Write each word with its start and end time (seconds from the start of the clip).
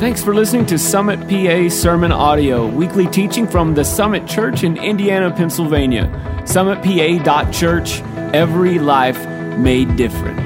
Thanks 0.00 0.24
for 0.24 0.34
listening 0.34 0.64
to 0.64 0.78
Summit 0.78 1.20
PA 1.28 1.68
Sermon 1.68 2.10
Audio, 2.10 2.66
weekly 2.66 3.06
teaching 3.06 3.46
from 3.46 3.74
the 3.74 3.84
Summit 3.84 4.26
Church 4.26 4.64
in 4.64 4.78
Indiana, 4.78 5.30
Pennsylvania. 5.30 6.06
SummitPA.church, 6.44 8.00
every 8.34 8.78
life 8.78 9.22
made 9.58 9.96
different. 9.96 10.40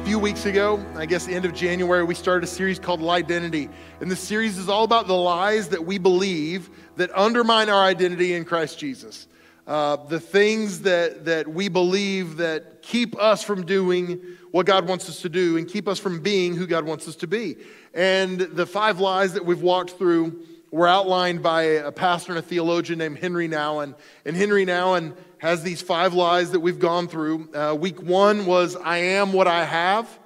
A 0.00 0.02
few 0.06 0.18
weeks 0.18 0.46
ago, 0.46 0.82
I 0.96 1.04
guess 1.04 1.26
the 1.26 1.34
end 1.34 1.44
of 1.44 1.52
January, 1.52 2.02
we 2.02 2.14
started 2.14 2.44
a 2.44 2.46
series 2.46 2.78
called 2.78 3.06
Identity. 3.06 3.68
And 4.00 4.10
the 4.10 4.16
series 4.16 4.56
is 4.56 4.70
all 4.70 4.84
about 4.84 5.06
the 5.06 5.12
lies 5.12 5.68
that 5.68 5.84
we 5.84 5.98
believe 5.98 6.70
that 6.96 7.10
undermine 7.14 7.68
our 7.68 7.84
identity 7.84 8.32
in 8.32 8.46
Christ 8.46 8.78
Jesus. 8.78 9.28
Uh, 9.66 9.96
the 9.96 10.18
things 10.18 10.80
that, 10.80 11.26
that 11.26 11.46
we 11.46 11.68
believe 11.68 12.38
that 12.38 12.80
keep 12.80 13.20
us 13.20 13.44
from 13.44 13.66
doing 13.66 14.37
what 14.50 14.66
God 14.66 14.88
wants 14.88 15.08
us 15.08 15.22
to 15.22 15.28
do 15.28 15.56
and 15.56 15.68
keep 15.68 15.88
us 15.88 15.98
from 15.98 16.20
being 16.20 16.56
who 16.56 16.66
God 16.66 16.84
wants 16.84 17.06
us 17.08 17.16
to 17.16 17.26
be. 17.26 17.56
And 17.94 18.40
the 18.40 18.66
five 18.66 19.00
lies 19.00 19.34
that 19.34 19.44
we've 19.44 19.62
walked 19.62 19.92
through 19.92 20.42
were 20.70 20.86
outlined 20.86 21.42
by 21.42 21.62
a 21.62 21.92
pastor 21.92 22.32
and 22.32 22.38
a 22.38 22.42
theologian 22.42 22.98
named 22.98 23.18
Henri 23.18 23.48
Nouwen. 23.48 23.94
And 24.24 24.36
Henri 24.36 24.66
Nouwen 24.66 25.16
has 25.38 25.62
these 25.62 25.80
five 25.80 26.14
lies 26.14 26.50
that 26.50 26.60
we've 26.60 26.78
gone 26.78 27.08
through. 27.08 27.52
Uh, 27.54 27.74
week 27.74 28.02
one 28.02 28.44
was, 28.44 28.76
I 28.76 28.98
am 28.98 29.32
what 29.32 29.46
I 29.46 29.64
have. 29.64 30.18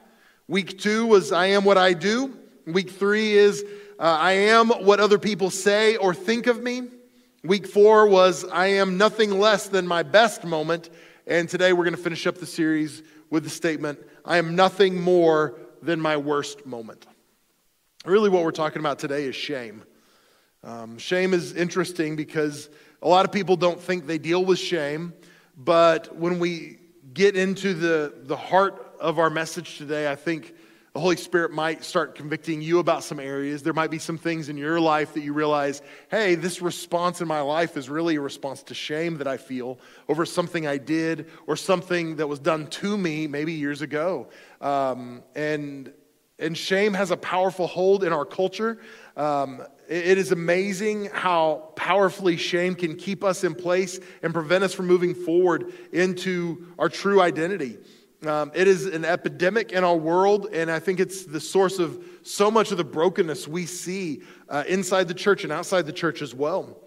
Week 0.48 0.78
two 0.78 1.06
was, 1.06 1.32
I 1.32 1.46
am 1.46 1.64
what 1.64 1.78
I 1.78 1.92
do. 1.92 2.36
Week 2.66 2.90
three 2.90 3.32
is, 3.32 3.64
uh, 3.98 4.02
I 4.02 4.32
am 4.32 4.68
what 4.68 5.00
other 5.00 5.18
people 5.18 5.50
say 5.50 5.96
or 5.96 6.14
think 6.14 6.46
of 6.46 6.62
me. 6.62 6.88
Week 7.44 7.66
four 7.66 8.08
was, 8.08 8.44
I 8.44 8.66
am 8.66 8.98
nothing 8.98 9.38
less 9.38 9.68
than 9.68 9.86
my 9.86 10.02
best 10.02 10.44
moment. 10.44 10.90
And 11.26 11.48
today 11.48 11.72
we're 11.72 11.84
going 11.84 11.96
to 11.96 12.02
finish 12.02 12.26
up 12.26 12.38
the 12.38 12.46
series 12.46 13.02
with 13.30 13.44
the 13.44 13.50
statement, 13.50 13.98
I 14.24 14.38
am 14.38 14.54
nothing 14.54 15.00
more 15.00 15.58
than 15.82 16.00
my 16.00 16.16
worst 16.16 16.64
moment. 16.64 17.06
Really, 18.04 18.30
what 18.30 18.44
we're 18.44 18.52
talking 18.52 18.80
about 18.80 18.98
today 18.98 19.24
is 19.24 19.34
shame. 19.34 19.82
Um, 20.64 20.98
shame 20.98 21.34
is 21.34 21.54
interesting 21.54 22.14
because 22.14 22.70
a 23.02 23.08
lot 23.08 23.24
of 23.24 23.32
people 23.32 23.56
don't 23.56 23.80
think 23.80 24.06
they 24.06 24.18
deal 24.18 24.44
with 24.44 24.58
shame, 24.58 25.12
but 25.56 26.16
when 26.16 26.38
we 26.38 26.78
get 27.14 27.36
into 27.36 27.74
the, 27.74 28.14
the 28.22 28.36
heart 28.36 28.96
of 29.00 29.18
our 29.18 29.28
message 29.28 29.76
today, 29.76 30.10
I 30.10 30.14
think 30.14 30.54
the 30.92 31.00
Holy 31.00 31.16
Spirit 31.16 31.52
might 31.52 31.84
start 31.84 32.14
convicting 32.14 32.60
you 32.60 32.78
about 32.78 33.02
some 33.02 33.18
areas. 33.18 33.62
There 33.62 33.72
might 33.72 33.90
be 33.90 33.98
some 33.98 34.18
things 34.18 34.50
in 34.50 34.58
your 34.58 34.78
life 34.78 35.14
that 35.14 35.22
you 35.22 35.32
realize, 35.32 35.80
hey, 36.10 36.34
this 36.34 36.60
response 36.60 37.22
in 37.22 37.28
my 37.28 37.40
life 37.40 37.78
is 37.78 37.88
really 37.88 38.16
a 38.16 38.20
response 38.20 38.62
to 38.64 38.74
shame 38.74 39.16
that 39.16 39.26
I 39.26 39.38
feel 39.38 39.78
over 40.06 40.26
something 40.26 40.66
I 40.66 40.76
did 40.76 41.30
or 41.46 41.56
something 41.56 42.16
that 42.16 42.26
was 42.26 42.38
done 42.38 42.66
to 42.66 42.98
me 42.98 43.26
maybe 43.26 43.54
years 43.54 43.80
ago. 43.80 44.28
Um, 44.60 45.22
and, 45.34 45.90
and 46.38 46.58
shame 46.58 46.92
has 46.92 47.10
a 47.10 47.16
powerful 47.16 47.66
hold 47.66 48.04
in 48.04 48.12
our 48.12 48.26
culture. 48.26 48.78
Um, 49.16 49.62
it, 49.88 50.08
it 50.08 50.18
is 50.18 50.30
amazing 50.30 51.06
how 51.06 51.72
powerfully 51.74 52.36
shame 52.36 52.74
can 52.74 52.96
keep 52.96 53.24
us 53.24 53.44
in 53.44 53.54
place 53.54 53.98
and 54.22 54.34
prevent 54.34 54.62
us 54.62 54.74
from 54.74 54.88
moving 54.88 55.14
forward 55.14 55.72
into 55.90 56.66
our 56.78 56.90
true 56.90 57.22
identity. 57.22 57.78
Um, 58.26 58.52
it 58.54 58.68
is 58.68 58.86
an 58.86 59.04
epidemic 59.04 59.72
in 59.72 59.82
our 59.82 59.96
world, 59.96 60.48
and 60.52 60.70
I 60.70 60.78
think 60.78 61.00
it's 61.00 61.24
the 61.24 61.40
source 61.40 61.80
of 61.80 62.04
so 62.22 62.52
much 62.52 62.70
of 62.70 62.76
the 62.76 62.84
brokenness 62.84 63.48
we 63.48 63.66
see 63.66 64.22
uh, 64.48 64.62
inside 64.68 65.08
the 65.08 65.14
church 65.14 65.42
and 65.42 65.52
outside 65.52 65.86
the 65.86 65.92
church 65.92 66.22
as 66.22 66.32
well. 66.32 66.78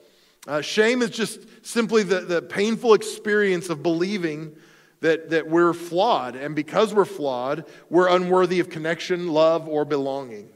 Uh, 0.47 0.61
shame 0.61 1.01
is 1.01 1.09
just 1.09 1.65
simply 1.65 2.03
the, 2.03 2.21
the 2.21 2.41
painful 2.41 2.93
experience 2.93 3.69
of 3.69 3.83
believing 3.83 4.55
that, 5.01 5.29
that 5.29 5.49
we're 5.49 5.73
flawed, 5.73 6.37
and 6.37 6.55
because 6.55 6.93
we're 6.93 7.03
flawed, 7.03 7.65
we're 7.89 8.07
unworthy 8.07 8.61
of 8.61 8.69
connection, 8.69 9.27
love, 9.27 9.67
or 9.67 9.83
belonging. 9.83 10.49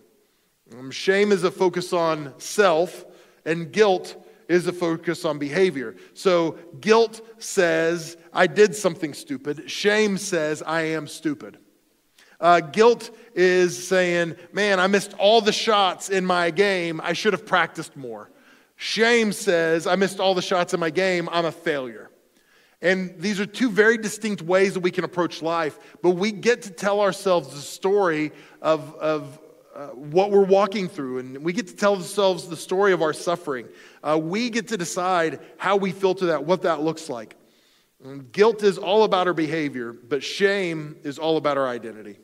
Um, 0.77 0.91
shame 0.91 1.33
is 1.33 1.43
a 1.43 1.51
focus 1.51 1.91
on 1.91 2.33
self, 2.39 3.03
and 3.43 3.71
guilt 3.71 4.15
is 4.49 4.67
a 4.67 4.73
focus 4.73 5.23
on 5.23 5.37
behavior. 5.37 5.95
So 6.13 6.57
guilt 6.81 7.21
says, 7.37 8.17
I 8.33 8.47
did 8.47 8.75
something 8.75 9.13
stupid. 9.13 9.69
Shame 9.71 10.17
says, 10.17 10.61
I 10.63 10.81
am 10.81 11.07
stupid. 11.07 11.59
Uh, 12.41 12.59
guilt 12.59 13.11
is 13.35 13.87
saying, 13.87 14.35
man, 14.51 14.79
I 14.79 14.87
missed 14.87 15.13
all 15.13 15.39
the 15.39 15.51
shots 15.53 16.09
in 16.09 16.25
my 16.25 16.51
game. 16.51 16.99
I 17.03 17.13
should 17.13 17.33
have 17.33 17.45
practiced 17.45 17.95
more. 17.95 18.31
Shame 18.75 19.33
says, 19.33 19.85
I 19.85 19.95
missed 19.95 20.19
all 20.19 20.33
the 20.33 20.41
shots 20.41 20.73
in 20.73 20.79
my 20.79 20.89
game. 20.89 21.29
I'm 21.31 21.45
a 21.45 21.51
failure. 21.51 22.09
And 22.81 23.13
these 23.19 23.39
are 23.39 23.45
two 23.45 23.69
very 23.69 23.97
distinct 23.97 24.41
ways 24.41 24.73
that 24.73 24.79
we 24.79 24.89
can 24.89 25.03
approach 25.03 25.41
life, 25.41 25.77
but 26.01 26.11
we 26.11 26.31
get 26.31 26.61
to 26.63 26.71
tell 26.71 27.01
ourselves 27.01 27.53
the 27.53 27.59
story 27.59 28.31
of, 28.61 28.95
of 28.95 29.37
uh, 29.79 29.87
what 29.91 30.29
we're 30.29 30.43
walking 30.43 30.89
through, 30.89 31.19
and 31.19 31.37
we 31.41 31.53
get 31.53 31.65
to 31.65 31.73
tell 31.73 31.95
ourselves 31.95 32.49
the 32.49 32.57
story 32.57 32.91
of 32.91 33.01
our 33.01 33.13
suffering. 33.13 33.65
Uh, 34.03 34.19
we 34.21 34.49
get 34.49 34.67
to 34.67 34.75
decide 34.75 35.39
how 35.57 35.77
we 35.77 35.93
filter 35.93 36.25
that, 36.25 36.43
what 36.43 36.63
that 36.63 36.81
looks 36.81 37.07
like. 37.07 37.37
And 38.03 38.29
guilt 38.29 38.61
is 38.61 38.77
all 38.77 39.05
about 39.05 39.27
our 39.27 39.33
behavior, 39.33 39.93
but 39.93 40.21
shame 40.21 40.97
is 41.03 41.17
all 41.17 41.37
about 41.37 41.57
our 41.57 41.65
identity. 41.65 42.17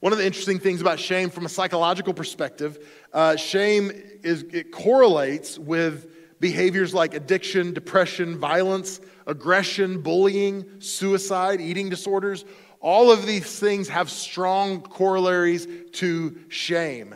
One 0.00 0.12
of 0.12 0.18
the 0.18 0.26
interesting 0.26 0.58
things 0.58 0.80
about 0.80 0.98
shame 0.98 1.30
from 1.30 1.46
a 1.46 1.48
psychological 1.48 2.12
perspective, 2.12 2.88
uh, 3.12 3.36
shame 3.36 3.92
is 4.24 4.42
it 4.52 4.72
correlates 4.72 5.60
with 5.60 6.40
behaviors 6.40 6.92
like 6.92 7.14
addiction, 7.14 7.72
depression, 7.72 8.36
violence, 8.36 9.00
aggression, 9.28 10.02
bullying, 10.02 10.80
suicide, 10.80 11.60
eating 11.60 11.88
disorders. 11.88 12.44
All 12.82 13.12
of 13.12 13.26
these 13.26 13.60
things 13.60 13.88
have 13.88 14.10
strong 14.10 14.82
corollaries 14.82 15.68
to 15.92 16.36
shame. 16.48 17.14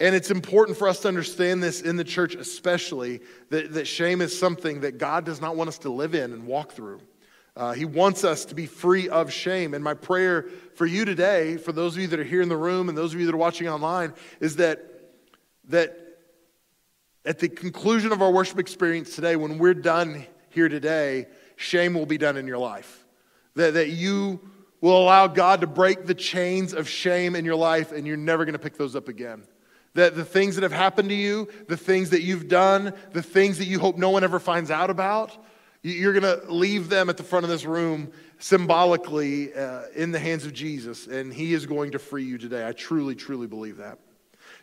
And 0.00 0.14
it's 0.14 0.30
important 0.30 0.78
for 0.78 0.88
us 0.88 1.00
to 1.00 1.08
understand 1.08 1.62
this 1.62 1.82
in 1.82 1.96
the 1.96 2.04
church, 2.04 2.34
especially 2.34 3.20
that, 3.50 3.74
that 3.74 3.86
shame 3.86 4.22
is 4.22 4.36
something 4.36 4.80
that 4.80 4.96
God 4.98 5.24
does 5.24 5.42
not 5.42 5.56
want 5.56 5.68
us 5.68 5.78
to 5.78 5.90
live 5.90 6.14
in 6.14 6.32
and 6.32 6.46
walk 6.46 6.72
through. 6.72 7.00
Uh, 7.54 7.72
he 7.72 7.84
wants 7.84 8.24
us 8.24 8.46
to 8.46 8.54
be 8.54 8.66
free 8.66 9.08
of 9.08 9.30
shame. 9.30 9.74
And 9.74 9.84
my 9.84 9.94
prayer 9.94 10.46
for 10.74 10.86
you 10.86 11.04
today, 11.04 11.58
for 11.58 11.72
those 11.72 11.94
of 11.94 12.00
you 12.00 12.08
that 12.08 12.18
are 12.18 12.24
here 12.24 12.42
in 12.42 12.48
the 12.48 12.56
room 12.56 12.88
and 12.88 12.98
those 12.98 13.14
of 13.14 13.20
you 13.20 13.26
that 13.26 13.34
are 13.34 13.38
watching 13.38 13.68
online, 13.68 14.14
is 14.40 14.56
that, 14.56 14.82
that 15.68 15.96
at 17.26 17.38
the 17.38 17.48
conclusion 17.48 18.10
of 18.10 18.22
our 18.22 18.30
worship 18.30 18.58
experience 18.58 19.14
today, 19.14 19.36
when 19.36 19.58
we're 19.58 19.74
done 19.74 20.26
here 20.48 20.68
today, 20.68 21.26
shame 21.56 21.94
will 21.94 22.06
be 22.06 22.18
done 22.18 22.36
in 22.36 22.46
your 22.46 22.58
life. 22.58 23.04
That, 23.54 23.74
that 23.74 23.90
you 23.90 24.40
will 24.84 25.02
allow 25.02 25.26
God 25.26 25.62
to 25.62 25.66
break 25.66 26.04
the 26.04 26.14
chains 26.14 26.74
of 26.74 26.86
shame 26.86 27.34
in 27.34 27.46
your 27.46 27.56
life, 27.56 27.90
and 27.90 28.06
you're 28.06 28.18
never 28.18 28.44
going 28.44 28.52
to 28.52 28.58
pick 28.58 28.76
those 28.76 28.94
up 28.94 29.08
again. 29.08 29.42
That 29.94 30.14
the 30.14 30.26
things 30.26 30.56
that 30.56 30.62
have 30.62 30.72
happened 30.72 31.08
to 31.08 31.14
you, 31.14 31.48
the 31.68 31.76
things 31.78 32.10
that 32.10 32.20
you've 32.20 32.48
done, 32.48 32.92
the 33.12 33.22
things 33.22 33.56
that 33.58 33.64
you 33.64 33.78
hope 33.78 33.96
no 33.96 34.10
one 34.10 34.24
ever 34.24 34.38
finds 34.38 34.70
out 34.70 34.90
about, 34.90 35.42
you're 35.82 36.12
going 36.12 36.38
to 36.38 36.52
leave 36.52 36.90
them 36.90 37.08
at 37.08 37.16
the 37.16 37.22
front 37.22 37.44
of 37.44 37.50
this 37.50 37.64
room 37.64 38.12
symbolically 38.38 39.54
uh, 39.54 39.84
in 39.94 40.12
the 40.12 40.18
hands 40.18 40.44
of 40.44 40.52
Jesus, 40.52 41.06
and 41.06 41.32
He 41.32 41.54
is 41.54 41.64
going 41.64 41.92
to 41.92 41.98
free 41.98 42.24
you 42.24 42.36
today. 42.36 42.68
I 42.68 42.72
truly, 42.72 43.14
truly 43.14 43.46
believe 43.46 43.78
that. 43.78 43.98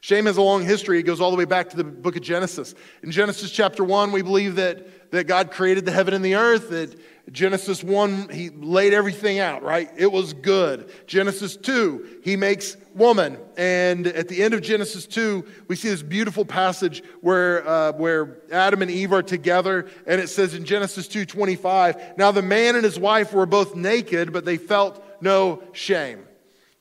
Shame 0.01 0.25
has 0.27 0.37
a 0.37 0.41
long 0.41 0.63
history. 0.63 0.99
It 0.99 1.03
goes 1.03 1.19
all 1.19 1.31
the 1.31 1.37
way 1.37 1.45
back 1.45 1.69
to 1.71 1.77
the 1.77 1.83
book 1.83 2.15
of 2.15 2.21
Genesis. 2.21 2.75
In 3.01 3.11
Genesis 3.11 3.51
chapter 3.51 3.83
1, 3.83 4.11
we 4.11 4.21
believe 4.21 4.55
that, 4.55 5.11
that 5.11 5.25
God 5.25 5.51
created 5.51 5.85
the 5.85 5.91
heaven 5.91 6.13
and 6.13 6.23
the 6.25 6.35
earth, 6.35 6.69
that 6.69 6.95
Genesis 7.31 7.81
1, 7.81 8.29
he 8.29 8.49
laid 8.49 8.93
everything 8.93 9.39
out, 9.39 9.63
right? 9.63 9.89
It 9.95 10.11
was 10.11 10.33
good. 10.33 10.91
Genesis 11.07 11.55
2, 11.55 12.19
he 12.23 12.35
makes 12.35 12.75
woman. 12.93 13.37
And 13.55 14.07
at 14.07 14.27
the 14.27 14.43
end 14.43 14.53
of 14.53 14.61
Genesis 14.61 15.07
2, 15.07 15.45
we 15.69 15.77
see 15.77 15.87
this 15.87 16.01
beautiful 16.01 16.43
passage 16.43 17.01
where, 17.21 17.65
uh, 17.65 17.93
where 17.93 18.39
Adam 18.51 18.81
and 18.81 18.91
Eve 18.91 19.13
are 19.13 19.23
together. 19.23 19.87
And 20.05 20.19
it 20.19 20.27
says 20.27 20.53
in 20.53 20.65
Genesis 20.65 21.07
2 21.07 21.25
25, 21.25 22.17
now 22.17 22.31
the 22.31 22.41
man 22.41 22.75
and 22.75 22.83
his 22.83 22.99
wife 22.99 23.31
were 23.31 23.45
both 23.45 23.75
naked, 23.75 24.33
but 24.33 24.43
they 24.43 24.57
felt 24.57 25.01
no 25.21 25.63
shame. 25.71 26.25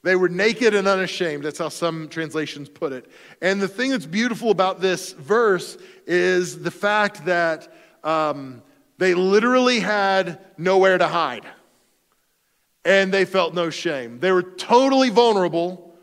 They 0.02 0.16
were 0.16 0.30
naked 0.30 0.74
and 0.74 0.88
unashamed. 0.88 1.44
That's 1.44 1.58
how 1.58 1.68
some 1.68 2.08
translations 2.08 2.68
put 2.68 2.92
it. 2.92 3.08
And 3.40 3.60
the 3.60 3.68
thing 3.68 3.90
that's 3.90 4.06
beautiful 4.06 4.50
about 4.50 4.80
this 4.80 5.12
verse 5.12 5.78
is 6.06 6.60
the 6.60 6.72
fact 6.72 7.26
that. 7.26 7.72
Um, 8.02 8.62
they 9.00 9.14
literally 9.14 9.80
had 9.80 10.38
nowhere 10.58 10.98
to 10.98 11.08
hide. 11.08 11.46
And 12.84 13.12
they 13.12 13.24
felt 13.24 13.54
no 13.54 13.70
shame. 13.70 14.20
They 14.20 14.30
were 14.30 14.42
totally 14.42 15.08
vulnerable, 15.08 15.94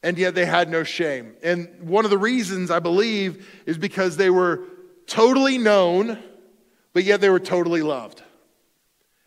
and 0.00 0.16
yet 0.16 0.36
they 0.36 0.46
had 0.46 0.70
no 0.70 0.84
shame. 0.84 1.34
And 1.42 1.68
one 1.80 2.04
of 2.04 2.12
the 2.12 2.18
reasons 2.18 2.70
I 2.70 2.78
believe 2.78 3.48
is 3.66 3.78
because 3.78 4.16
they 4.16 4.30
were 4.30 4.62
totally 5.08 5.58
known, 5.58 6.22
but 6.92 7.02
yet 7.02 7.20
they 7.20 7.30
were 7.30 7.40
totally 7.40 7.82
loved. 7.82 8.22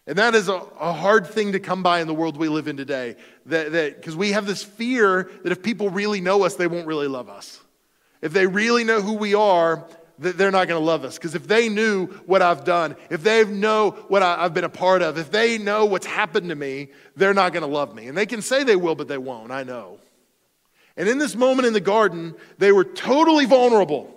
And 0.07 0.17
that 0.17 0.33
is 0.33 0.47
a, 0.47 0.61
a 0.79 0.94
hard 0.94 1.27
thing 1.27 1.51
to 1.51 1.59
come 1.59 1.83
by 1.83 2.00
in 2.00 2.07
the 2.07 2.13
world 2.13 2.38
we 2.38 2.47
live 2.47 2.69
in 2.69 2.77
today. 2.77 3.17
That 3.47 3.97
because 3.97 4.15
we 4.15 4.31
have 4.31 4.45
this 4.45 4.63
fear 4.63 5.29
that 5.44 5.51
if 5.51 5.61
people 5.61 5.89
really 5.89 6.21
know 6.21 6.44
us, 6.44 6.55
they 6.55 6.67
won't 6.67 6.88
really 6.88 7.09
love 7.09 7.27
us. 7.27 7.59
If 8.21 8.31
they 8.31 8.47
really 8.47 8.85
know 8.85 9.01
who 9.01 9.13
we 9.13 9.33
are, 9.33 9.85
they're 10.19 10.51
not 10.51 10.68
going 10.68 10.80
to 10.80 10.86
love 10.86 11.04
us. 11.04 11.18
Because 11.18 11.36
if 11.36 11.48
they 11.48 11.69
knew 11.69 12.07
what 12.25 12.42
I've 12.42 12.63
done, 12.63 12.95
if 13.10 13.24
they 13.24 13.44
know 13.45 13.92
what 14.07 14.21
I've 14.24 14.54
been 14.54 14.63
a 14.63 14.69
part 14.69 15.01
of, 15.01 15.18
if 15.18 15.31
they 15.31 15.57
know 15.57 15.86
what's 15.86 16.06
happened 16.06 16.50
to 16.50 16.56
me, 16.56 16.89
they're 17.15 17.33
not 17.33 17.54
going 17.54 17.62
to 17.63 17.68
love 17.68 17.95
me. 17.95 18.07
And 18.07 18.18
they 18.18 18.25
can 18.25 18.42
say 18.42 18.63
they 18.63 18.75
will, 18.75 18.95
but 18.95 19.07
they 19.07 19.18
won't. 19.18 19.51
I 19.51 19.63
know. 19.63 20.00
And 20.95 21.10
in 21.10 21.18
this 21.18 21.36
moment 21.36 21.65
in 21.65 21.74
the 21.74 21.80
garden, 21.80 22.36
they 22.60 22.71
were 22.71 22.83
totally 22.83 23.45
vulnerable. 23.45 24.10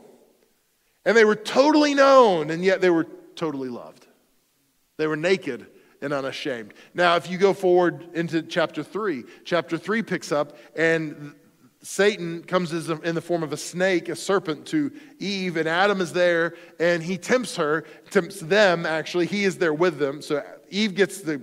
And 1.04 1.16
they 1.16 1.24
were 1.24 1.36
totally 1.36 1.94
known, 1.94 2.50
and 2.50 2.64
yet 2.64 2.80
they 2.80 2.90
were 2.90 3.06
totally 3.34 3.68
loved. 3.68 4.06
They 4.98 5.06
were 5.06 5.16
naked 5.16 5.66
and 6.02 6.12
unashamed. 6.12 6.74
Now, 6.94 7.16
if 7.16 7.30
you 7.30 7.38
go 7.38 7.54
forward 7.54 8.06
into 8.12 8.42
chapter 8.42 8.82
3, 8.82 9.24
chapter 9.44 9.78
3 9.78 10.02
picks 10.02 10.32
up, 10.32 10.56
and 10.74 11.34
Satan 11.86 12.42
comes 12.42 12.72
in 12.88 13.14
the 13.14 13.20
form 13.20 13.44
of 13.44 13.52
a 13.52 13.56
snake, 13.56 14.08
a 14.08 14.16
serpent 14.16 14.66
to 14.66 14.90
Eve, 15.20 15.56
and 15.56 15.68
Adam 15.68 16.00
is 16.00 16.12
there, 16.12 16.56
and 16.80 17.00
he 17.00 17.16
tempts 17.16 17.54
her, 17.54 17.84
tempts 18.10 18.40
them 18.40 18.84
actually. 18.84 19.26
He 19.26 19.44
is 19.44 19.58
there 19.58 19.72
with 19.72 19.96
them. 20.00 20.20
So 20.20 20.44
Eve 20.68 20.96
gets 20.96 21.20
the 21.20 21.40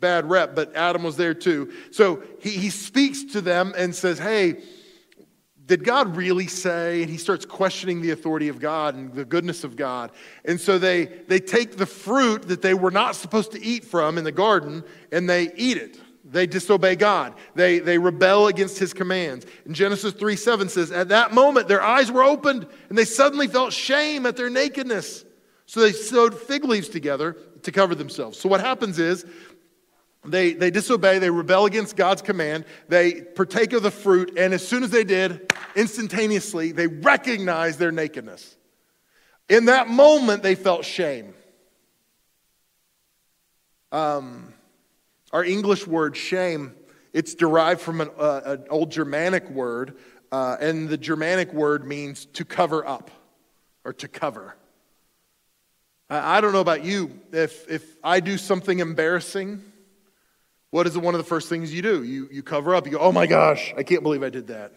bad 0.00 0.28
rep, 0.28 0.54
but 0.54 0.76
Adam 0.76 1.02
was 1.02 1.16
there 1.16 1.32
too. 1.32 1.72
So 1.92 2.22
he, 2.40 2.50
he 2.50 2.68
speaks 2.68 3.24
to 3.32 3.40
them 3.40 3.72
and 3.74 3.94
says, 3.94 4.18
Hey, 4.18 4.60
did 5.64 5.82
God 5.82 6.14
really 6.14 6.46
say? 6.46 7.00
And 7.00 7.10
he 7.10 7.16
starts 7.16 7.46
questioning 7.46 8.02
the 8.02 8.10
authority 8.10 8.48
of 8.48 8.60
God 8.60 8.96
and 8.96 9.14
the 9.14 9.24
goodness 9.24 9.64
of 9.64 9.76
God. 9.76 10.12
And 10.44 10.60
so 10.60 10.78
they, 10.78 11.06
they 11.06 11.40
take 11.40 11.78
the 11.78 11.86
fruit 11.86 12.48
that 12.48 12.60
they 12.60 12.74
were 12.74 12.90
not 12.90 13.16
supposed 13.16 13.52
to 13.52 13.64
eat 13.64 13.86
from 13.86 14.18
in 14.18 14.24
the 14.24 14.32
garden 14.32 14.84
and 15.10 15.28
they 15.28 15.50
eat 15.56 15.78
it. 15.78 15.98
They 16.30 16.46
disobey 16.46 16.96
God. 16.96 17.34
They, 17.54 17.78
they 17.78 17.96
rebel 17.96 18.48
against 18.48 18.78
his 18.78 18.92
commands. 18.92 19.46
And 19.64 19.74
Genesis 19.74 20.12
3 20.12 20.36
7 20.36 20.68
says, 20.68 20.92
At 20.92 21.08
that 21.08 21.32
moment, 21.32 21.68
their 21.68 21.82
eyes 21.82 22.12
were 22.12 22.22
opened 22.22 22.66
and 22.88 22.98
they 22.98 23.04
suddenly 23.04 23.46
felt 23.46 23.72
shame 23.72 24.26
at 24.26 24.36
their 24.36 24.50
nakedness. 24.50 25.24
So 25.66 25.80
they 25.80 25.92
sewed 25.92 26.34
fig 26.34 26.64
leaves 26.64 26.88
together 26.88 27.36
to 27.62 27.72
cover 27.72 27.94
themselves. 27.94 28.38
So 28.38 28.48
what 28.48 28.60
happens 28.60 28.98
is 28.98 29.24
they, 30.24 30.52
they 30.52 30.70
disobey, 30.70 31.18
they 31.18 31.30
rebel 31.30 31.66
against 31.66 31.96
God's 31.96 32.22
command, 32.22 32.64
they 32.88 33.22
partake 33.22 33.72
of 33.72 33.82
the 33.82 33.90
fruit, 33.90 34.32
and 34.36 34.52
as 34.52 34.66
soon 34.66 34.82
as 34.82 34.90
they 34.90 35.04
did, 35.04 35.52
instantaneously, 35.76 36.72
they 36.72 36.86
recognized 36.86 37.78
their 37.78 37.92
nakedness. 37.92 38.56
In 39.48 39.66
that 39.66 39.88
moment, 39.88 40.42
they 40.42 40.54
felt 40.54 40.84
shame. 40.84 41.34
Um, 43.92 44.52
our 45.32 45.44
English 45.44 45.86
word 45.86 46.16
shame, 46.16 46.74
it's 47.12 47.34
derived 47.34 47.80
from 47.80 48.00
an, 48.00 48.10
uh, 48.18 48.40
an 48.44 48.64
old 48.70 48.90
Germanic 48.90 49.48
word, 49.50 49.96
uh, 50.32 50.56
and 50.60 50.88
the 50.88 50.96
Germanic 50.96 51.52
word 51.52 51.86
means 51.86 52.26
to 52.26 52.44
cover 52.44 52.86
up 52.86 53.10
or 53.84 53.92
to 53.94 54.08
cover. 54.08 54.54
I, 56.10 56.38
I 56.38 56.40
don't 56.40 56.52
know 56.52 56.60
about 56.60 56.84
you, 56.84 57.18
if, 57.32 57.70
if 57.70 57.96
I 58.02 58.20
do 58.20 58.38
something 58.38 58.78
embarrassing, 58.78 59.62
what 60.70 60.86
is 60.86 60.98
one 60.98 61.14
of 61.14 61.18
the 61.18 61.24
first 61.24 61.48
things 61.48 61.72
you 61.72 61.80
do? 61.80 62.02
You, 62.02 62.28
you 62.30 62.42
cover 62.42 62.74
up. 62.74 62.84
You 62.86 62.92
go, 62.92 62.98
oh 62.98 63.12
my 63.12 63.26
gosh, 63.26 63.72
I 63.76 63.82
can't 63.82 64.02
believe 64.02 64.22
I 64.22 64.28
did 64.28 64.48
that. 64.48 64.72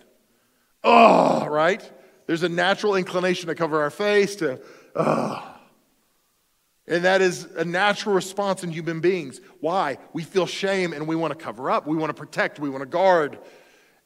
Oh, 0.84 1.46
right? 1.48 1.84
There's 2.28 2.44
a 2.44 2.50
natural 2.50 2.96
inclination 2.96 3.48
to 3.48 3.56
cover 3.56 3.82
our 3.82 3.90
face, 3.90 4.38
to, 4.38 4.62
oh. 4.96 5.48
And 6.92 7.06
that 7.06 7.22
is 7.22 7.46
a 7.56 7.64
natural 7.64 8.14
response 8.14 8.66
in 8.66 8.70
human 8.70 9.00
beings. 9.00 9.40
Why? 9.62 9.98
We 10.12 10.24
feel 10.24 10.46
shame 10.46 10.92
and 10.92 11.08
we 11.08 11.16
want 11.16 11.32
to 11.32 11.42
cover 11.42 11.72
up. 11.72 11.88
We 11.88 11.96
want 11.96 12.10
to 12.10 12.14
protect. 12.14 12.60
We 12.60 12.70
want 12.70 12.82
to 12.82 12.86
guard. 12.86 13.40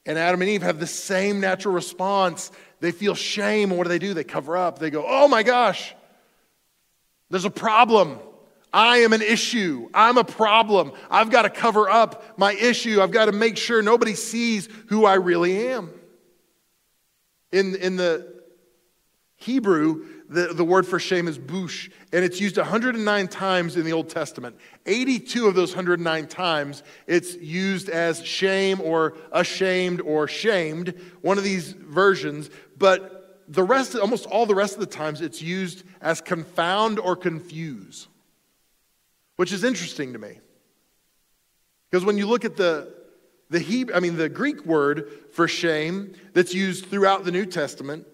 And 0.06 0.20
Adam 0.20 0.40
and 0.40 0.50
Eve 0.52 0.62
have 0.62 0.80
the 0.80 0.86
same 0.86 1.40
natural 1.40 1.74
response. 1.74 2.52
They 2.82 2.92
feel 2.92 3.16
shame. 3.16 3.72
And 3.72 3.80
what 3.80 3.86
do 3.86 3.90
they 3.90 3.98
do? 3.98 4.14
They 4.14 4.24
cover 4.24 4.56
up. 4.56 4.78
They 4.78 4.92
go, 4.92 5.04
oh 5.06 5.28
my 5.28 5.42
gosh, 5.42 5.96
there's 7.32 7.44
a 7.44 7.50
problem. 7.50 8.20
I 8.72 8.98
am 8.98 9.14
an 9.14 9.24
issue. 9.24 9.90
I'm 9.92 10.20
a 10.20 10.24
problem. 10.24 10.92
I've 11.10 11.32
got 11.32 11.42
to 11.42 11.50
cover 11.50 11.90
up 11.90 12.38
my 12.38 12.54
issue. 12.54 13.02
I've 13.02 13.10
got 13.10 13.26
to 13.26 13.32
make 13.32 13.58
sure 13.58 13.82
nobody 13.82 14.14
sees 14.14 14.70
who 14.90 15.06
I 15.06 15.16
really 15.16 15.70
am. 15.70 15.90
In, 17.52 17.74
in 17.78 17.96
the 17.96 18.44
Hebrew, 19.38 20.06
the, 20.30 20.54
the 20.54 20.64
word 20.64 20.88
for 20.88 21.00
shame 21.00 21.28
is 21.28 21.38
bush, 21.38 21.90
and 22.12 22.26
it's 22.26 22.42
used 22.42 22.58
109 22.58 23.28
times 23.28 23.76
in 23.76 23.86
the 23.86 23.94
Old 23.94 24.10
Testament. 24.10 24.56
82 24.86 25.48
of 25.48 25.56
those 25.56 25.72
109 25.72 26.28
times, 26.28 26.84
it's 27.08 27.36
used 27.36 27.90
as 27.90 28.24
shame 28.26 28.82
or 28.82 29.16
ashamed 29.32 30.02
or 30.02 30.28
shamed, 30.28 31.00
one 31.22 31.38
of 31.38 31.44
these 31.44 31.74
versions, 31.74 32.50
but 32.78 33.44
the 33.48 33.64
rest, 33.64 33.96
almost 33.96 34.26
all 34.26 34.46
the 34.46 34.56
rest 34.56 34.74
of 34.74 34.80
the 34.80 34.86
times, 34.88 35.22
it's 35.22 35.42
used 35.42 35.84
as 36.02 36.22
confound 36.22 37.00
or 37.00 37.16
confuse 37.16 38.08
which 39.36 39.52
is 39.52 39.64
interesting 39.64 40.14
to 40.14 40.20
me. 40.20 40.40
Because 41.90 42.06
when 42.06 42.18
you 42.18 42.28
look 42.28 42.46
at 42.46 42.56
the, 42.56 42.94
the 43.50 43.60
Hebrew, 43.60 43.96
I 43.96 44.00
mean 44.00 44.18
the 44.18 44.30
Greek 44.30 44.66
word 44.66 45.10
for 45.34 45.48
shame 45.48 46.14
that's 46.34 46.54
used 46.54 46.88
throughout 46.88 47.26
the 47.26 47.32
New 47.32 47.46
Testament, 47.46 48.08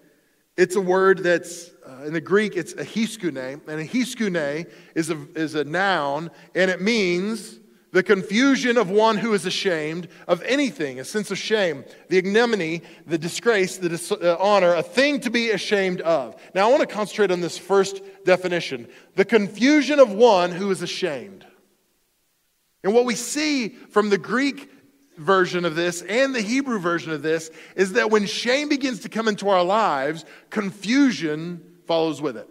it's 0.56 0.76
a 0.76 0.80
word 0.80 1.18
that's 1.18 1.70
uh, 1.86 2.04
in 2.04 2.12
the 2.12 2.20
Greek 2.20 2.56
it's 2.56 2.74
aischune, 2.74 3.60
and 3.66 3.88
aischune 3.88 4.70
is 4.94 5.10
a, 5.10 5.26
is 5.34 5.54
a 5.54 5.64
noun, 5.64 6.30
and 6.54 6.70
it 6.70 6.80
means 6.80 7.58
the 7.92 8.02
confusion 8.02 8.78
of 8.78 8.90
one 8.90 9.18
who 9.18 9.34
is 9.34 9.44
ashamed 9.44 10.08
of 10.26 10.42
anything, 10.42 10.98
a 10.98 11.04
sense 11.04 11.30
of 11.30 11.36
shame, 11.36 11.84
the 12.08 12.16
ignominy, 12.16 12.80
the 13.06 13.18
disgrace, 13.18 13.76
the 13.76 13.90
dis- 13.90 14.10
uh, 14.10 14.74
a 14.76 14.82
thing 14.82 15.20
to 15.20 15.30
be 15.30 15.50
ashamed 15.50 16.00
of. 16.00 16.34
Now, 16.54 16.66
I 16.66 16.70
want 16.70 16.88
to 16.88 16.94
concentrate 16.94 17.30
on 17.30 17.42
this 17.42 17.58
first 17.58 18.00
definition 18.24 18.88
the 19.14 19.26
confusion 19.26 20.00
of 20.00 20.10
one 20.10 20.52
who 20.52 20.70
is 20.70 20.80
ashamed. 20.80 21.46
And 22.82 22.94
what 22.94 23.04
we 23.04 23.14
see 23.14 23.68
from 23.68 24.08
the 24.08 24.18
Greek 24.18 24.70
version 25.16 25.64
of 25.64 25.74
this 25.74 26.02
and 26.02 26.34
the 26.34 26.40
Hebrew 26.40 26.78
version 26.78 27.12
of 27.12 27.22
this 27.22 27.50
is 27.76 27.92
that 27.94 28.10
when 28.10 28.26
shame 28.26 28.68
begins 28.68 29.00
to 29.00 29.08
come 29.08 29.28
into 29.28 29.48
our 29.48 29.62
lives, 29.62 30.24
confusion 30.50 31.62
follows 31.86 32.20
with 32.22 32.36
it. 32.36 32.48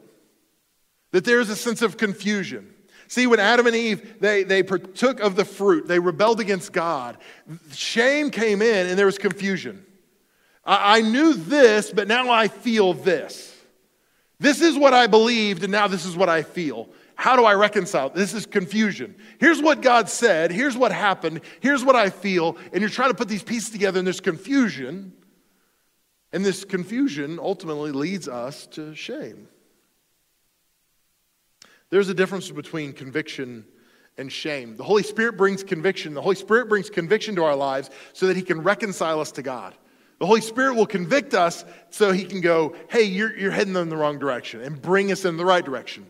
That 1.12 1.26
there's 1.26 1.50
a 1.50 1.56
sense 1.56 1.82
of 1.82 1.98
confusion. 1.98 2.74
See, 3.08 3.28
when 3.28 3.40
Adam 3.40 3.68
and 3.68 3.76
Eve, 3.76 4.22
they, 4.22 4.44
they 4.44 4.64
partook 4.64 5.20
of 5.20 5.36
the 5.36 5.44
fruit, 5.44 5.88
they 5.88 6.00
rebelled 6.00 6.40
against 6.40 6.72
God, 6.72 7.18
shame 7.74 8.30
came 8.30 8.62
in 8.62 8.88
and 8.88 8.98
there 8.98 9.06
was 9.06 9.18
confusion. 9.18 9.86
I, 10.64 11.00
I 11.00 11.02
knew 11.02 11.34
this, 11.34 11.92
but 11.92 12.08
now 12.08 12.30
I 12.30 12.48
feel 12.48 12.94
this. 12.94 13.54
This 14.40 14.62
is 14.62 14.78
what 14.78 14.94
I 14.94 15.08
believed, 15.08 15.64
and 15.64 15.72
now 15.72 15.88
this 15.88 16.06
is 16.06 16.16
what 16.16 16.30
I 16.30 16.42
feel. 16.42 16.90
How 17.22 17.36
do 17.36 17.46
I 17.46 17.54
reconcile? 17.54 18.10
This 18.10 18.34
is 18.34 18.48
confusion. 18.48 19.14
Here's 19.40 19.62
what 19.62 19.84
God 19.84 20.10
said. 20.10 20.52
Here's 20.52 20.76
what 20.76 20.92
happened. 20.92 21.42
Here's 21.60 21.86
what 21.86 21.96
I 21.96 22.10
feel. 22.10 22.58
And 22.74 22.82
you're 22.82 22.90
trying 22.90 23.12
to 23.12 23.16
put 23.16 23.28
these 23.28 23.44
pieces 23.44 23.70
together, 23.70 24.00
and 24.00 24.08
there's 24.08 24.20
confusion. 24.20 25.14
And 26.34 26.44
this 26.44 26.66
confusion 26.66 27.38
ultimately 27.38 27.92
leads 27.92 28.28
us 28.28 28.66
to 28.72 28.96
shame. 28.96 29.48
There's 31.92 32.10
a 32.10 32.16
difference 32.16 32.50
between 32.50 32.92
conviction 32.92 33.66
and 34.18 34.32
shame. 34.32 34.76
The 34.76 34.84
Holy 34.84 35.04
Spirit 35.04 35.38
brings 35.38 35.64
conviction. 35.64 36.16
The 36.16 36.24
Holy 36.24 36.36
Spirit 36.36 36.70
brings 36.70 36.90
conviction 36.90 37.36
to 37.36 37.44
our 37.44 37.56
lives 37.56 37.92
so 38.14 38.26
that 38.26 38.36
He 38.36 38.42
can 38.42 38.64
reconcile 38.64 39.20
us 39.20 39.32
to 39.34 39.44
God. 39.44 39.76
The 40.18 40.26
Holy 40.26 40.42
Spirit 40.42 40.74
will 40.74 40.88
convict 40.88 41.36
us 41.36 41.66
so 41.92 42.14
He 42.14 42.26
can 42.26 42.42
go, 42.42 42.76
hey, 42.90 43.04
you're, 43.04 43.38
you're 43.38 43.52
heading 43.52 43.76
in 43.76 43.90
the 43.90 43.98
wrong 43.98 44.18
direction 44.18 44.62
and 44.62 44.82
bring 44.82 45.12
us 45.12 45.24
in 45.24 45.38
the 45.38 45.46
right 45.46 45.64
direction. 45.64 46.08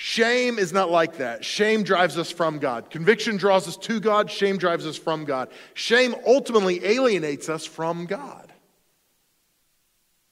Shame 0.00 0.60
is 0.60 0.72
not 0.72 0.92
like 0.92 1.16
that. 1.16 1.44
Shame 1.44 1.82
drives 1.82 2.16
us 2.16 2.30
from 2.30 2.60
God. 2.60 2.88
Conviction 2.88 3.36
draws 3.36 3.66
us 3.66 3.76
to 3.78 3.98
God. 3.98 4.30
Shame 4.30 4.56
drives 4.56 4.86
us 4.86 4.96
from 4.96 5.24
God. 5.24 5.48
Shame 5.74 6.14
ultimately 6.24 6.84
alienates 6.86 7.48
us 7.48 7.66
from 7.66 8.06
God. 8.06 8.52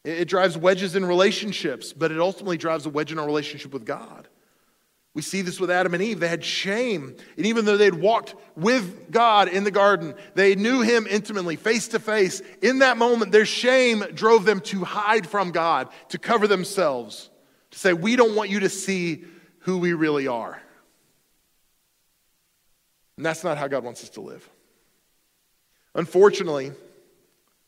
It 0.05 0.29
drives 0.29 0.57
wedges 0.57 0.95
in 0.95 1.05
relationships, 1.05 1.93
but 1.93 2.13
it 2.13 2.21
ultimately 2.21 2.59
drives 2.59 2.87
a 2.87 2.91
wedge 2.91 3.11
in 3.11 3.19
our 3.19 3.27
relationship 3.27 3.73
with 3.73 3.85
God. 3.85 4.29
We 5.15 5.23
see 5.23 5.43
this 5.43 5.59
with 5.59 5.73
Adam 5.73 5.95
and 5.95 6.03
Eve. 6.03 6.21
They 6.21 6.29
had 6.29 6.45
shame. 6.45 7.17
And 7.37 7.47
even 7.47 7.65
though 7.65 7.77
they'd 7.77 7.93
walked 7.93 8.37
with 8.55 9.11
God 9.11 9.49
in 9.49 9.65
the 9.65 9.73
garden, 9.73 10.15
they 10.37 10.55
knew 10.55 10.83
Him 10.83 11.09
intimately, 11.11 11.57
face 11.57 11.89
to 11.89 11.99
face. 11.99 12.41
In 12.63 12.79
that 12.79 12.99
moment, 12.99 13.33
their 13.33 13.45
shame 13.45 14.05
drove 14.15 14.45
them 14.45 14.61
to 14.61 14.85
hide 14.85 15.27
from 15.27 15.51
God, 15.51 15.89
to 16.11 16.19
cover 16.19 16.47
themselves, 16.47 17.31
to 17.73 17.79
say, 17.81 17.95
We 17.95 18.15
don't 18.15 18.37
want 18.37 18.51
you 18.51 18.61
to 18.61 18.69
see 18.69 19.25
who 19.67 19.79
we 19.79 19.95
really 19.95 20.29
are. 20.29 20.63
And 23.17 23.27
that's 23.27 23.43
not 23.43 23.59
how 23.59 23.67
God 23.67 23.83
wants 23.83 24.05
us 24.05 24.11
to 24.11 24.21
live. 24.21 24.49
Unfortunately, 25.97 26.71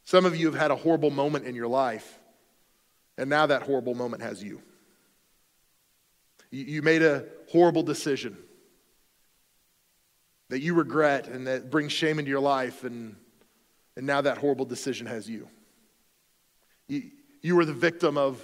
some 0.04 0.24
of 0.24 0.36
you 0.36 0.46
have 0.46 0.54
had 0.54 0.70
a 0.70 0.76
horrible 0.76 1.10
moment 1.10 1.44
in 1.44 1.56
your 1.56 1.66
life, 1.66 2.20
and 3.18 3.28
now 3.28 3.46
that 3.46 3.62
horrible 3.62 3.96
moment 3.96 4.22
has 4.22 4.40
you. 4.40 4.62
You 6.52 6.82
made 6.82 7.02
a 7.02 7.24
horrible 7.50 7.82
decision 7.82 8.36
that 10.50 10.60
you 10.60 10.74
regret 10.74 11.26
and 11.26 11.48
that 11.48 11.68
brings 11.68 11.90
shame 11.90 12.20
into 12.20 12.30
your 12.30 12.40
life, 12.40 12.84
and, 12.84 13.16
and 13.96 14.06
now 14.06 14.20
that 14.20 14.38
horrible 14.38 14.66
decision 14.66 15.08
has 15.08 15.28
you. 15.28 15.48
You, 16.86 17.10
you 17.42 17.56
were 17.56 17.64
the 17.64 17.72
victim 17.72 18.16
of, 18.16 18.40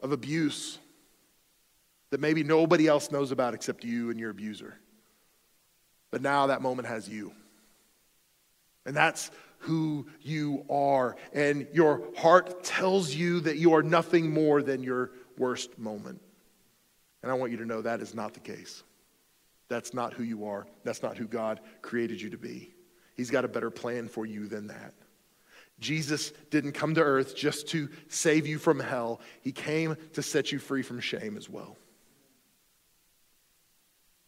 of 0.00 0.12
abuse 0.12 0.78
that 2.10 2.20
maybe 2.20 2.42
nobody 2.42 2.86
else 2.86 3.10
knows 3.10 3.30
about 3.30 3.54
except 3.54 3.84
you 3.84 4.10
and 4.10 4.18
your 4.18 4.30
abuser. 4.30 4.78
But 6.10 6.22
now 6.22 6.48
that 6.48 6.60
moment 6.60 6.88
has 6.88 7.08
you. 7.08 7.32
And 8.84 8.96
that's 8.96 9.30
who 9.58 10.06
you 10.22 10.64
are. 10.68 11.16
And 11.32 11.66
your 11.72 12.02
heart 12.16 12.64
tells 12.64 13.14
you 13.14 13.40
that 13.40 13.56
you 13.56 13.74
are 13.74 13.82
nothing 13.82 14.32
more 14.32 14.62
than 14.62 14.82
your 14.82 15.12
worst 15.38 15.78
moment. 15.78 16.20
And 17.22 17.30
I 17.30 17.34
want 17.34 17.52
you 17.52 17.58
to 17.58 17.66
know 17.66 17.82
that 17.82 18.00
is 18.00 18.14
not 18.14 18.34
the 18.34 18.40
case. 18.40 18.82
That's 19.68 19.94
not 19.94 20.14
who 20.14 20.24
you 20.24 20.46
are. 20.46 20.66
That's 20.82 21.02
not 21.02 21.16
who 21.16 21.26
God 21.26 21.60
created 21.82 22.20
you 22.20 22.30
to 22.30 22.38
be. 22.38 22.74
He's 23.16 23.30
got 23.30 23.44
a 23.44 23.48
better 23.48 23.70
plan 23.70 24.08
for 24.08 24.26
you 24.26 24.46
than 24.48 24.66
that. 24.68 24.94
Jesus 25.78 26.32
didn't 26.50 26.72
come 26.72 26.94
to 26.94 27.02
earth 27.02 27.36
just 27.36 27.68
to 27.68 27.88
save 28.08 28.46
you 28.46 28.58
from 28.58 28.80
hell, 28.80 29.20
He 29.40 29.52
came 29.52 29.96
to 30.12 30.22
set 30.22 30.52
you 30.52 30.58
free 30.58 30.82
from 30.82 31.00
shame 31.00 31.36
as 31.36 31.48
well. 31.48 31.76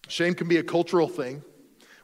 Shame 0.09 0.35
can 0.35 0.49
be 0.49 0.59
a 0.59 0.63
cultural 0.63 1.09
thing. 1.09 1.43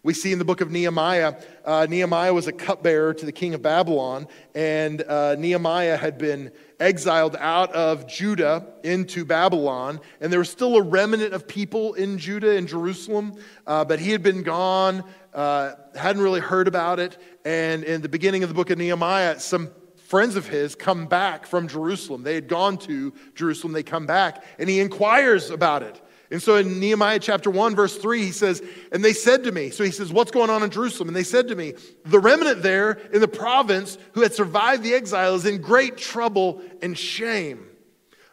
We 0.05 0.14
see 0.14 0.33
in 0.33 0.38
the 0.38 0.45
book 0.45 0.61
of 0.61 0.71
Nehemiah, 0.71 1.35
uh, 1.64 1.87
Nehemiah 1.90 2.33
was 2.33 2.47
a 2.47 2.52
cupbearer 2.52 3.12
to 3.14 3.26
the 3.26 3.33
king 3.33 3.52
of 3.52 3.62
Babylon, 3.62 4.28
and 4.55 5.02
uh, 5.02 5.35
Nehemiah 5.35 5.97
had 5.97 6.19
been 6.19 6.52
exiled 6.78 7.37
out 7.38 7.73
of 7.73 8.07
Judah 8.07 8.64
into 8.85 9.25
Babylon, 9.25 10.00
and 10.21 10.33
there 10.33 10.38
was 10.38 10.49
still 10.49 10.76
a 10.76 10.83
remnant 10.83 11.35
of 11.35 11.49
people 11.49 11.95
in 11.95 12.17
Judah 12.17 12.57
and 12.57 12.69
Jerusalem, 12.69 13.35
uh, 13.67 13.85
but 13.85 13.99
he 13.99 14.12
had 14.12 14.23
been 14.23 14.45
gone, 14.45 15.02
uh, 15.35 15.73
hadn't 15.97 16.23
really 16.23 16.40
heard 16.40 16.69
about 16.69 17.00
it, 17.00 17.21
and 17.45 17.83
in 17.83 18.00
the 18.00 18.09
beginning 18.09 18.45
of 18.45 18.49
the 18.49 18.55
book 18.55 18.71
of 18.71 18.78
Nehemiah, 18.78 19.40
some 19.40 19.69
friends 19.97 20.37
of 20.37 20.47
his 20.47 20.76
come 20.76 21.07
back 21.07 21.45
from 21.45 21.67
Jerusalem. 21.67 22.23
They 22.23 22.35
had 22.35 22.49
gone 22.49 22.78
to 22.78 23.12
Jerusalem, 23.35 23.73
they 23.73 23.83
come 23.83 24.07
back, 24.07 24.45
and 24.59 24.71
he 24.71 24.78
inquires 24.78 25.50
about 25.50 25.83
it. 25.83 26.00
And 26.30 26.42
so 26.42 26.56
in 26.56 26.78
Nehemiah 26.78 27.18
chapter 27.20 27.50
1, 27.50 27.75
verse 27.75 27.97
3, 27.97 28.23
he 28.23 28.32
says, 28.32 28.62
And 28.92 29.02
they 29.02 29.14
said 29.14 29.44
to 29.44 29.52
me, 29.52 29.70
so 29.70 29.82
he 29.82 29.90
says, 29.90 30.12
What's 30.12 30.30
going 30.30 30.50
on 30.50 30.62
in 30.62 30.70
Jerusalem? 30.70 31.08
And 31.08 31.16
they 31.16 31.25
said 31.25 31.49
to 31.49 31.56
me, 31.56 31.75
The 32.04 32.20
remnant 32.20 32.62
there 32.62 32.92
in 33.12 33.20
the 33.20 33.28
province 33.28 33.97
who 34.12 34.20
had 34.20 34.35
survived 34.35 34.82
the 34.82 34.94
exile 34.94 35.35
is 35.35 35.47
in 35.47 35.62
great 35.62 35.97
trouble 35.97 36.61
and 36.82 36.99
shame. 36.99 37.66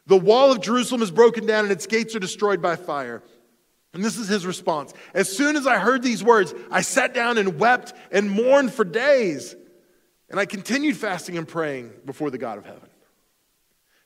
The 0.08 0.18
wall 0.18 0.52
of 0.52 0.62
Jerusalem 0.62 1.02
is 1.02 1.12
broken 1.12 1.46
down 1.46 1.64
and 1.64 1.72
its 1.72 1.88
gates 1.88 2.16
are 2.16 2.20
destroyed 2.20 2.62
by 2.62 2.76
fire. 2.76 3.24
And 3.94 4.04
this 4.04 4.18
is 4.18 4.28
his 4.28 4.46
response. 4.46 4.94
As 5.14 5.36
soon 5.36 5.56
as 5.56 5.66
I 5.66 5.78
heard 5.78 6.04
these 6.04 6.22
words, 6.22 6.54
I 6.70 6.82
sat 6.82 7.14
down 7.14 7.38
and 7.38 7.58
wept 7.58 7.94
and 8.12 8.30
mourned 8.30 8.74
for 8.74 8.84
days. 8.84 9.56
And 10.30 10.38
I 10.38 10.46
continued 10.46 10.98
fasting 10.98 11.38
and 11.38 11.48
praying 11.48 11.94
before 12.06 12.30
the 12.30 12.38
God 12.38 12.58
of 12.58 12.66
heaven. 12.66 12.90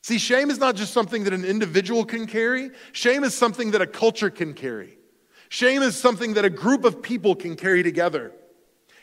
See, 0.01 0.17
shame 0.17 0.49
is 0.49 0.59
not 0.59 0.75
just 0.75 0.93
something 0.93 1.25
that 1.25 1.33
an 1.33 1.43
individual 1.43 2.05
can 2.05 2.25
carry, 2.25 2.71
shame 2.93 3.23
is 3.23 3.35
something 3.35 3.71
that 3.71 3.81
a 3.81 3.87
culture 3.87 4.29
can 4.29 4.53
carry. 4.53 4.97
Shame 5.49 5.81
is 5.81 5.95
something 5.95 6.35
that 6.35 6.45
a 6.45 6.49
group 6.49 6.85
of 6.85 7.01
people 7.01 7.35
can 7.35 7.55
carry 7.55 7.83
together. 7.83 8.31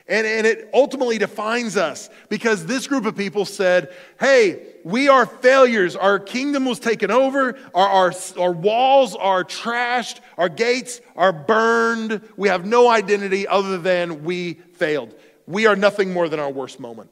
And, 0.09 0.25
and 0.25 0.47
it 0.47 0.71
ultimately 0.73 1.19
defines 1.19 1.76
us 1.76 2.09
because 2.29 2.65
this 2.67 2.87
group 2.87 3.07
of 3.07 3.17
people 3.17 3.45
said, 3.45 3.93
hey, 4.21 4.62
we 4.85 5.09
are 5.09 5.26
failures. 5.26 5.97
Our 5.97 6.21
kingdom 6.21 6.65
was 6.65 6.79
taken 6.79 7.11
over. 7.11 7.59
Our, 7.75 7.88
our, 7.88 8.12
our 8.38 8.53
walls 8.53 9.17
are 9.17 9.43
trashed. 9.43 10.21
Our 10.38 10.49
gates 10.49 11.00
are 11.17 11.33
burned. 11.33 12.21
We 12.37 12.49
have 12.49 12.65
no 12.65 12.88
identity 12.88 13.49
other 13.49 13.79
than 13.79 14.23
we 14.23 14.55
failed. 14.75 15.12
We 15.49 15.67
are 15.67 15.75
nothing 15.75 16.12
more 16.12 16.29
than 16.29 16.38
our 16.38 16.50
worst 16.50 16.79
moment. 16.79 17.11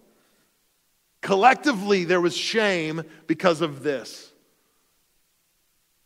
Collectively, 1.25 2.05
there 2.05 2.21
was 2.21 2.37
shame 2.37 3.03
because 3.27 3.63
of 3.63 3.83
this. 3.83 4.31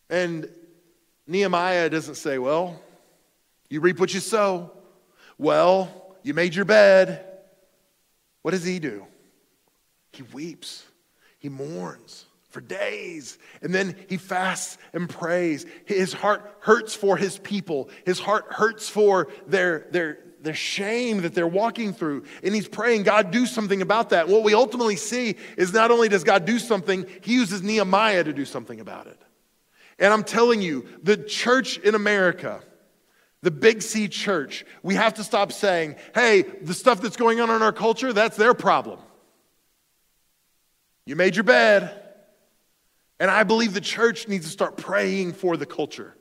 And 0.08 0.48
Nehemiah 1.26 1.90
doesn't 1.90 2.14
say, 2.14 2.38
Well, 2.38 2.80
you 3.68 3.80
reap 3.80 3.98
what 3.98 4.14
you 4.14 4.20
sow. 4.20 4.70
Well, 5.36 6.14
you 6.22 6.34
made 6.34 6.54
your 6.54 6.64
bed. 6.64 7.26
What 8.42 8.52
does 8.52 8.62
he 8.62 8.78
do? 8.78 9.06
He 10.12 10.22
weeps, 10.22 10.84
he 11.40 11.48
mourns 11.48 12.24
for 12.50 12.60
days. 12.60 13.38
And 13.60 13.74
then 13.74 13.96
he 14.08 14.18
fasts 14.18 14.78
and 14.92 15.10
prays. 15.10 15.66
His 15.84 16.12
heart 16.12 16.58
hurts 16.60 16.94
for 16.94 17.16
his 17.16 17.40
people, 17.40 17.90
his 18.06 18.20
heart 18.20 18.46
hurts 18.50 18.88
for 18.88 19.26
their, 19.48 19.88
their, 19.90 20.20
the 20.48 20.54
shame 20.54 21.20
that 21.20 21.34
they're 21.34 21.46
walking 21.46 21.92
through. 21.92 22.24
And 22.42 22.54
he's 22.54 22.66
praying, 22.66 23.02
God, 23.02 23.30
do 23.30 23.44
something 23.44 23.82
about 23.82 24.08
that. 24.10 24.28
What 24.28 24.44
we 24.44 24.54
ultimately 24.54 24.96
see 24.96 25.36
is 25.58 25.74
not 25.74 25.90
only 25.90 26.08
does 26.08 26.24
God 26.24 26.46
do 26.46 26.58
something, 26.58 27.06
he 27.20 27.34
uses 27.34 27.62
Nehemiah 27.62 28.24
to 28.24 28.32
do 28.32 28.46
something 28.46 28.80
about 28.80 29.08
it. 29.08 29.20
And 29.98 30.10
I'm 30.10 30.24
telling 30.24 30.62
you, 30.62 30.86
the 31.02 31.18
church 31.18 31.76
in 31.76 31.94
America, 31.94 32.62
the 33.42 33.50
Big 33.50 33.82
C 33.82 34.08
church, 34.08 34.64
we 34.82 34.94
have 34.94 35.12
to 35.14 35.24
stop 35.24 35.52
saying, 35.52 35.96
hey, 36.14 36.42
the 36.42 36.72
stuff 36.72 37.02
that's 37.02 37.18
going 37.18 37.40
on 37.40 37.50
in 37.50 37.60
our 37.60 37.72
culture, 37.72 38.14
that's 38.14 38.38
their 38.38 38.54
problem. 38.54 39.00
You 41.04 41.14
made 41.14 41.36
your 41.36 41.44
bed. 41.44 41.94
And 43.20 43.30
I 43.30 43.42
believe 43.42 43.74
the 43.74 43.82
church 43.82 44.28
needs 44.28 44.46
to 44.46 44.52
start 44.52 44.78
praying 44.78 45.34
for 45.34 45.58
the 45.58 45.66
culture. 45.66 46.14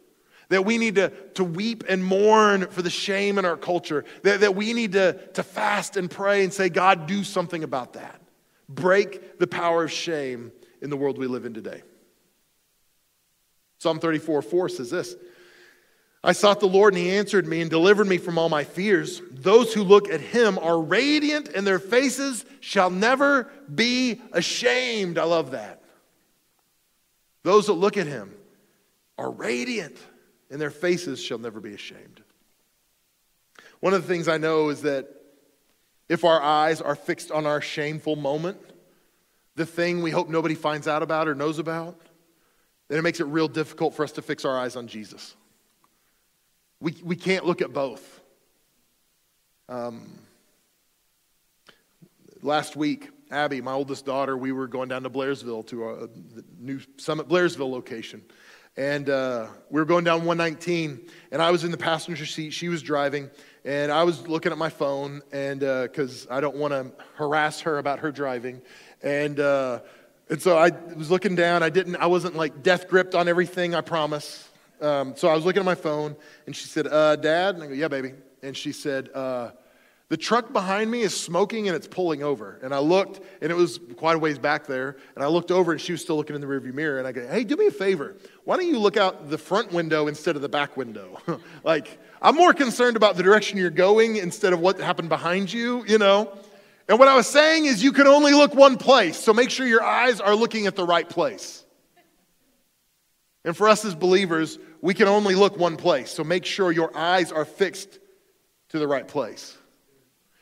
That 0.50 0.66
we 0.66 0.78
need 0.78 0.96
to, 0.96 1.10
to 1.36 1.44
weep 1.44 1.84
and 1.90 2.04
mourn 2.04 2.68
for 2.68 2.82
the 2.82 2.90
shame 2.90 3.38
in 3.38 3.46
our 3.46 3.58
culture. 3.58 4.06
That, 4.24 4.42
that 4.42 4.56
we 4.56 4.74
need 4.74 4.94
to, 4.94 5.14
to 5.34 5.44
fast 5.44 5.98
and 5.98 6.10
pray 6.10 6.44
and 6.44 6.54
say, 6.54 6.70
God, 6.70 7.06
do 7.06 7.24
something 7.24 7.64
about 7.64 7.94
that. 7.94 8.22
Break 8.70 9.40
the 9.40 9.48
power 9.48 9.86
of 9.86 9.92
shame 9.92 10.52
in 10.82 10.90
the 10.90 10.98
world 10.98 11.18
we 11.18 11.28
live 11.28 11.46
in 11.46 11.54
today. 11.54 11.84
Psalm 13.80 14.00
34 14.00 14.42
4 14.42 14.70
says 14.70 14.90
this 14.90 15.16
I 16.24 16.32
sought 16.32 16.60
the 16.60 16.68
Lord, 16.68 16.94
and 16.94 17.02
he 17.02 17.12
answered 17.12 17.48
me 17.48 17.62
and 17.62 17.70
delivered 17.70 18.08
me 18.08 18.18
from 18.18 18.38
all 18.38 18.50
my 18.50 18.64
fears. 18.64 19.22
Those 19.32 19.74
who 19.74 19.84
look 19.84 20.10
at 20.10 20.20
him 20.20 20.58
are 20.60 20.82
radiant, 20.82 21.50
and 21.50 21.66
their 21.66 21.80
faces 21.80 22.44
shall 22.60 22.90
never 22.90 23.52
be 23.74 24.22
ashamed. 24.34 25.18
I 25.18 25.24
love 25.24 25.52
that. 25.52 25.84
Those 27.44 27.68
that 27.68 27.74
look 27.74 27.98
at 27.98 28.08
him 28.08 28.34
are 29.18 29.32
radiant 29.32 29.96
and 30.50 30.62
their 30.62 30.70
faces 30.70 31.22
shall 31.22 31.38
never 31.38 31.60
be 31.60 31.74
ashamed. 31.74 32.22
One 33.80 33.94
of 33.94 34.02
the 34.02 34.08
things 34.08 34.28
I 34.28 34.38
know 34.38 34.70
is 34.70 34.82
that 34.84 35.08
if 36.10 36.24
our 36.24 36.42
eyes 36.42 36.82
are 36.82 36.96
fixed 36.96 37.32
on 37.32 37.46
our 37.46 37.62
shameful 37.62 38.16
moment, 38.16 38.58
the 39.56 39.66
thing 39.66 40.02
we 40.02 40.12
hope 40.12 40.30
nobody 40.30 40.56
finds 40.56 40.88
out 40.88 41.04
about 41.04 41.28
or 41.28 41.36
knows 41.36 41.60
about, 41.60 42.00
then 42.88 43.00
it 43.00 43.02
makes 43.02 43.20
it 43.20 43.26
real 43.26 43.48
difficult 43.48 43.94
for 43.94 44.04
us 44.04 44.14
to 44.14 44.22
fix 44.22 44.46
our 44.46 44.58
eyes 44.58 44.76
on 44.76 44.88
Jesus. 44.88 45.36
We, 46.80 46.96
we 47.04 47.16
can't 47.16 47.46
look 47.46 47.62
at 47.62 47.74
both. 47.74 48.22
Um, 49.68 50.20
last 52.42 52.76
week, 52.76 53.10
Abby, 53.30 53.62
my 53.62 53.74
oldest 53.74 54.06
daughter, 54.06 54.38
we 54.38 54.52
were 54.52 54.68
going 54.68 54.88
down 54.88 55.04
to 55.04 55.10
Blairsville 55.10 55.68
to 55.68 55.90
a, 55.90 56.08
the 56.08 56.46
new 56.58 56.80
Summit 56.98 57.28
Blairsville 57.28 57.70
location. 57.70 58.24
And 58.78 59.10
uh, 59.10 59.48
we 59.72 59.82
were 59.82 59.86
going 59.86 60.04
down 60.04 60.20
119, 60.24 61.10
and 61.32 61.42
I 61.42 61.50
was 61.50 61.64
in 61.64 61.72
the 61.72 61.78
passenger 61.78 62.28
seat. 62.28 62.52
She 62.52 62.70
was 62.70 62.84
driving, 62.84 63.32
and 63.66 63.92
I 63.92 64.04
was 64.04 64.28
looking 64.28 64.52
at 64.52 64.58
my 64.60 64.70
phone, 64.70 65.24
and 65.32 65.62
because 65.62 66.28
uh, 66.28 66.36
I 66.36 66.42
don't 66.42 66.58
want 66.58 66.74
to 66.74 66.92
harass 67.16 67.62
her 67.62 67.80
about 67.80 68.00
her 68.00 68.12
driving, 68.12 68.62
and 69.02 69.40
uh, 69.40 69.80
and 70.30 70.40
so 70.40 70.58
I 70.60 70.70
was 70.96 71.10
looking 71.10 71.34
down. 71.34 71.64
I 71.64 71.70
didn't. 71.70 71.96
I 71.96 72.06
wasn't 72.06 72.36
like 72.36 72.62
death 72.62 72.88
gripped 72.88 73.16
on 73.16 73.28
everything. 73.28 73.74
I 73.74 73.82
promise. 73.82 74.48
Um, 74.80 75.16
so 75.16 75.28
I 75.28 75.34
was 75.34 75.44
looking 75.44 75.62
at 75.62 75.66
my 75.66 75.74
phone, 75.74 76.16
and 76.46 76.56
she 76.56 76.68
said, 76.68 76.86
uh, 76.86 77.16
"Dad," 77.16 77.56
and 77.56 77.64
I 77.64 77.68
go, 77.68 77.74
"Yeah, 77.74 77.88
baby." 77.88 78.14
And 78.44 78.56
she 78.56 78.72
said 78.72 79.10
uh, 79.12 79.52
the 80.10 80.16
truck 80.18 80.54
behind 80.54 80.90
me 80.90 81.02
is 81.02 81.20
smoking 81.20 81.68
and 81.68 81.76
it's 81.76 81.88
pulling 81.88 82.24
over. 82.24 82.60
And 82.64 82.74
I 82.74 82.80
looked, 82.80 83.20
and 83.42 83.52
it 83.52 83.56
was 83.56 83.78
quite 83.98 84.16
a 84.16 84.20
ways 84.20 84.40
back 84.40 84.66
there. 84.66 84.96
And 85.16 85.24
I 85.24 85.28
looked 85.28 85.52
over, 85.52 85.74
and 85.74 85.82
she 85.82 85.92
was 85.92 86.02
still 86.02 86.16
looking 86.16 86.34
in 86.34 86.42
the 86.42 86.48
rearview 86.48 86.74
mirror. 86.74 86.98
And 86.98 87.06
I 87.06 87.12
go, 87.12 87.28
Hey, 87.28 87.44
do 87.44 87.58
me 87.58 87.68
a 87.68 87.72
favor. 87.72 88.16
Why 88.46 88.56
don't 88.56 88.68
you 88.68 88.80
look 88.80 88.96
out 88.96 89.30
the 89.30 89.38
front 89.38 89.74
window 89.74 90.08
instead 90.08 90.38
of 90.38 90.42
the 90.42 90.48
back 90.48 90.78
window? 90.78 91.20
like, 91.64 92.00
I'm 92.22 92.36
more 92.36 92.54
concerned 92.54 92.96
about 92.96 93.18
the 93.18 93.24
direction 93.24 93.58
you're 93.58 93.70
going 93.70 94.16
instead 94.16 94.54
of 94.54 94.62
what 94.62 94.80
happened 94.80 95.10
behind 95.10 95.52
you, 95.52 95.84
you 95.86 95.98
know? 95.98 96.32
And 96.88 96.98
what 97.00 97.10
I 97.10 97.16
was 97.18 97.28
saying 97.28 97.66
is, 97.66 97.84
you 97.84 97.92
can 97.92 98.08
only 98.08 98.34
look 98.34 98.56
one 98.56 98.78
place. 98.78 99.20
So 99.20 99.34
make 99.34 99.50
sure 99.50 99.68
your 99.68 99.84
eyes 99.84 100.22
are 100.22 100.36
looking 100.36 100.68
at 100.68 100.78
the 100.78 100.86
right 100.86 101.08
place. 101.08 101.66
And 103.44 103.56
for 103.56 103.68
us 103.68 103.84
as 103.84 103.94
believers, 103.94 104.58
we 104.82 104.94
can 104.94 105.10
only 105.10 105.36
look 105.36 105.58
one 105.58 105.76
place. 105.76 106.12
So 106.12 106.24
make 106.24 106.46
sure 106.46 106.72
your 106.72 106.96
eyes 106.96 107.34
are 107.34 107.44
fixed 107.44 108.00
to 108.70 108.80
the 108.80 108.88
right 108.88 109.08
place. 109.08 109.58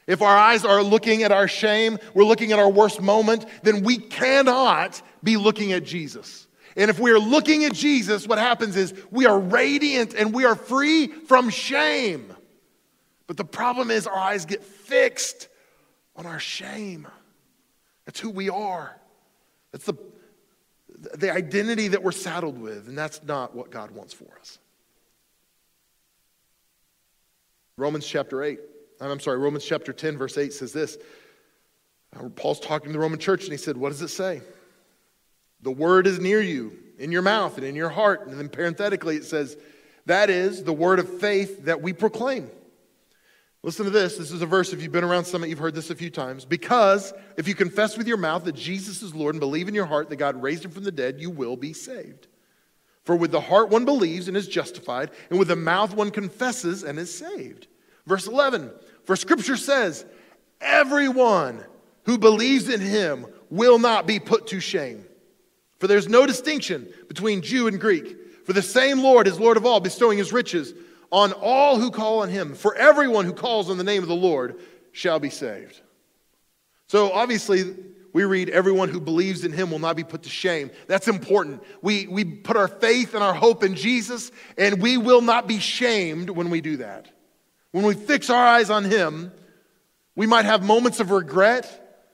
If 0.08 0.22
our 0.22 0.38
eyes 0.38 0.64
are 0.64 0.84
looking 0.84 1.24
at 1.24 1.32
our 1.32 1.48
shame, 1.48 1.98
we're 2.14 2.26
looking 2.26 2.52
at 2.52 2.60
our 2.60 2.70
worst 2.70 3.02
moment, 3.02 3.46
then 3.64 3.84
we 3.84 3.98
cannot 3.98 5.02
be 5.24 5.36
looking 5.38 5.72
at 5.72 5.84
Jesus. 5.84 6.48
And 6.76 6.90
if 6.90 7.00
we 7.00 7.12
are 7.12 7.20
looking 7.20 7.64
at 7.66 7.74
Jesus, 7.74 8.28
what 8.28 8.38
happens 8.38 8.76
is 8.76 8.94
we 9.10 9.26
are 9.26 9.40
radiant 9.40 10.14
and 10.14 10.34
we 10.34 10.46
are 10.46 10.56
free 10.56 11.08
from 11.08 11.50
shame. 11.50 12.34
But 13.28 13.38
the 13.38 13.46
problem 13.46 13.90
is 13.90 14.06
our 14.06 14.16
eyes 14.16 14.46
get 14.46 14.64
fixed 14.64 15.48
on 16.16 16.26
our 16.26 16.40
shame. 16.40 17.08
That's 18.06 18.20
who 18.20 18.30
we 18.30 18.50
are. 18.50 18.96
That's 19.72 19.86
the, 19.86 19.96
the 21.16 21.32
identity 21.32 21.88
that 21.90 22.04
we're 22.04 22.12
saddled 22.12 22.60
with, 22.60 22.88
and 22.88 22.98
that's 22.98 23.24
not 23.24 23.56
what 23.56 23.72
God 23.72 23.92
wants 23.92 24.14
for 24.14 24.38
us. 24.40 24.60
Romans 27.78 28.06
chapter 28.06 28.44
8. 28.44 28.60
I'm 29.02 29.20
sorry, 29.20 29.38
Romans 29.38 29.66
chapter 29.66 29.94
10, 29.94 30.18
verse 30.18 30.38
8 30.38 30.54
says 30.54 30.72
this 30.72 30.98
Uh, 32.16 32.30
Paul's 32.30 32.60
talking 32.60 32.88
to 32.88 32.94
the 32.94 33.00
Roman 33.00 33.20
church 33.20 33.44
and 33.44 33.52
he 33.52 33.58
said, 33.58 33.78
What 33.78 33.90
does 33.90 34.02
it 34.02 34.10
say? 34.10 34.42
The 35.62 35.72
word 35.72 36.08
is 36.08 36.20
near 36.20 36.42
you, 36.42 36.78
in 36.98 37.12
your 37.12 37.22
mouth 37.22 37.58
and 37.58 37.66
in 37.66 37.76
your 37.76 37.90
heart. 37.90 38.28
And 38.28 38.38
then 38.38 38.50
parenthetically, 38.50 39.16
it 39.16 39.26
says, 39.26 39.58
That 40.06 40.30
is 40.30 40.64
the 40.64 40.74
word 40.74 41.00
of 41.00 41.20
faith 41.20 41.66
that 41.66 41.82
we 41.82 41.94
proclaim. 41.94 42.50
Listen 43.64 43.86
to 43.86 43.92
this. 43.92 44.18
This 44.18 44.32
is 44.32 44.44
a 44.44 44.46
verse, 44.46 44.74
if 44.74 44.84
you've 44.84 44.92
been 44.92 45.04
around 45.04 45.26
Summit, 45.26 45.50
you've 45.50 45.58
heard 45.58 45.74
this 45.74 45.90
a 45.90 45.96
few 45.96 46.12
times. 46.12 46.46
Because 46.46 47.14
if 47.36 47.48
you 47.48 47.56
confess 47.56 47.98
with 47.98 48.08
your 48.08 48.18
mouth 48.18 48.44
that 48.44 48.56
Jesus 48.56 49.02
is 49.02 49.16
Lord 49.16 49.34
and 49.34 49.40
believe 49.40 49.68
in 49.68 49.74
your 49.74 49.88
heart 49.88 50.10
that 50.10 50.18
God 50.18 50.40
raised 50.40 50.64
him 50.64 50.70
from 50.70 50.84
the 50.84 50.92
dead, 50.92 51.20
you 51.20 51.32
will 51.32 51.58
be 51.58 51.74
saved. 51.74 52.28
For 53.06 53.16
with 53.16 53.32
the 53.32 53.42
heart 53.42 53.70
one 53.70 53.84
believes 53.84 54.28
and 54.28 54.38
is 54.38 54.48
justified, 54.48 55.10
and 55.32 55.40
with 55.40 55.48
the 55.48 55.56
mouth 55.56 55.96
one 55.96 56.12
confesses 56.12 56.84
and 56.84 57.00
is 57.00 57.16
saved. 57.16 57.66
Verse 58.06 58.28
11 58.28 58.72
For 59.06 59.16
scripture 59.16 59.58
says, 59.58 60.06
Everyone 60.62 61.64
who 62.04 62.18
believes 62.18 62.70
in 62.70 62.82
him 62.82 63.26
will 63.50 63.80
not 63.80 64.08
be 64.08 64.20
put 64.20 64.48
to 64.48 64.60
shame. 64.60 65.06
For 65.80 65.88
there's 65.88 66.08
no 66.08 66.26
distinction 66.26 66.88
between 67.08 67.42
Jew 67.42 67.68
and 67.68 67.80
Greek. 67.80 68.18
For 68.46 68.54
the 68.54 68.62
same 68.62 69.02
Lord 69.02 69.28
is 69.28 69.40
Lord 69.40 69.58
of 69.58 69.66
all, 69.66 69.80
bestowing 69.80 70.18
his 70.18 70.32
riches 70.32 70.74
on 71.12 71.34
all 71.34 71.80
who 71.80 71.92
call 71.92 72.22
on 72.22 72.30
him. 72.30 72.56
For 72.56 72.76
everyone 72.76 73.26
who 73.26 73.34
calls 73.34 73.70
on 73.70 73.78
the 73.78 73.84
name 73.84 74.02
of 74.02 74.10
the 74.10 74.16
Lord 74.16 74.60
shall 74.92 75.20
be 75.20 75.30
saved. 75.30 75.82
So 76.88 77.12
obviously, 77.12 77.76
we 78.14 78.24
read, 78.24 78.50
everyone 78.50 78.90
who 78.90 79.02
believes 79.02 79.44
in 79.44 79.52
him 79.52 79.72
will 79.72 79.80
not 79.80 79.96
be 79.96 80.04
put 80.04 80.24
to 80.24 80.30
shame. 80.30 80.72
That's 80.88 81.08
important. 81.08 81.64
We, 81.82 82.08
we 82.08 82.24
put 82.24 82.56
our 82.56 82.68
faith 82.68 83.14
and 83.14 83.24
our 83.24 83.34
hope 83.34 83.64
in 83.64 83.76
Jesus, 83.76 84.32
and 84.58 84.82
we 84.82 84.98
will 84.98 85.22
not 85.22 85.48
be 85.48 85.60
shamed 85.60 86.30
when 86.30 86.50
we 86.50 86.62
do 86.62 86.78
that. 86.78 87.10
When 87.76 87.84
we 87.84 87.94
fix 87.94 88.30
our 88.30 88.42
eyes 88.42 88.70
on 88.70 88.86
him, 88.86 89.34
we 90.16 90.28
might 90.28 90.46
have 90.46 90.64
moments 90.64 91.02
of 91.02 91.12
regret, 91.12 92.08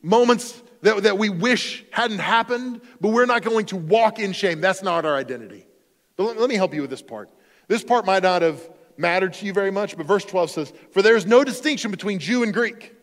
moments 0.00 0.62
that, 0.82 1.02
that 1.02 1.18
we 1.18 1.28
wish 1.28 1.84
hadn't 1.90 2.20
happened, 2.20 2.80
but 3.00 3.08
we're 3.08 3.26
not 3.26 3.42
going 3.42 3.66
to 3.66 3.76
walk 3.76 4.20
in 4.20 4.30
shame. 4.30 4.60
That's 4.60 4.84
not 4.84 5.04
our 5.04 5.16
identity. 5.16 5.66
But 6.14 6.26
let, 6.26 6.38
let 6.38 6.48
me 6.48 6.54
help 6.54 6.74
you 6.74 6.82
with 6.82 6.90
this 6.90 7.02
part. 7.02 7.28
This 7.66 7.82
part 7.82 8.06
might 8.06 8.22
not 8.22 8.42
have 8.42 8.60
mattered 8.96 9.32
to 9.32 9.46
you 9.46 9.52
very 9.52 9.72
much, 9.72 9.96
but 9.96 10.06
verse 10.06 10.24
12 10.24 10.48
says, 10.52 10.72
For 10.92 11.02
there 11.02 11.16
is 11.16 11.26
no 11.26 11.42
distinction 11.42 11.90
between 11.90 12.20
Jew 12.20 12.44
and 12.44 12.54
Greek, 12.54 12.94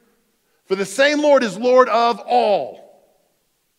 for 0.64 0.78
the 0.78 0.86
same 0.86 1.22
Lord 1.22 1.44
is 1.44 1.58
Lord 1.58 1.90
of 1.90 2.22
all. 2.22 3.04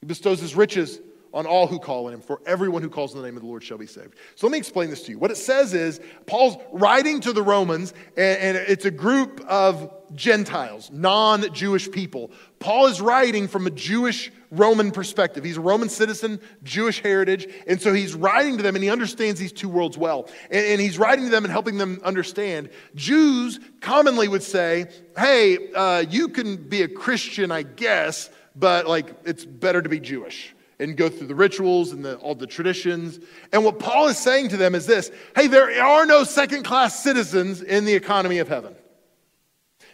He 0.03 0.07
bestows 0.07 0.39
his 0.39 0.55
riches 0.55 1.01
on 1.33 1.47
all 1.47 1.67
who 1.67 1.79
call 1.79 2.07
on 2.07 2.15
him, 2.15 2.21
for 2.21 2.41
everyone 2.47 2.83
who 2.83 2.89
calls 2.89 3.15
on 3.15 3.21
the 3.21 3.27
name 3.27 3.37
of 3.37 3.43
the 3.43 3.49
Lord 3.49 3.63
shall 3.63 3.79
be 3.79 3.87
saved. 3.87 4.15
So 4.35 4.47
let 4.47 4.53
me 4.53 4.59
explain 4.59 4.91
this 4.91 5.03
to 5.03 5.13
you. 5.13 5.19
What 5.19 5.31
it 5.31 5.37
says 5.37 5.75
is 5.75 6.01
Paul's 6.27 6.57
writing 6.73 7.21
to 7.21 7.33
the 7.33 7.43
Romans, 7.43 7.93
and, 8.17 8.39
and 8.39 8.57
it's 8.57 8.85
a 8.85 8.91
group 8.91 9.41
of 9.47 9.93
Gentiles, 10.15 10.91
non 10.93 11.53
Jewish 11.53 11.91
people. 11.91 12.31
Paul 12.59 12.87
is 12.87 13.01
writing 13.01 13.47
from 13.47 13.67
a 13.67 13.71
Jewish 13.71 14.33
Roman 14.51 14.91
perspective. 14.91 15.45
He's 15.45 15.59
a 15.59 15.61
Roman 15.61 15.89
citizen, 15.89 16.41
Jewish 16.63 17.01
heritage, 17.01 17.47
and 17.67 17.81
so 17.81 17.93
he's 17.93 18.15
writing 18.15 18.57
to 18.57 18.63
them 18.63 18.75
and 18.75 18.83
he 18.83 18.91
understands 18.91 19.39
these 19.39 19.53
two 19.53 19.69
worlds 19.69 19.99
well. 19.99 20.29
And, 20.51 20.65
and 20.65 20.81
he's 20.81 20.99
writing 20.99 21.27
to 21.27 21.31
them 21.31 21.45
and 21.45 21.53
helping 21.53 21.77
them 21.77 22.01
understand. 22.03 22.71
Jews 22.95 23.61
commonly 23.81 24.29
would 24.29 24.43
say, 24.43 24.89
hey, 25.17 25.73
uh, 25.75 26.05
you 26.09 26.29
can 26.29 26.57
be 26.57 26.83
a 26.83 26.89
Christian, 26.89 27.53
I 27.53 27.63
guess, 27.63 28.31
but 28.57 28.87
like 28.87 29.15
it's 29.25 29.45
better 29.45 29.83
to 29.83 29.89
be 29.89 30.01
Jewish 30.01 30.55
and 30.81 30.97
go 30.97 31.09
through 31.09 31.27
the 31.27 31.35
rituals 31.35 31.93
and 31.93 32.05
the, 32.05 32.17
all 32.19 32.35
the 32.35 32.47
traditions. 32.47 33.19
And 33.53 33.65
what 33.65 33.79
Paul 33.79 34.09
is 34.09 34.19
saying 34.19 34.51
to 34.51 34.57
them 34.57 34.75
is 34.75 34.87
this 34.87 35.11
hey, 35.37 35.47
there 35.47 35.83
are 35.83 36.07
no 36.07 36.25
second 36.25 36.65
class 36.65 37.03
citizens 37.03 37.63
in 37.63 37.85
the 37.85 37.95
economy 37.95 38.39
of 38.39 38.49
heaven. 38.49 38.75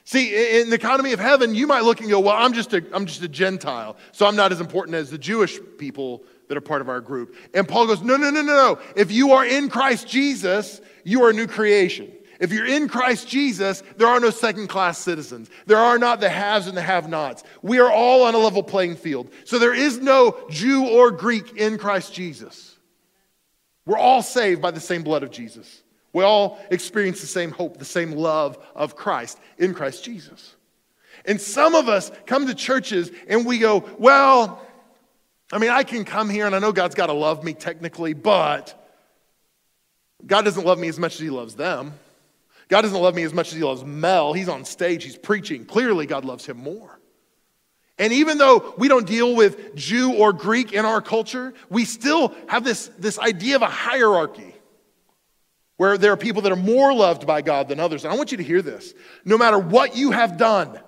See, 0.06 0.60
in 0.60 0.68
the 0.68 0.76
economy 0.76 1.14
of 1.14 1.20
heaven, 1.20 1.54
you 1.54 1.66
might 1.66 1.82
look 1.82 2.00
and 2.00 2.10
go, 2.10 2.20
well, 2.20 2.36
I'm 2.36 2.52
just, 2.52 2.74
a, 2.74 2.84
I'm 2.92 3.06
just 3.06 3.22
a 3.22 3.28
Gentile, 3.28 3.96
so 4.12 4.26
I'm 4.26 4.36
not 4.36 4.52
as 4.52 4.60
important 4.60 4.96
as 4.96 5.10
the 5.10 5.16
Jewish 5.16 5.58
people 5.78 6.24
that 6.48 6.58
are 6.58 6.60
part 6.60 6.82
of 6.82 6.90
our 6.90 7.00
group. 7.00 7.34
And 7.54 7.66
Paul 7.66 7.86
goes, 7.86 8.02
no, 8.02 8.18
no, 8.18 8.28
no, 8.28 8.42
no, 8.42 8.52
no. 8.52 8.78
If 8.96 9.10
you 9.10 9.32
are 9.32 9.46
in 9.46 9.70
Christ 9.70 10.06
Jesus, 10.06 10.82
you 11.04 11.22
are 11.24 11.30
a 11.30 11.32
new 11.32 11.46
creation. 11.46 12.12
If 12.40 12.52
you're 12.52 12.66
in 12.66 12.88
Christ 12.88 13.28
Jesus, 13.28 13.82
there 13.96 14.08
are 14.08 14.20
no 14.20 14.30
second 14.30 14.68
class 14.68 14.98
citizens. 14.98 15.50
There 15.66 15.78
are 15.78 15.98
not 15.98 16.20
the 16.20 16.28
haves 16.28 16.66
and 16.66 16.76
the 16.76 16.82
have 16.82 17.08
nots. 17.08 17.44
We 17.62 17.78
are 17.78 17.90
all 17.90 18.24
on 18.24 18.34
a 18.34 18.38
level 18.38 18.62
playing 18.62 18.96
field. 18.96 19.30
So 19.44 19.58
there 19.58 19.74
is 19.74 19.98
no 20.00 20.36
Jew 20.50 20.86
or 20.86 21.10
Greek 21.10 21.56
in 21.56 21.78
Christ 21.78 22.12
Jesus. 22.12 22.76
We're 23.86 23.98
all 23.98 24.22
saved 24.22 24.62
by 24.62 24.70
the 24.70 24.80
same 24.80 25.02
blood 25.02 25.22
of 25.22 25.30
Jesus. 25.30 25.82
We 26.12 26.24
all 26.24 26.58
experience 26.70 27.20
the 27.20 27.26
same 27.26 27.50
hope, 27.50 27.78
the 27.78 27.84
same 27.84 28.12
love 28.12 28.58
of 28.74 28.96
Christ 28.96 29.38
in 29.58 29.74
Christ 29.74 30.04
Jesus. 30.04 30.54
And 31.24 31.40
some 31.40 31.74
of 31.74 31.88
us 31.88 32.10
come 32.26 32.46
to 32.46 32.54
churches 32.54 33.10
and 33.28 33.44
we 33.44 33.58
go, 33.58 33.88
well, 33.98 34.64
I 35.52 35.58
mean, 35.58 35.70
I 35.70 35.82
can 35.82 36.04
come 36.04 36.30
here 36.30 36.46
and 36.46 36.54
I 36.54 36.58
know 36.58 36.72
God's 36.72 36.94
got 36.94 37.06
to 37.06 37.12
love 37.12 37.44
me 37.44 37.52
technically, 37.52 38.12
but 38.12 38.80
God 40.26 40.42
doesn't 40.42 40.64
love 40.64 40.78
me 40.78 40.88
as 40.88 40.98
much 40.98 41.14
as 41.14 41.20
He 41.20 41.30
loves 41.30 41.54
them. 41.54 41.94
God 42.68 42.82
doesn't 42.82 43.00
love 43.00 43.14
me 43.14 43.22
as 43.22 43.34
much 43.34 43.48
as 43.48 43.54
He 43.54 43.62
loves 43.62 43.84
Mel. 43.84 44.32
He's 44.32 44.48
on 44.48 44.64
stage, 44.64 45.04
he's 45.04 45.16
preaching. 45.16 45.64
Clearly, 45.66 46.06
God 46.06 46.24
loves 46.24 46.46
him 46.46 46.58
more. 46.58 46.98
And 47.98 48.12
even 48.12 48.38
though 48.38 48.74
we 48.76 48.88
don't 48.88 49.06
deal 49.06 49.36
with 49.36 49.76
Jew 49.76 50.14
or 50.14 50.32
Greek 50.32 50.72
in 50.72 50.84
our 50.84 51.00
culture, 51.00 51.54
we 51.70 51.84
still 51.84 52.34
have 52.48 52.64
this, 52.64 52.88
this 52.98 53.18
idea 53.18 53.56
of 53.56 53.62
a 53.62 53.66
hierarchy 53.66 54.54
where 55.76 55.96
there 55.98 56.12
are 56.12 56.16
people 56.16 56.42
that 56.42 56.52
are 56.52 56.56
more 56.56 56.92
loved 56.92 57.26
by 57.26 57.42
God 57.42 57.68
than 57.68 57.78
others. 57.80 58.04
And 58.04 58.12
I 58.12 58.16
want 58.16 58.32
you 58.32 58.38
to 58.38 58.44
hear 58.44 58.62
this. 58.62 58.94
No 59.24 59.38
matter 59.38 59.58
what 59.58 59.96
you 59.96 60.10
have 60.10 60.36
done, 60.36 60.78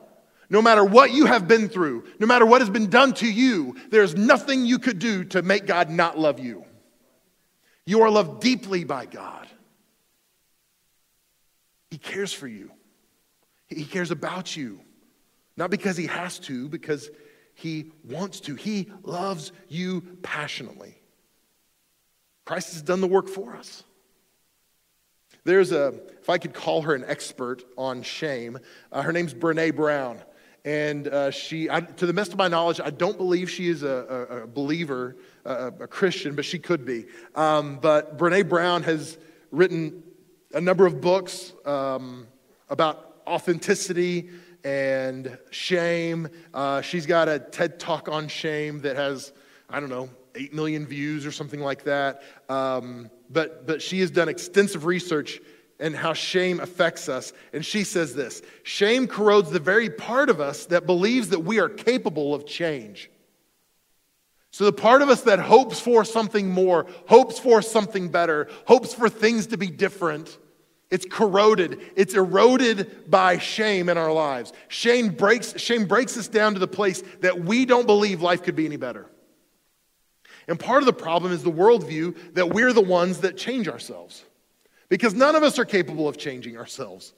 no 0.48 0.62
matter 0.62 0.84
what 0.84 1.12
you 1.12 1.26
have 1.26 1.48
been 1.48 1.68
through, 1.68 2.04
no 2.18 2.26
matter 2.26 2.46
what 2.46 2.60
has 2.60 2.70
been 2.70 2.88
done 2.88 3.12
to 3.14 3.30
you, 3.30 3.76
there's 3.90 4.14
nothing 4.14 4.64
you 4.64 4.78
could 4.78 4.98
do 4.98 5.24
to 5.24 5.42
make 5.42 5.66
God 5.66 5.90
not 5.90 6.18
love 6.18 6.38
you. 6.38 6.64
You 7.84 8.02
are 8.02 8.10
loved 8.10 8.40
deeply 8.40 8.84
by 8.84 9.06
God. 9.06 9.48
He 11.96 12.00
cares 12.00 12.30
for 12.30 12.46
you, 12.46 12.70
He 13.68 13.86
cares 13.86 14.10
about 14.10 14.54
you. 14.54 14.82
Not 15.56 15.70
because 15.70 15.96
He 15.96 16.04
has 16.04 16.38
to, 16.40 16.68
because 16.68 17.08
He 17.54 17.90
wants 18.04 18.40
to. 18.40 18.54
He 18.54 18.92
loves 19.02 19.50
you 19.66 20.02
passionately. 20.20 21.00
Christ 22.44 22.74
has 22.74 22.82
done 22.82 23.00
the 23.00 23.06
work 23.06 23.30
for 23.30 23.56
us. 23.56 23.82
There's 25.44 25.72
a, 25.72 25.94
if 26.20 26.28
I 26.28 26.36
could 26.36 26.52
call 26.52 26.82
her 26.82 26.94
an 26.94 27.02
expert 27.06 27.64
on 27.78 28.02
shame, 28.02 28.58
uh, 28.92 29.00
her 29.00 29.10
name's 29.10 29.32
Brene 29.32 29.74
Brown. 29.74 30.20
And 30.66 31.08
uh, 31.08 31.30
she, 31.30 31.70
I, 31.70 31.80
to 31.80 32.04
the 32.04 32.12
best 32.12 32.32
of 32.32 32.36
my 32.36 32.48
knowledge, 32.48 32.78
I 32.78 32.90
don't 32.90 33.16
believe 33.16 33.48
she 33.48 33.68
is 33.68 33.82
a, 33.82 34.26
a, 34.30 34.42
a 34.42 34.46
believer, 34.46 35.16
a, 35.46 35.68
a, 35.68 35.86
Christian, 35.86 36.34
but 36.34 36.44
she 36.44 36.58
could 36.58 36.84
be. 36.84 37.06
Um, 37.34 37.78
but 37.80 38.18
Brene 38.18 38.46
Brown 38.50 38.82
has 38.82 39.16
written 39.50 40.02
a 40.56 40.60
number 40.60 40.86
of 40.86 41.02
books 41.02 41.52
um, 41.66 42.26
about 42.70 43.18
authenticity 43.26 44.30
and 44.64 45.36
shame. 45.50 46.28
Uh, 46.54 46.80
she's 46.80 47.04
got 47.04 47.28
a 47.28 47.38
TED 47.38 47.78
talk 47.78 48.08
on 48.08 48.26
shame 48.26 48.80
that 48.80 48.96
has, 48.96 49.34
I 49.68 49.80
don't 49.80 49.90
know, 49.90 50.08
8 50.34 50.54
million 50.54 50.86
views 50.86 51.26
or 51.26 51.30
something 51.30 51.60
like 51.60 51.84
that. 51.84 52.22
Um, 52.48 53.10
but, 53.28 53.66
but 53.66 53.82
she 53.82 54.00
has 54.00 54.10
done 54.10 54.30
extensive 54.30 54.86
research 54.86 55.42
and 55.78 55.94
how 55.94 56.14
shame 56.14 56.60
affects 56.60 57.10
us. 57.10 57.34
And 57.52 57.62
she 57.62 57.84
says 57.84 58.14
this 58.14 58.40
shame 58.62 59.08
corrodes 59.08 59.50
the 59.50 59.60
very 59.60 59.90
part 59.90 60.30
of 60.30 60.40
us 60.40 60.64
that 60.66 60.86
believes 60.86 61.28
that 61.28 61.40
we 61.40 61.60
are 61.60 61.68
capable 61.68 62.34
of 62.34 62.46
change. 62.46 63.10
So, 64.52 64.64
the 64.64 64.72
part 64.72 65.02
of 65.02 65.10
us 65.10 65.20
that 65.24 65.38
hopes 65.38 65.80
for 65.80 66.02
something 66.02 66.48
more, 66.48 66.86
hopes 67.08 67.38
for 67.38 67.60
something 67.60 68.08
better, 68.08 68.48
hopes 68.64 68.94
for 68.94 69.10
things 69.10 69.48
to 69.48 69.58
be 69.58 69.66
different, 69.66 70.38
it's 70.90 71.06
corroded. 71.08 71.80
It's 71.96 72.14
eroded 72.14 73.10
by 73.10 73.38
shame 73.38 73.88
in 73.88 73.98
our 73.98 74.12
lives. 74.12 74.52
Shame 74.68 75.08
breaks, 75.08 75.58
shame 75.60 75.86
breaks 75.86 76.16
us 76.16 76.28
down 76.28 76.54
to 76.54 76.60
the 76.60 76.68
place 76.68 77.02
that 77.20 77.40
we 77.40 77.64
don't 77.64 77.86
believe 77.86 78.22
life 78.22 78.42
could 78.42 78.56
be 78.56 78.66
any 78.66 78.76
better. 78.76 79.06
And 80.48 80.60
part 80.60 80.82
of 80.82 80.86
the 80.86 80.92
problem 80.92 81.32
is 81.32 81.42
the 81.42 81.50
worldview 81.50 82.34
that 82.34 82.50
we're 82.50 82.72
the 82.72 82.80
ones 82.80 83.18
that 83.18 83.36
change 83.36 83.68
ourselves. 83.68 84.24
Because 84.88 85.12
none 85.12 85.34
of 85.34 85.42
us 85.42 85.58
are 85.58 85.64
capable 85.64 86.08
of 86.08 86.16
changing 86.16 86.56
ourselves. 86.56 87.12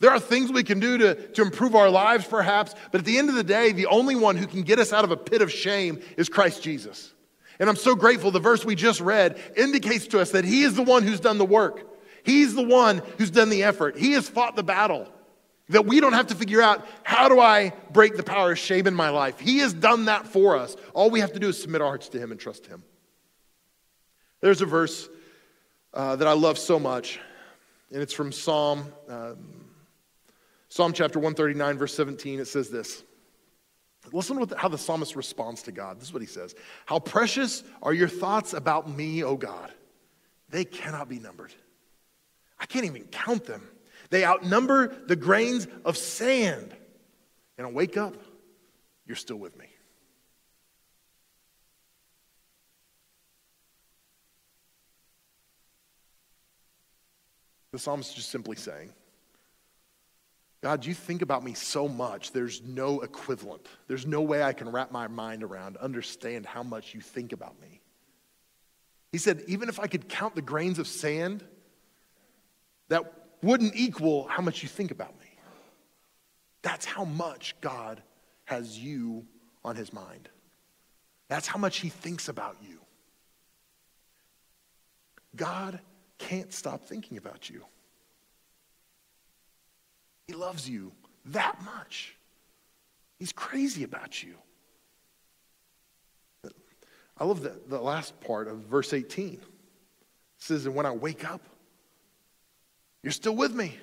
There 0.00 0.10
are 0.10 0.18
things 0.18 0.50
we 0.50 0.64
can 0.64 0.80
do 0.80 0.98
to, 0.98 1.14
to 1.14 1.42
improve 1.42 1.76
our 1.76 1.88
lives, 1.88 2.26
perhaps, 2.26 2.74
but 2.90 3.02
at 3.02 3.04
the 3.04 3.18
end 3.18 3.28
of 3.28 3.36
the 3.36 3.44
day, 3.44 3.70
the 3.70 3.86
only 3.86 4.16
one 4.16 4.36
who 4.36 4.48
can 4.48 4.62
get 4.62 4.80
us 4.80 4.92
out 4.92 5.04
of 5.04 5.12
a 5.12 5.16
pit 5.16 5.42
of 5.42 5.52
shame 5.52 6.00
is 6.16 6.28
Christ 6.28 6.60
Jesus. 6.60 7.12
And 7.60 7.70
I'm 7.70 7.76
so 7.76 7.94
grateful 7.94 8.32
the 8.32 8.40
verse 8.40 8.64
we 8.64 8.74
just 8.74 9.00
read 9.00 9.38
indicates 9.56 10.08
to 10.08 10.18
us 10.18 10.32
that 10.32 10.44
He 10.44 10.62
is 10.62 10.74
the 10.74 10.82
one 10.82 11.04
who's 11.04 11.20
done 11.20 11.38
the 11.38 11.44
work. 11.44 11.91
He's 12.24 12.54
the 12.54 12.62
one 12.62 13.02
who's 13.18 13.30
done 13.30 13.50
the 13.50 13.64
effort. 13.64 13.96
He 13.96 14.12
has 14.12 14.28
fought 14.28 14.56
the 14.56 14.62
battle. 14.62 15.08
That 15.68 15.86
we 15.86 16.00
don't 16.00 16.12
have 16.12 16.26
to 16.26 16.34
figure 16.34 16.60
out 16.60 16.86
how 17.02 17.28
do 17.28 17.40
I 17.40 17.72
break 17.90 18.16
the 18.16 18.22
power 18.22 18.52
of 18.52 18.58
shame 18.58 18.86
in 18.86 18.94
my 18.94 19.08
life. 19.08 19.38
He 19.38 19.58
has 19.58 19.72
done 19.72 20.06
that 20.06 20.26
for 20.26 20.56
us. 20.56 20.76
All 20.92 21.08
we 21.08 21.20
have 21.20 21.32
to 21.32 21.38
do 21.38 21.48
is 21.48 21.60
submit 21.60 21.80
our 21.80 21.86
hearts 21.86 22.08
to 22.10 22.18
Him 22.18 22.30
and 22.30 22.38
trust 22.38 22.66
Him. 22.66 22.82
There's 24.40 24.60
a 24.60 24.66
verse 24.66 25.08
uh, 25.94 26.16
that 26.16 26.26
I 26.26 26.32
love 26.32 26.58
so 26.58 26.78
much, 26.78 27.20
and 27.92 28.02
it's 28.02 28.12
from 28.12 28.32
Psalm, 28.32 28.92
um, 29.08 29.64
Psalm 30.68 30.92
chapter 30.92 31.18
139, 31.18 31.78
verse 31.78 31.94
17. 31.94 32.40
It 32.40 32.46
says 32.46 32.68
this 32.68 33.04
Listen 34.12 34.44
to 34.44 34.56
how 34.56 34.68
the 34.68 34.78
psalmist 34.78 35.14
responds 35.14 35.62
to 35.62 35.72
God. 35.72 35.98
This 35.98 36.08
is 36.08 36.12
what 36.12 36.22
he 36.22 36.28
says 36.28 36.54
How 36.86 36.98
precious 36.98 37.62
are 37.82 37.94
your 37.94 38.08
thoughts 38.08 38.52
about 38.52 38.90
me, 38.90 39.22
O 39.22 39.36
God? 39.36 39.72
They 40.48 40.64
cannot 40.64 41.08
be 41.08 41.18
numbered. 41.18 41.54
I 42.62 42.66
can't 42.66 42.84
even 42.84 43.02
count 43.06 43.44
them. 43.44 43.68
They 44.10 44.24
outnumber 44.24 44.94
the 45.08 45.16
grains 45.16 45.66
of 45.84 45.96
sand. 45.96 46.72
And 47.58 47.66
I 47.66 47.70
wake 47.70 47.96
up, 47.96 48.14
you're 49.04 49.16
still 49.16 49.36
with 49.36 49.58
me. 49.58 49.66
The 57.72 57.80
psalmist 57.80 58.10
is 58.10 58.16
just 58.16 58.30
simply 58.30 58.56
saying, 58.56 58.92
God, 60.62 60.86
you 60.86 60.94
think 60.94 61.22
about 61.22 61.42
me 61.42 61.54
so 61.54 61.88
much, 61.88 62.30
there's 62.30 62.62
no 62.62 63.00
equivalent. 63.00 63.66
There's 63.88 64.06
no 64.06 64.20
way 64.20 64.44
I 64.44 64.52
can 64.52 64.70
wrap 64.70 64.92
my 64.92 65.08
mind 65.08 65.42
around, 65.42 65.78
understand 65.78 66.46
how 66.46 66.62
much 66.62 66.94
you 66.94 67.00
think 67.00 67.32
about 67.32 67.60
me. 67.60 67.80
He 69.10 69.18
said, 69.18 69.42
even 69.48 69.68
if 69.68 69.80
I 69.80 69.88
could 69.88 70.08
count 70.08 70.36
the 70.36 70.42
grains 70.42 70.78
of 70.78 70.86
sand, 70.86 71.44
that 72.92 73.10
wouldn't 73.42 73.74
equal 73.74 74.26
how 74.28 74.42
much 74.42 74.62
you 74.62 74.68
think 74.68 74.90
about 74.90 75.18
me. 75.18 75.26
That's 76.60 76.84
how 76.84 77.06
much 77.06 77.56
God 77.62 78.02
has 78.44 78.78
you 78.78 79.24
on 79.64 79.76
his 79.76 79.94
mind. 79.94 80.28
That's 81.30 81.46
how 81.46 81.58
much 81.58 81.78
he 81.78 81.88
thinks 81.88 82.28
about 82.28 82.58
you. 82.62 82.80
God 85.34 85.80
can't 86.18 86.52
stop 86.52 86.84
thinking 86.84 87.16
about 87.16 87.48
you. 87.48 87.64
He 90.28 90.34
loves 90.34 90.68
you 90.68 90.92
that 91.26 91.62
much. 91.64 92.14
He's 93.18 93.32
crazy 93.32 93.84
about 93.84 94.22
you. 94.22 94.34
I 97.16 97.24
love 97.24 97.40
the, 97.40 97.58
the 97.68 97.80
last 97.80 98.20
part 98.20 98.48
of 98.48 98.58
verse 98.58 98.92
18. 98.92 99.32
It 99.32 99.40
says, 100.36 100.66
And 100.66 100.74
when 100.74 100.84
I 100.84 100.90
wake 100.90 101.24
up, 101.24 101.40
you're 103.02 103.12
still 103.12 103.34
with 103.34 103.54
me. 103.54 103.76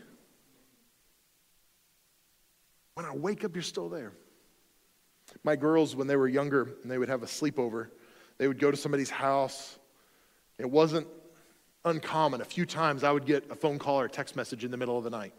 When 2.94 3.06
I 3.06 3.16
wake 3.16 3.44
up, 3.46 3.56
you're 3.56 3.64
still 3.64 3.90
there. 3.90 4.14
My 5.44 5.56
girls, 5.56 5.96
when 5.96 6.08
they 6.08 6.16
were 6.16 6.28
younger 6.28 6.76
and 6.82 6.92
they 6.92 6.98
would 6.98 7.10
have 7.10 7.24
a 7.24 7.28
sleepover, 7.28 7.90
they 8.38 8.48
would 8.48 8.60
go 8.60 8.72
to 8.72 8.78
somebody's 8.78 9.10
house. 9.10 9.78
It 10.58 10.70
wasn't 10.70 11.08
uncommon. 11.86 12.42
A 12.42 12.46
few 12.46 12.66
times 12.66 13.04
I 13.04 13.12
would 13.12 13.26
get 13.26 13.50
a 13.50 13.56
phone 13.56 13.80
call 13.80 14.02
or 14.02 14.06
a 14.06 14.10
text 14.10 14.36
message 14.36 14.64
in 14.64 14.72
the 14.72 14.78
middle 14.78 14.98
of 14.98 15.04
the 15.04 15.10
night. 15.10 15.34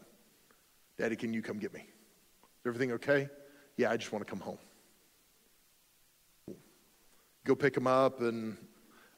Daddy, 0.96 1.16
can 1.16 1.32
you 1.32 1.42
come 1.42 1.58
get 1.58 1.72
me? 1.74 1.80
Is 1.80 2.66
everything 2.66 2.92
okay? 2.92 3.28
Yeah, 3.76 3.90
I 3.90 3.96
just 3.96 4.12
want 4.12 4.26
to 4.26 4.30
come 4.30 4.40
home. 4.40 4.58
Go 7.44 7.54
pick 7.54 7.76
him 7.76 7.86
up, 7.86 8.20
and 8.20 8.56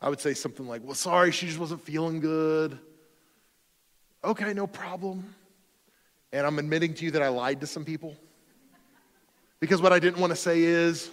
I 0.00 0.08
would 0.08 0.20
say 0.20 0.34
something 0.34 0.66
like, 0.66 0.82
Well, 0.84 0.94
sorry, 0.94 1.32
she 1.32 1.46
just 1.46 1.58
wasn't 1.58 1.80
feeling 1.80 2.20
good. 2.20 2.78
Okay, 4.24 4.52
no 4.52 4.66
problem. 4.66 5.34
And 6.32 6.46
I'm 6.46 6.58
admitting 6.58 6.94
to 6.94 7.04
you 7.04 7.10
that 7.12 7.22
I 7.22 7.28
lied 7.28 7.60
to 7.60 7.66
some 7.66 7.84
people. 7.84 8.16
Because 9.60 9.82
what 9.82 9.92
I 9.92 9.98
didn't 9.98 10.20
want 10.20 10.30
to 10.30 10.36
say 10.36 10.62
is, 10.62 11.10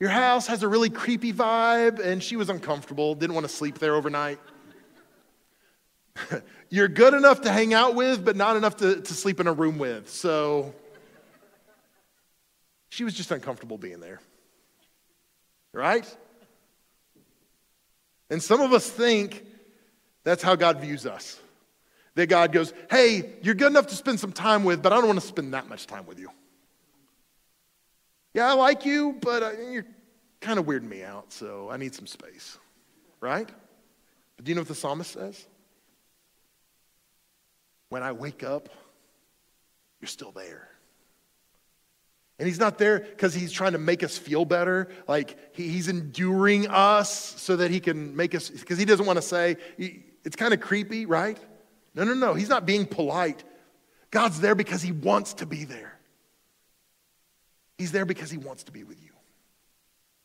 Your 0.00 0.10
house 0.10 0.46
has 0.48 0.62
a 0.62 0.68
really 0.68 0.90
creepy 0.90 1.32
vibe, 1.32 1.98
and 1.98 2.22
she 2.22 2.36
was 2.36 2.50
uncomfortable, 2.50 3.14
didn't 3.14 3.34
want 3.34 3.46
to 3.46 3.52
sleep 3.52 3.78
there 3.78 3.94
overnight. 3.94 4.38
You're 6.70 6.88
good 6.88 7.14
enough 7.14 7.42
to 7.42 7.52
hang 7.52 7.74
out 7.74 7.94
with, 7.94 8.24
but 8.24 8.36
not 8.36 8.56
enough 8.56 8.76
to, 8.78 9.00
to 9.00 9.14
sleep 9.14 9.40
in 9.40 9.46
a 9.46 9.52
room 9.52 9.78
with. 9.78 10.10
So 10.10 10.74
she 12.88 13.04
was 13.04 13.14
just 13.14 13.30
uncomfortable 13.30 13.78
being 13.78 14.00
there. 14.00 14.20
Right? 15.72 16.06
And 18.30 18.42
some 18.42 18.60
of 18.60 18.72
us 18.72 18.88
think 18.88 19.44
that's 20.22 20.42
how 20.42 20.54
God 20.54 20.80
views 20.80 21.06
us. 21.06 21.38
That 22.16 22.28
God 22.28 22.52
goes, 22.52 22.72
hey, 22.90 23.32
you're 23.42 23.54
good 23.54 23.70
enough 23.70 23.88
to 23.88 23.96
spend 23.96 24.20
some 24.20 24.32
time 24.32 24.62
with, 24.62 24.82
but 24.82 24.92
I 24.92 24.96
don't 24.96 25.06
want 25.06 25.20
to 25.20 25.26
spend 25.26 25.54
that 25.54 25.68
much 25.68 25.86
time 25.86 26.06
with 26.06 26.18
you. 26.18 26.30
Yeah, 28.34 28.50
I 28.50 28.54
like 28.54 28.86
you, 28.86 29.16
but 29.20 29.42
uh, 29.42 29.50
you're 29.70 29.86
kind 30.40 30.58
of 30.58 30.66
weirding 30.66 30.88
me 30.88 31.02
out, 31.02 31.32
so 31.32 31.68
I 31.70 31.76
need 31.76 31.94
some 31.94 32.06
space. 32.06 32.58
Right? 33.20 33.48
But 34.36 34.44
do 34.44 34.50
you 34.50 34.54
know 34.54 34.60
what 34.60 34.68
the 34.68 34.74
psalmist 34.74 35.12
says? 35.12 35.46
When 37.88 38.02
I 38.02 38.12
wake 38.12 38.42
up, 38.42 38.68
you're 40.00 40.08
still 40.08 40.32
there. 40.32 40.68
And 42.38 42.48
he's 42.48 42.58
not 42.58 42.78
there 42.78 42.98
because 42.98 43.32
he's 43.32 43.52
trying 43.52 43.72
to 43.72 43.78
make 43.78 44.02
us 44.02 44.18
feel 44.18 44.44
better. 44.44 44.88
Like 45.06 45.56
he's 45.56 45.88
enduring 45.88 46.68
us 46.68 47.40
so 47.40 47.56
that 47.56 47.70
he 47.70 47.78
can 47.80 48.14
make 48.16 48.34
us, 48.34 48.50
because 48.50 48.78
he 48.78 48.84
doesn't 48.84 49.06
want 49.06 49.16
to 49.16 49.22
say, 49.22 49.56
it's 49.78 50.36
kind 50.36 50.52
of 50.52 50.60
creepy, 50.60 51.06
right? 51.06 51.38
No, 51.94 52.04
no, 52.04 52.14
no. 52.14 52.34
He's 52.34 52.48
not 52.48 52.66
being 52.66 52.86
polite. 52.86 53.44
God's 54.10 54.40
there 54.40 54.54
because 54.54 54.82
he 54.82 54.92
wants 54.92 55.34
to 55.34 55.46
be 55.46 55.64
there. 55.64 55.98
He's 57.78 57.92
there 57.92 58.04
because 58.04 58.30
he 58.30 58.38
wants 58.38 58.64
to 58.64 58.72
be 58.72 58.84
with 58.84 59.02
you. 59.02 59.10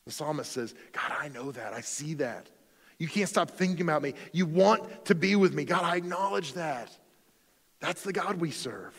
The 0.05 0.11
psalmist 0.11 0.51
says, 0.51 0.73
God, 0.91 1.11
I 1.19 1.27
know 1.29 1.51
that. 1.51 1.73
I 1.73 1.81
see 1.81 2.15
that. 2.15 2.47
You 2.97 3.07
can't 3.07 3.29
stop 3.29 3.51
thinking 3.51 3.81
about 3.81 4.01
me. 4.01 4.13
You 4.33 4.45
want 4.45 5.05
to 5.05 5.15
be 5.15 5.35
with 5.35 5.53
me. 5.53 5.65
God, 5.65 5.83
I 5.83 5.95
acknowledge 5.95 6.53
that. 6.53 6.91
That's 7.79 8.03
the 8.03 8.13
God 8.13 8.41
we 8.41 8.51
serve. 8.51 8.93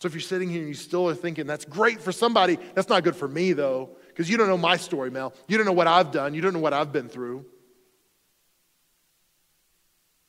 So 0.00 0.06
if 0.06 0.14
you're 0.14 0.20
sitting 0.20 0.48
here 0.48 0.60
and 0.60 0.68
you 0.68 0.74
still 0.74 1.08
are 1.08 1.14
thinking, 1.14 1.46
that's 1.46 1.64
great 1.64 2.00
for 2.00 2.12
somebody, 2.12 2.58
that's 2.74 2.88
not 2.88 3.02
good 3.02 3.16
for 3.16 3.26
me, 3.26 3.52
though, 3.52 3.90
because 4.08 4.30
you 4.30 4.36
don't 4.36 4.46
know 4.46 4.58
my 4.58 4.76
story, 4.76 5.10
Mel. 5.10 5.32
You 5.48 5.56
don't 5.56 5.66
know 5.66 5.72
what 5.72 5.88
I've 5.88 6.12
done. 6.12 6.34
You 6.34 6.40
don't 6.40 6.52
know 6.52 6.60
what 6.60 6.72
I've 6.72 6.92
been 6.92 7.08
through. 7.08 7.44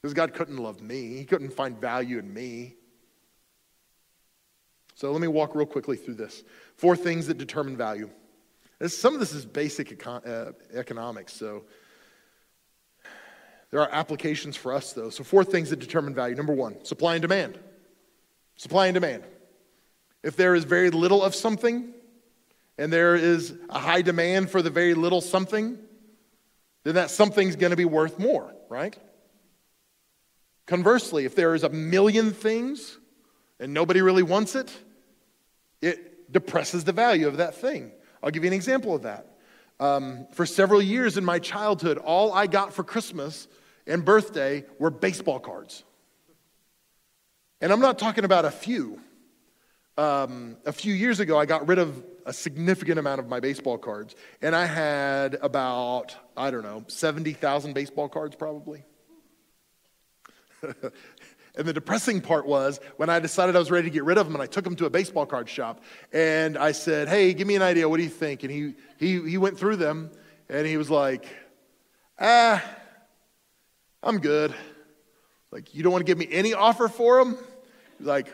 Because 0.01 0.13
God 0.13 0.33
couldn't 0.33 0.57
love 0.57 0.81
me, 0.81 1.17
He 1.17 1.25
couldn't 1.25 1.51
find 1.51 1.79
value 1.79 2.19
in 2.19 2.33
me. 2.33 2.75
So 4.95 5.11
let 5.11 5.21
me 5.21 5.27
walk 5.27 5.55
real 5.55 5.65
quickly 5.65 5.95
through 5.95 6.15
this. 6.15 6.43
Four 6.75 6.95
things 6.95 7.27
that 7.27 7.37
determine 7.37 7.77
value. 7.77 8.09
Some 8.87 9.13
of 9.13 9.19
this 9.19 9.33
is 9.33 9.45
basic 9.45 9.97
econ- 9.97 10.27
uh, 10.27 10.51
economics, 10.73 11.33
so 11.33 11.63
there 13.71 13.81
are 13.81 13.89
applications 13.91 14.55
for 14.55 14.73
us, 14.73 14.93
though. 14.93 15.09
So, 15.09 15.23
four 15.23 15.43
things 15.43 15.69
that 15.69 15.79
determine 15.79 16.13
value. 16.13 16.35
Number 16.35 16.53
one, 16.53 16.83
supply 16.85 17.15
and 17.15 17.21
demand. 17.21 17.59
Supply 18.55 18.87
and 18.87 18.93
demand. 18.93 19.23
If 20.23 20.35
there 20.35 20.55
is 20.55 20.63
very 20.63 20.89
little 20.89 21.23
of 21.23 21.35
something 21.35 21.93
and 22.77 22.91
there 22.91 23.15
is 23.15 23.53
a 23.69 23.79
high 23.79 24.01
demand 24.01 24.49
for 24.49 24.61
the 24.61 24.69
very 24.69 24.93
little 24.93 25.21
something, 25.21 25.77
then 26.83 26.95
that 26.95 27.09
something's 27.09 27.55
going 27.55 27.71
to 27.71 27.77
be 27.77 27.85
worth 27.85 28.19
more, 28.19 28.53
right? 28.69 28.97
Conversely, 30.69 31.25
if 31.25 31.33
there 31.33 31.55
is 31.55 31.63
a 31.63 31.69
million 31.69 32.29
things 32.29 32.99
and 33.59 33.73
nobody 33.73 34.03
really 34.03 34.21
wants 34.21 34.53
it, 34.53 34.71
it 35.81 36.31
depresses 36.31 36.83
the 36.83 36.91
value 36.91 37.27
of 37.27 37.37
that 37.37 37.55
thing. 37.55 37.91
I'll 38.21 38.29
give 38.29 38.43
you 38.43 38.49
an 38.49 38.53
example 38.53 38.93
of 38.93 39.01
that. 39.01 39.35
Um, 39.79 40.27
for 40.31 40.45
several 40.45 40.79
years 40.79 41.17
in 41.17 41.25
my 41.25 41.39
childhood, 41.39 41.97
all 41.97 42.31
I 42.31 42.45
got 42.45 42.71
for 42.71 42.83
Christmas 42.83 43.47
and 43.87 44.05
birthday 44.05 44.63
were 44.77 44.91
baseball 44.91 45.39
cards. 45.39 45.83
And 47.61 47.73
I'm 47.73 47.81
not 47.81 47.97
talking 47.97 48.23
about 48.23 48.45
a 48.45 48.51
few. 48.51 49.01
Um, 49.97 50.55
a 50.67 50.71
few 50.71 50.93
years 50.93 51.19
ago, 51.19 51.39
I 51.39 51.47
got 51.47 51.67
rid 51.67 51.79
of 51.79 52.05
a 52.27 52.31
significant 52.31 52.99
amount 52.99 53.19
of 53.19 53.27
my 53.27 53.39
baseball 53.39 53.79
cards, 53.79 54.15
and 54.39 54.55
I 54.55 54.67
had 54.67 55.33
about, 55.41 56.15
I 56.37 56.51
don't 56.51 56.61
know, 56.61 56.83
70,000 56.87 57.73
baseball 57.73 58.07
cards 58.07 58.35
probably. 58.35 58.83
and 61.55 61.67
the 61.67 61.73
depressing 61.73 62.21
part 62.21 62.45
was 62.45 62.79
when 62.97 63.09
I 63.09 63.19
decided 63.19 63.55
I 63.55 63.59
was 63.59 63.71
ready 63.71 63.89
to 63.89 63.93
get 63.93 64.03
rid 64.03 64.17
of 64.17 64.25
them, 64.25 64.35
and 64.35 64.41
I 64.41 64.47
took 64.47 64.63
them 64.63 64.75
to 64.77 64.85
a 64.85 64.89
baseball 64.89 65.25
card 65.25 65.49
shop, 65.49 65.83
and 66.13 66.57
I 66.57 66.71
said, 66.71 67.07
Hey, 67.07 67.33
give 67.33 67.47
me 67.47 67.55
an 67.55 67.61
idea. 67.61 67.87
What 67.87 67.97
do 67.97 68.03
you 68.03 68.09
think? 68.09 68.43
And 68.43 68.51
he, 68.51 68.73
he, 68.97 69.29
he 69.29 69.37
went 69.37 69.57
through 69.57 69.77
them, 69.77 70.11
and 70.49 70.65
he 70.65 70.77
was 70.77 70.89
like, 70.89 71.25
Ah, 72.19 72.63
I'm 74.03 74.19
good. 74.19 74.53
Like, 75.51 75.73
you 75.73 75.83
don't 75.83 75.91
want 75.91 76.05
to 76.05 76.09
give 76.09 76.17
me 76.17 76.27
any 76.31 76.53
offer 76.53 76.87
for 76.87 77.23
them? 77.23 77.37
Like, 77.99 78.27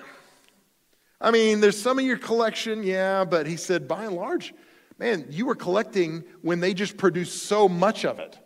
I 1.19 1.31
mean, 1.31 1.61
there's 1.61 1.81
some 1.81 1.97
of 1.97 2.05
your 2.05 2.17
collection, 2.17 2.83
yeah, 2.83 3.23
but 3.23 3.47
he 3.47 3.55
said, 3.55 3.88
by 3.88 4.05
and 4.05 4.15
large, 4.15 4.53
man, 4.99 5.25
you 5.29 5.45
were 5.45 5.55
collecting 5.55 6.23
when 6.41 6.59
they 6.59 6.73
just 6.73 6.97
produced 6.97 7.43
so 7.43 7.69
much 7.69 8.05
of 8.05 8.19
it. 8.19 8.38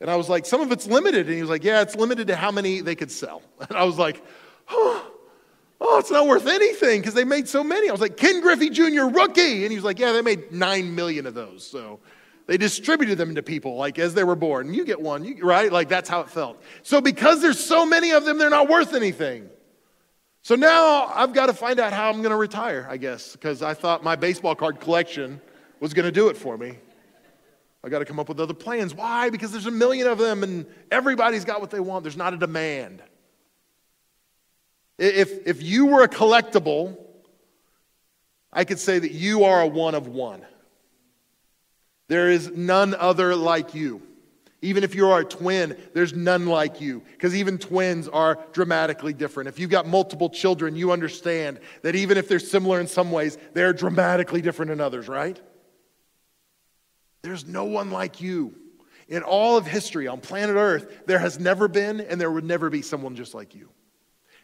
And 0.00 0.10
I 0.10 0.16
was 0.16 0.28
like, 0.28 0.44
some 0.44 0.60
of 0.60 0.72
it's 0.72 0.86
limited. 0.86 1.26
And 1.26 1.34
he 1.34 1.40
was 1.40 1.50
like, 1.50 1.64
yeah, 1.64 1.82
it's 1.82 1.96
limited 1.96 2.26
to 2.28 2.36
how 2.36 2.50
many 2.50 2.80
they 2.80 2.94
could 2.94 3.10
sell. 3.10 3.42
And 3.68 3.76
I 3.76 3.84
was 3.84 3.98
like, 3.98 4.22
oh, 4.68 5.12
oh 5.80 5.98
it's 5.98 6.10
not 6.10 6.26
worth 6.26 6.46
anything 6.46 7.00
because 7.00 7.14
they 7.14 7.24
made 7.24 7.48
so 7.48 7.64
many. 7.64 7.88
I 7.88 7.92
was 7.92 8.00
like, 8.00 8.16
Ken 8.16 8.40
Griffey 8.40 8.70
Jr., 8.70 9.04
rookie. 9.04 9.62
And 9.62 9.70
he 9.70 9.76
was 9.76 9.84
like, 9.84 9.98
yeah, 9.98 10.12
they 10.12 10.22
made 10.22 10.52
nine 10.52 10.94
million 10.94 11.26
of 11.26 11.34
those. 11.34 11.66
So 11.66 12.00
they 12.46 12.58
distributed 12.58 13.18
them 13.18 13.34
to 13.34 13.42
people 13.42 13.76
like 13.76 13.98
as 13.98 14.14
they 14.14 14.24
were 14.24 14.36
born. 14.36 14.72
You 14.74 14.84
get 14.84 15.00
one, 15.00 15.24
you, 15.24 15.44
right? 15.44 15.72
Like 15.72 15.88
that's 15.88 16.08
how 16.08 16.20
it 16.20 16.30
felt. 16.30 16.62
So 16.82 17.00
because 17.00 17.40
there's 17.40 17.62
so 17.62 17.86
many 17.86 18.12
of 18.12 18.24
them, 18.24 18.38
they're 18.38 18.50
not 18.50 18.68
worth 18.68 18.94
anything. 18.94 19.48
So 20.42 20.54
now 20.54 21.06
I've 21.06 21.32
got 21.32 21.46
to 21.46 21.54
find 21.54 21.80
out 21.80 21.92
how 21.92 22.08
I'm 22.08 22.18
going 22.18 22.30
to 22.30 22.36
retire, 22.36 22.86
I 22.88 22.98
guess, 22.98 23.32
because 23.32 23.62
I 23.62 23.74
thought 23.74 24.04
my 24.04 24.14
baseball 24.14 24.54
card 24.54 24.78
collection 24.78 25.40
was 25.80 25.92
going 25.92 26.04
to 26.04 26.12
do 26.12 26.28
it 26.28 26.36
for 26.36 26.56
me. 26.56 26.78
I 27.86 27.88
got 27.88 28.00
to 28.00 28.04
come 28.04 28.18
up 28.18 28.28
with 28.28 28.40
other 28.40 28.52
plans. 28.52 28.92
Why? 28.92 29.30
Because 29.30 29.52
there's 29.52 29.66
a 29.66 29.70
million 29.70 30.08
of 30.08 30.18
them 30.18 30.42
and 30.42 30.66
everybody's 30.90 31.44
got 31.44 31.60
what 31.60 31.70
they 31.70 31.78
want. 31.78 32.02
There's 32.02 32.16
not 32.16 32.34
a 32.34 32.36
demand. 32.36 33.00
If, 34.98 35.46
if 35.46 35.62
you 35.62 35.86
were 35.86 36.02
a 36.02 36.08
collectible, 36.08 36.98
I 38.52 38.64
could 38.64 38.80
say 38.80 38.98
that 38.98 39.12
you 39.12 39.44
are 39.44 39.60
a 39.60 39.68
one 39.68 39.94
of 39.94 40.08
one. 40.08 40.44
There 42.08 42.28
is 42.28 42.50
none 42.50 42.92
other 42.92 43.36
like 43.36 43.72
you. 43.76 44.02
Even 44.62 44.82
if 44.82 44.96
you 44.96 45.08
are 45.08 45.20
a 45.20 45.24
twin, 45.24 45.76
there's 45.94 46.12
none 46.12 46.46
like 46.46 46.80
you, 46.80 47.02
because 47.12 47.36
even 47.36 47.56
twins 47.56 48.08
are 48.08 48.38
dramatically 48.52 49.12
different. 49.12 49.48
If 49.48 49.60
you've 49.60 49.70
got 49.70 49.86
multiple 49.86 50.30
children, 50.30 50.74
you 50.74 50.90
understand 50.90 51.60
that 51.82 51.94
even 51.94 52.16
if 52.16 52.26
they're 52.26 52.38
similar 52.40 52.80
in 52.80 52.88
some 52.88 53.12
ways, 53.12 53.38
they're 53.52 53.74
dramatically 53.74 54.40
different 54.40 54.72
in 54.72 54.80
others, 54.80 55.08
right? 55.08 55.38
There's 57.26 57.44
no 57.44 57.64
one 57.64 57.90
like 57.90 58.20
you. 58.20 58.54
In 59.08 59.24
all 59.24 59.56
of 59.56 59.66
history 59.66 60.06
on 60.06 60.20
planet 60.20 60.54
Earth, 60.54 61.02
there 61.06 61.18
has 61.18 61.40
never 61.40 61.66
been 61.66 62.00
and 62.00 62.20
there 62.20 62.30
would 62.30 62.44
never 62.44 62.70
be 62.70 62.82
someone 62.82 63.16
just 63.16 63.34
like 63.34 63.52
you. 63.52 63.68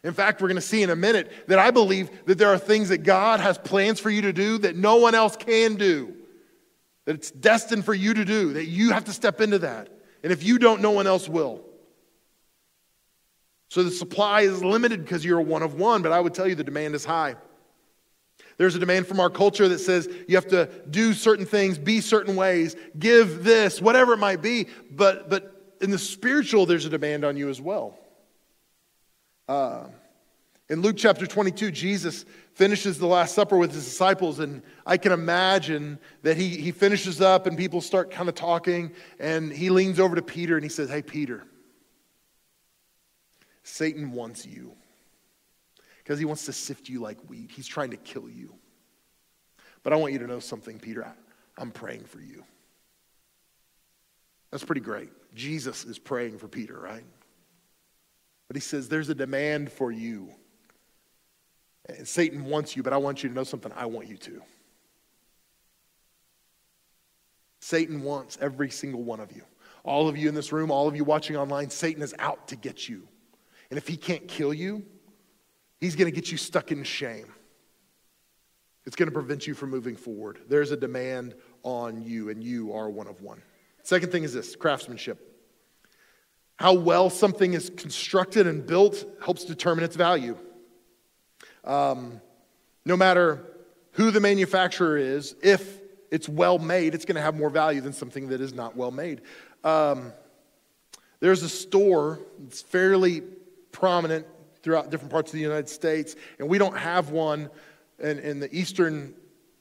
In 0.03 0.13
fact, 0.13 0.41
we're 0.41 0.49
going 0.49 0.55
to 0.55 0.61
see 0.61 0.83
in 0.83 0.89
a 0.89 0.95
minute 0.95 1.31
that 1.47 1.59
I 1.59 1.71
believe 1.71 2.09
that 2.25 2.37
there 2.37 2.49
are 2.49 2.57
things 2.57 2.89
that 2.89 3.03
God 3.03 3.39
has 3.39 3.57
plans 3.57 4.01
for 4.01 4.09
you 4.09 4.23
to 4.23 4.33
do 4.33 4.57
that 4.57 4.75
no 4.75 4.97
one 4.97 5.15
else 5.15 5.37
can 5.37 5.75
do, 5.75 6.13
that 7.05 7.15
it's 7.15 7.31
destined 7.31 7.85
for 7.85 7.93
you 7.93 8.13
to 8.15 8.25
do, 8.25 8.51
that 8.51 8.65
you 8.65 8.91
have 8.91 9.05
to 9.05 9.13
step 9.13 9.39
into 9.39 9.59
that. 9.59 9.87
And 10.21 10.33
if 10.33 10.43
you 10.43 10.59
don't, 10.59 10.81
no 10.81 10.91
one 10.91 11.07
else 11.07 11.29
will. 11.29 11.63
So 13.69 13.81
the 13.81 13.91
supply 13.91 14.41
is 14.41 14.61
limited 14.61 15.05
because 15.05 15.23
you're 15.23 15.39
a 15.39 15.43
one 15.43 15.63
of 15.63 15.75
one, 15.75 16.01
but 16.01 16.11
I 16.11 16.19
would 16.19 16.33
tell 16.33 16.49
you 16.49 16.55
the 16.55 16.65
demand 16.65 16.95
is 16.95 17.05
high. 17.05 17.37
There's 18.57 18.75
a 18.75 18.79
demand 18.79 19.07
from 19.07 19.19
our 19.19 19.29
culture 19.29 19.67
that 19.67 19.79
says 19.79 20.07
you 20.27 20.35
have 20.35 20.47
to 20.49 20.69
do 20.89 21.13
certain 21.13 21.45
things, 21.45 21.77
be 21.77 22.01
certain 22.01 22.35
ways, 22.35 22.75
give 22.97 23.43
this, 23.43 23.81
whatever 23.81 24.13
it 24.13 24.17
might 24.17 24.41
be. 24.41 24.67
But, 24.91 25.29
but 25.29 25.75
in 25.81 25.89
the 25.91 25.99
spiritual, 25.99 26.65
there's 26.65 26.85
a 26.85 26.89
demand 26.89 27.25
on 27.25 27.35
you 27.35 27.49
as 27.49 27.59
well. 27.59 27.97
Uh, 29.47 29.85
in 30.69 30.81
Luke 30.81 30.95
chapter 30.97 31.27
22, 31.27 31.71
Jesus 31.71 32.25
finishes 32.53 32.97
the 32.97 33.07
Last 33.07 33.35
Supper 33.35 33.57
with 33.57 33.73
his 33.73 33.83
disciples, 33.83 34.39
and 34.39 34.61
I 34.85 34.97
can 34.97 35.11
imagine 35.11 35.99
that 36.21 36.37
he, 36.37 36.49
he 36.49 36.71
finishes 36.71 37.19
up 37.19 37.47
and 37.47 37.57
people 37.57 37.81
start 37.81 38.11
kind 38.11 38.29
of 38.29 38.35
talking, 38.35 38.91
and 39.19 39.51
he 39.51 39.69
leans 39.69 39.99
over 39.99 40.15
to 40.15 40.21
Peter 40.21 40.55
and 40.55 40.63
he 40.63 40.69
says, 40.69 40.89
Hey, 40.89 41.01
Peter, 41.01 41.43
Satan 43.63 44.11
wants 44.11 44.45
you 44.45 44.75
because 46.03 46.19
he 46.19 46.25
wants 46.25 46.45
to 46.45 46.53
sift 46.53 46.89
you 46.89 46.99
like 46.99 47.17
wheat. 47.29 47.51
He's 47.51 47.67
trying 47.67 47.91
to 47.91 47.97
kill 47.97 48.29
you. 48.29 48.53
But 49.83 49.93
I 49.93 49.95
want 49.95 50.13
you 50.13 50.19
to 50.19 50.27
know 50.27 50.39
something, 50.39 50.79
Peter. 50.79 51.07
I'm 51.57 51.71
praying 51.71 52.05
for 52.05 52.19
you. 52.19 52.43
That's 54.51 54.63
pretty 54.63 54.81
great. 54.81 55.09
Jesus 55.33 55.85
is 55.85 55.97
praying 55.97 56.37
for 56.37 56.47
Peter, 56.47 56.79
right? 56.79 57.05
But 58.47 58.55
he 58.55 58.61
says, 58.61 58.87
There's 58.87 59.09
a 59.09 59.15
demand 59.15 59.71
for 59.71 59.91
you. 59.91 60.29
And 61.85 62.07
Satan 62.07 62.45
wants 62.45 62.77
you, 62.77 62.83
but 62.83 62.93
I 62.93 62.97
want 62.97 63.23
you 63.23 63.29
to 63.29 63.35
know 63.35 63.43
something. 63.43 63.71
I 63.75 63.85
want 63.87 64.07
you 64.07 64.17
to. 64.17 64.41
Satan 67.59 68.03
wants 68.03 68.37
every 68.41 68.69
single 68.69 69.03
one 69.03 69.19
of 69.19 69.31
you. 69.31 69.43
All 69.83 70.07
of 70.07 70.17
you 70.17 70.29
in 70.29 70.35
this 70.35 70.51
room, 70.51 70.71
all 70.71 70.87
of 70.87 70.95
you 70.95 71.03
watching 71.03 71.35
online, 71.35 71.69
Satan 71.69 72.01
is 72.01 72.15
out 72.19 72.47
to 72.49 72.55
get 72.55 72.87
you. 72.87 73.07
And 73.69 73.77
if 73.77 73.87
he 73.87 73.97
can't 73.97 74.27
kill 74.27 74.53
you, 74.53 74.83
he's 75.83 75.97
going 75.97 76.09
to 76.09 76.15
get 76.15 76.31
you 76.31 76.37
stuck 76.37 76.71
in 76.71 76.81
shame. 76.83 77.27
It's 78.85 78.95
going 78.95 79.07
to 79.09 79.13
prevent 79.13 79.45
you 79.45 79.53
from 79.53 79.69
moving 79.69 79.97
forward. 79.97 80.39
There's 80.47 80.71
a 80.71 80.77
demand 80.77 81.35
on 81.61 82.01
you, 82.01 82.29
and 82.29 82.41
you 82.41 82.73
are 82.73 82.89
one 82.89 83.07
of 83.07 83.21
one. 83.21 83.41
Second 83.83 84.11
thing 84.11 84.23
is 84.23 84.33
this 84.33 84.55
craftsmanship. 84.55 85.19
How 86.55 86.73
well 86.73 87.09
something 87.09 87.53
is 87.53 87.69
constructed 87.75 88.47
and 88.47 88.65
built 88.65 89.05
helps 89.23 89.43
determine 89.43 89.83
its 89.83 89.97
value. 89.97 90.37
Um, 91.65 92.21
no 92.85 92.95
matter 92.95 93.45
who 93.91 94.11
the 94.11 94.21
manufacturer 94.21 94.97
is, 94.97 95.35
if 95.43 95.81
it's 96.11 96.29
well 96.29 96.59
made, 96.59 96.95
it's 96.95 97.03
going 97.03 97.15
to 97.15 97.21
have 97.21 97.35
more 97.35 97.49
value 97.49 97.81
than 97.81 97.91
something 97.91 98.29
that 98.29 98.39
is 98.39 98.53
not 98.53 98.77
well 98.77 98.91
made. 98.91 99.21
Um, 99.65 100.13
there's 101.19 101.43
a 101.43 101.49
store 101.49 102.19
that's 102.39 102.61
fairly 102.61 103.21
prominent 103.71 104.27
throughout 104.63 104.89
different 104.89 105.11
parts 105.11 105.31
of 105.31 105.35
the 105.35 105.41
United 105.41 105.69
States, 105.69 106.15
and 106.39 106.47
we 106.47 106.57
don't 106.57 106.77
have 106.77 107.11
one 107.11 107.49
in, 107.99 108.17
in 108.19 108.39
the 108.39 108.53
eastern 108.55 109.13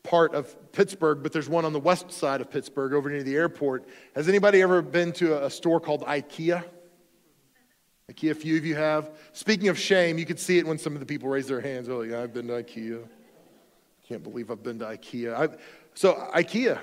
part 0.02 0.34
of 0.34 0.72
Pittsburgh, 0.72 1.22
but 1.22 1.32
there's 1.32 1.48
one 1.48 1.64
on 1.64 1.72
the 1.72 1.80
west 1.80 2.10
side 2.10 2.40
of 2.40 2.50
Pittsburgh 2.50 2.92
over 2.92 3.10
near 3.10 3.22
the 3.22 3.36
airport. 3.36 3.86
Has 4.14 4.28
anybody 4.28 4.62
ever 4.62 4.82
been 4.82 5.12
to 5.14 5.44
a, 5.44 5.50
store 5.50 5.80
called 5.80 6.02
IKEA? 6.02 6.64
IKEA, 8.10 8.30
a 8.30 8.34
few 8.34 8.56
of 8.56 8.64
you 8.64 8.74
have. 8.74 9.10
Speaking 9.32 9.68
of 9.68 9.78
shame, 9.78 10.18
you 10.18 10.26
could 10.26 10.40
see 10.40 10.58
it 10.58 10.66
when 10.66 10.78
some 10.78 10.94
of 10.94 11.00
the 11.00 11.06
people 11.06 11.28
raise 11.28 11.46
their 11.46 11.60
hands. 11.60 11.86
They're 11.86 11.96
like, 11.96 12.12
I've 12.12 12.32
been 12.32 12.48
to 12.48 12.54
IKEA. 12.54 13.06
Can't 14.08 14.22
believe 14.22 14.50
I've 14.50 14.62
been 14.62 14.78
to 14.80 14.86
IKEA. 14.86 15.34
I've, 15.34 15.60
so, 15.94 16.14
IKEA, 16.34 16.80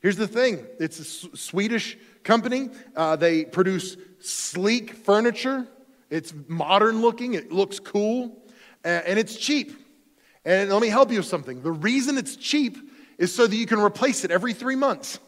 here's 0.00 0.16
the 0.16 0.26
thing 0.28 0.66
it's 0.80 0.98
a 0.98 1.36
Swedish 1.36 1.96
company. 2.24 2.70
Uh, 2.96 3.16
they 3.16 3.44
produce 3.44 3.96
sleek 4.18 4.94
furniture, 4.94 5.68
it's 6.10 6.32
modern 6.46 7.00
looking, 7.00 7.34
it 7.34 7.52
looks 7.52 7.78
cool, 7.80 8.42
and 8.84 9.18
it's 9.18 9.36
cheap. 9.36 9.72
And 10.44 10.70
let 10.70 10.80
me 10.80 10.88
help 10.88 11.10
you 11.10 11.18
with 11.18 11.26
something. 11.26 11.62
The 11.62 11.72
reason 11.72 12.16
it's 12.16 12.36
cheap 12.36 12.78
is 13.18 13.34
so 13.34 13.46
that 13.46 13.54
you 13.54 13.66
can 13.66 13.80
replace 13.80 14.24
it 14.24 14.30
every 14.30 14.54
three 14.54 14.76
months. 14.76 15.18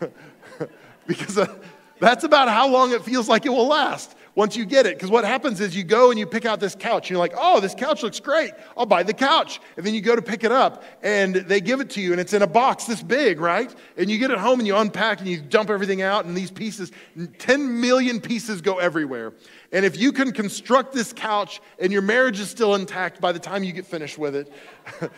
because 1.06 1.38
uh, 1.38 1.54
that's 2.00 2.24
about 2.24 2.48
how 2.48 2.68
long 2.68 2.92
it 2.92 3.02
feels 3.02 3.28
like 3.28 3.46
it 3.46 3.50
will 3.50 3.68
last 3.68 4.16
once 4.34 4.56
you 4.56 4.64
get 4.64 4.86
it. 4.86 4.96
Because 4.96 5.10
what 5.10 5.24
happens 5.24 5.60
is 5.60 5.74
you 5.76 5.84
go 5.84 6.10
and 6.10 6.18
you 6.18 6.26
pick 6.26 6.44
out 6.44 6.60
this 6.60 6.74
couch. 6.74 7.08
And 7.08 7.10
you're 7.10 7.18
like, 7.18 7.34
oh, 7.36 7.60
this 7.60 7.74
couch 7.74 8.02
looks 8.02 8.20
great. 8.20 8.52
I'll 8.76 8.86
buy 8.86 9.02
the 9.02 9.14
couch. 9.14 9.60
And 9.76 9.84
then 9.84 9.94
you 9.94 10.00
go 10.00 10.14
to 10.14 10.22
pick 10.22 10.44
it 10.44 10.52
up 10.52 10.84
and 11.02 11.34
they 11.34 11.60
give 11.60 11.80
it 11.80 11.90
to 11.90 12.00
you 12.00 12.12
and 12.12 12.20
it's 12.20 12.32
in 12.32 12.42
a 12.42 12.46
box 12.46 12.84
this 12.84 13.02
big, 13.02 13.40
right? 13.40 13.74
And 13.96 14.10
you 14.10 14.18
get 14.18 14.30
it 14.30 14.38
home 14.38 14.60
and 14.60 14.66
you 14.66 14.76
unpack 14.76 15.20
and 15.20 15.28
you 15.28 15.40
dump 15.40 15.70
everything 15.70 16.02
out 16.02 16.24
and 16.24 16.36
these 16.36 16.50
pieces, 16.50 16.92
10 17.38 17.80
million 17.80 18.20
pieces 18.20 18.60
go 18.60 18.78
everywhere. 18.78 19.32
And 19.72 19.84
if 19.84 19.98
you 19.98 20.12
can 20.12 20.32
construct 20.32 20.92
this 20.92 21.12
couch 21.12 21.60
and 21.78 21.92
your 21.92 22.02
marriage 22.02 22.40
is 22.40 22.48
still 22.48 22.74
intact 22.74 23.20
by 23.20 23.32
the 23.32 23.38
time 23.38 23.64
you 23.64 23.72
get 23.72 23.86
finished 23.86 24.18
with 24.18 24.34
it, 24.34 24.52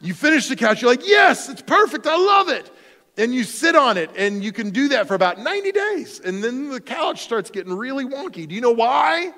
you 0.00 0.14
finish 0.14 0.48
the 0.48 0.56
couch, 0.56 0.82
you're 0.82 0.90
like, 0.90 1.06
yes, 1.06 1.48
it's 1.48 1.62
perfect. 1.62 2.06
I 2.06 2.16
love 2.16 2.48
it 2.48 2.70
and 3.16 3.34
you 3.34 3.44
sit 3.44 3.74
on 3.74 3.96
it 3.96 4.10
and 4.16 4.44
you 4.44 4.52
can 4.52 4.70
do 4.70 4.88
that 4.88 5.08
for 5.08 5.14
about 5.14 5.38
90 5.38 5.72
days 5.72 6.20
and 6.20 6.42
then 6.42 6.70
the 6.70 6.80
couch 6.80 7.22
starts 7.22 7.50
getting 7.50 7.72
really 7.72 8.04
wonky. 8.04 8.46
Do 8.46 8.54
you 8.54 8.60
know 8.60 8.72
why? 8.72 9.32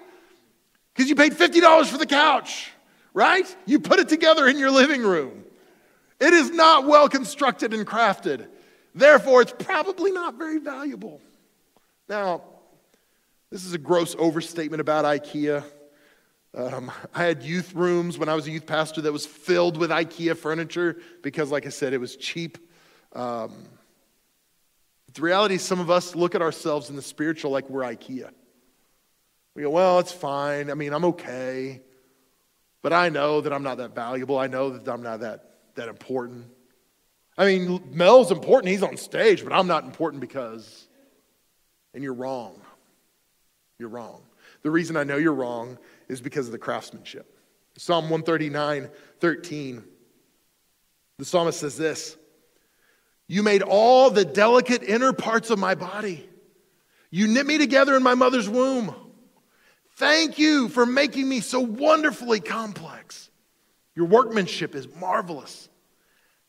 Because 0.95 1.09
you 1.09 1.15
paid 1.15 1.33
$50 1.33 1.87
for 1.87 1.99
the 1.99 2.07
couch 2.07 2.73
right? 3.19 3.57
You 3.67 3.81
put 3.81 3.99
it 3.99 4.09
together 4.09 4.47
in 4.47 4.59
your 4.59 4.71
living 4.71 5.03
room. 5.03 5.45
It 6.21 6.33
is 6.33 6.51
not 6.51 6.87
well 6.87 7.09
constructed 7.09 7.75
and 7.75 7.85
crafted. 7.85 8.47
Therefore 8.95 9.43
it's 9.43 9.55
probably 9.59 10.13
not 10.13 10.39
very 10.39 10.59
valuable. 10.59 11.21
Now 12.09 12.43
this 13.51 13.65
is 13.65 13.73
a 13.73 13.79
gross 13.79 14.15
overstatement 14.19 14.81
about 14.81 15.05
ikea. 15.05 15.65
Um, 16.55 16.93
I 17.13 17.25
had 17.25 17.43
youth 17.43 17.75
rooms 17.75 18.19
when 18.19 18.29
I 18.29 18.35
was 18.35 18.47
a 18.47 18.51
youth 18.53 18.67
pastor 18.67 19.01
that 19.01 19.13
was 19.13 19.27
filled 19.27 19.77
with 19.77 19.91
IKEA 19.91 20.37
furniture 20.37 20.97
because, 21.23 21.51
like 21.51 21.67
I 21.67 21.69
said, 21.69 21.93
it 21.93 21.99
was 21.99 22.17
cheap 22.17 22.57
um, 23.15 23.53
but 25.07 25.15
the 25.15 25.23
reality 25.23 25.55
is, 25.55 25.63
some 25.63 25.81
of 25.81 25.91
us 25.91 26.15
look 26.15 26.35
at 26.35 26.43
ourselves 26.43 26.91
in 26.91 26.97
the 26.97 27.03
spiritual 27.03 27.51
like 27.51 27.69
we're 27.71 27.83
IKEA. 27.83 28.31
We 29.55 29.63
go, 29.63 29.71
well, 29.71 29.99
it's 29.99 30.13
fine. 30.13 30.71
I 30.71 30.75
mean, 30.75 30.93
I'm 30.93 31.05
okay. 31.07 31.83
But 32.83 32.93
I 32.93 33.09
know 33.09 33.41
that 33.41 33.53
I'm 33.53 33.63
not 33.63 33.79
that 33.79 33.95
valuable. 33.95 34.39
I 34.39 34.47
know 34.47 34.71
that 34.71 34.91
I'm 34.93 35.03
not 35.03 35.21
that, 35.21 35.57
that 35.75 35.89
important. 35.89 36.47
I 37.37 37.47
mean, 37.47 37.83
Mel's 37.93 38.31
important. 38.31 38.71
He's 38.71 38.83
on 38.83 38.97
stage, 38.97 39.43
but 39.43 39.53
I'm 39.53 39.67
not 39.67 39.85
important 39.85 40.21
because. 40.21 40.87
And 41.95 42.03
you're 42.05 42.15
wrong. 42.15 42.61
You're 43.79 43.89
wrong. 43.89 44.23
The 44.63 44.71
reason 44.71 44.97
I 44.97 45.05
know 45.05 45.17
you're 45.17 45.33
wrong 45.33 45.79
is 46.09 46.21
because 46.21 46.47
of 46.47 46.53
the 46.53 46.59
craftsmanship. 46.59 47.39
Psalm 47.77 48.05
139, 48.05 48.91
13. 49.21 49.85
The 51.19 51.25
psalmist 51.25 51.61
says 51.61 51.77
this 51.77 52.17
you 53.29 53.43
made 53.43 53.63
all 53.63 54.11
the 54.11 54.25
delicate 54.25 54.83
inner 54.83 55.13
parts 55.13 55.51
of 55.51 55.59
my 55.59 55.75
body. 55.75 56.29
You 57.11 57.29
knit 57.29 57.47
me 57.47 57.59
together 57.59 57.95
in 57.95 58.03
my 58.03 58.15
mother's 58.15 58.49
womb. 58.49 58.95
Thank 59.97 60.39
you 60.39 60.69
for 60.69 60.87
making 60.87 61.29
me 61.29 61.41
so 61.41 61.61
wonderfully 61.61 62.41
complex. 62.41 63.31
Your 63.95 64.07
workmanship 64.07 64.75
is 64.75 64.89
marvelous. 64.95 65.69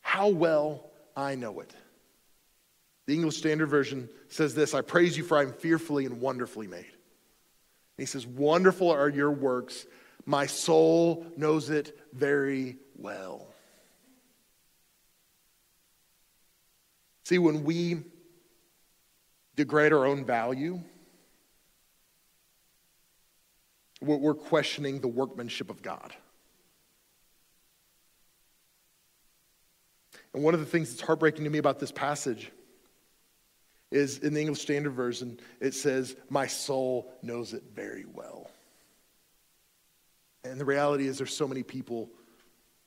How 0.02 0.30
well 0.30 0.90
I 1.16 1.36
know 1.36 1.60
it. 1.60 1.74
The 3.08 3.16
English 3.16 3.38
Standard 3.38 3.68
Version 3.68 4.08
says 4.28 4.54
this 4.54 4.74
I 4.74 4.82
praise 4.82 5.18
you 5.18 5.24
for 5.24 5.38
I 5.38 5.42
am 5.42 5.54
fearfully 5.54 6.06
and 6.06 6.22
wonderfully 6.22 6.68
made. 6.68 6.78
And 6.78 6.86
he 7.98 8.06
says, 8.06 8.26
Wonderful 8.26 8.92
are 8.92 9.10
your 9.10 9.32
works. 9.32 9.86
My 10.26 10.46
soul 10.46 11.26
knows 11.36 11.72
it 11.72 11.98
very 12.14 12.78
well. 12.96 13.49
See, 17.30 17.38
when 17.38 17.64
we 17.64 17.98
degrade 19.56 19.94
our 19.94 20.04
own 20.04 20.26
value, 20.26 20.80
we're 24.02 24.34
questioning 24.34 25.00
the 25.00 25.08
workmanship 25.08 25.70
of 25.70 25.84
God. 25.84 26.12
And 30.34 30.42
one 30.42 30.56
of 30.56 30.60
the 30.60 30.66
things 30.66 30.90
that's 30.90 31.02
heartbreaking 31.02 31.44
to 31.44 31.52
me 31.52 31.60
about 31.60 31.78
this 31.78 31.92
passage 31.92 32.52
is 33.92 34.18
in 34.18 34.34
the 34.34 34.42
English 34.42 34.62
Standard 34.62 34.94
Version, 34.94 35.40
it 35.60 35.76
says, 35.76 36.16
My 36.32 36.48
soul 36.48 37.14
knows 37.22 37.54
it 37.54 37.62
very 37.76 38.06
well. 38.12 38.50
And 40.44 40.60
the 40.60 40.66
reality 40.66 41.06
is, 41.06 41.20
there's 41.20 41.38
so 41.38 41.48
many 41.48 41.62
people 41.62 42.10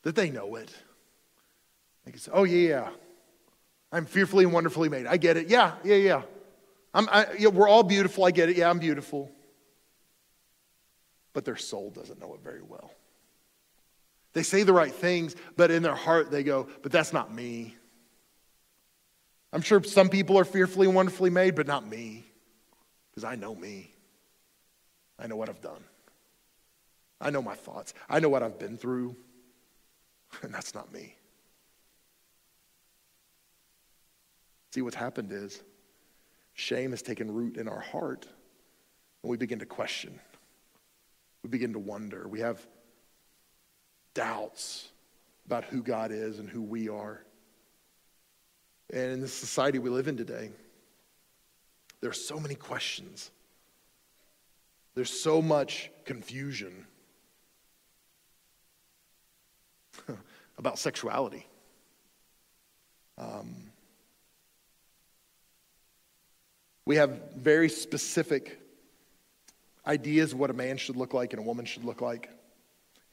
that 0.02 0.16
they 0.16 0.30
know 0.30 0.56
it. 0.56 0.74
They 2.04 2.10
can 2.10 2.20
say, 2.20 2.32
Oh, 2.34 2.42
yeah, 2.42 2.68
yeah. 2.68 2.88
I'm 3.92 4.06
fearfully 4.06 4.44
and 4.44 4.52
wonderfully 4.52 4.88
made. 4.88 5.06
I 5.06 5.18
get 5.18 5.36
it. 5.36 5.48
Yeah, 5.48 5.74
yeah, 5.84 5.96
yeah. 5.96 6.22
I, 6.94 7.26
yeah 7.38 7.48
we're 7.48 7.68
all 7.68 7.82
beautiful. 7.82 8.24
I 8.24 8.30
get 8.30 8.48
it. 8.48 8.56
Yeah, 8.56 8.70
I'm 8.70 8.78
beautiful. 8.78 9.30
But 11.34 11.44
their 11.44 11.56
soul 11.56 11.90
doesn't 11.90 12.20
know 12.20 12.34
it 12.34 12.40
very 12.42 12.62
well. 12.62 12.92
They 14.32 14.42
say 14.42 14.62
the 14.62 14.72
right 14.72 14.92
things, 14.92 15.36
but 15.56 15.70
in 15.70 15.82
their 15.82 15.94
heart 15.94 16.30
they 16.30 16.42
go, 16.42 16.68
But 16.82 16.90
that's 16.90 17.12
not 17.12 17.32
me. 17.32 17.76
I'm 19.52 19.60
sure 19.60 19.82
some 19.84 20.08
people 20.08 20.38
are 20.38 20.46
fearfully 20.46 20.86
and 20.86 20.96
wonderfully 20.96 21.28
made, 21.28 21.54
but 21.54 21.66
not 21.66 21.86
me, 21.86 22.24
because 23.10 23.24
I 23.24 23.34
know 23.34 23.54
me. 23.54 23.90
I 25.18 25.26
know 25.26 25.36
what 25.36 25.50
I've 25.50 25.60
done. 25.60 25.84
I 27.20 27.28
know 27.28 27.42
my 27.42 27.54
thoughts. 27.54 27.92
I 28.08 28.18
know 28.18 28.30
what 28.30 28.42
I've 28.42 28.58
been 28.58 28.78
through, 28.78 29.14
and 30.42 30.54
that's 30.54 30.74
not 30.74 30.90
me. 30.90 31.14
See, 34.72 34.80
what's 34.80 34.96
happened 34.96 35.32
is 35.32 35.62
shame 36.54 36.92
has 36.92 37.02
taken 37.02 37.30
root 37.32 37.56
in 37.58 37.68
our 37.68 37.80
heart, 37.80 38.26
and 39.22 39.30
we 39.30 39.36
begin 39.36 39.58
to 39.58 39.66
question. 39.66 40.18
We 41.42 41.50
begin 41.50 41.74
to 41.74 41.78
wonder. 41.78 42.26
We 42.26 42.40
have 42.40 42.64
doubts 44.14 44.88
about 45.46 45.64
who 45.64 45.82
God 45.82 46.10
is 46.10 46.38
and 46.38 46.48
who 46.48 46.62
we 46.62 46.88
are. 46.88 47.22
And 48.92 49.12
in 49.12 49.20
the 49.20 49.28
society 49.28 49.78
we 49.78 49.90
live 49.90 50.08
in 50.08 50.16
today, 50.16 50.50
there 52.00 52.10
are 52.10 52.14
so 52.14 52.38
many 52.38 52.54
questions. 52.54 53.30
There's 54.94 55.10
so 55.10 55.42
much 55.42 55.90
confusion 56.04 56.86
about 60.58 60.78
sexuality. 60.78 61.46
Um, 63.18 63.71
we 66.84 66.96
have 66.96 67.34
very 67.36 67.68
specific 67.68 68.58
ideas 69.86 70.32
of 70.32 70.38
what 70.38 70.50
a 70.50 70.54
man 70.54 70.76
should 70.76 70.96
look 70.96 71.14
like 71.14 71.32
and 71.32 71.40
a 71.40 71.44
woman 71.44 71.64
should 71.64 71.84
look 71.84 72.00
like. 72.00 72.30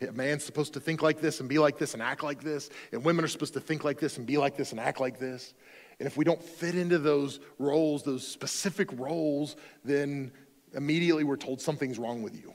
A 0.01 0.11
man's 0.11 0.45
supposed 0.45 0.73
to 0.73 0.79
think 0.79 1.01
like 1.01 1.19
this 1.19 1.39
and 1.39 1.49
be 1.49 1.59
like 1.59 1.77
this 1.77 1.93
and 1.93 2.01
act 2.01 2.23
like 2.23 2.41
this, 2.41 2.69
and 2.91 3.03
women 3.03 3.25
are 3.25 3.27
supposed 3.27 3.53
to 3.55 3.59
think 3.59 3.83
like 3.83 3.99
this 3.99 4.17
and 4.17 4.25
be 4.25 4.37
like 4.37 4.55
this 4.55 4.71
and 4.71 4.79
act 4.79 4.99
like 4.99 5.19
this. 5.19 5.53
And 5.99 6.07
if 6.07 6.15
we 6.15 6.23
don't 6.23 6.41
fit 6.41 6.75
into 6.75 6.97
those 6.97 7.41
roles, 7.57 8.03
those 8.03 8.25
specific 8.25 8.89
roles, 8.93 9.57
then 9.83 10.31
immediately 10.73 11.25
we're 11.25 11.35
told 11.35 11.59
something's 11.59 11.99
wrong 11.99 12.21
with 12.21 12.33
you. 12.35 12.53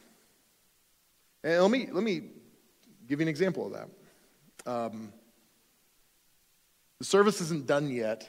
And 1.43 1.61
let 1.61 1.71
me, 1.71 1.89
let 1.93 2.03
me 2.03 2.23
give 3.07 3.21
you 3.21 3.25
an 3.25 3.29
example 3.29 3.67
of 3.67 3.73
that. 3.75 3.89
Um, 4.67 5.13
the 6.99 7.05
service 7.05 7.43
isn't 7.43 7.67
done 7.67 7.91
yet, 7.91 8.27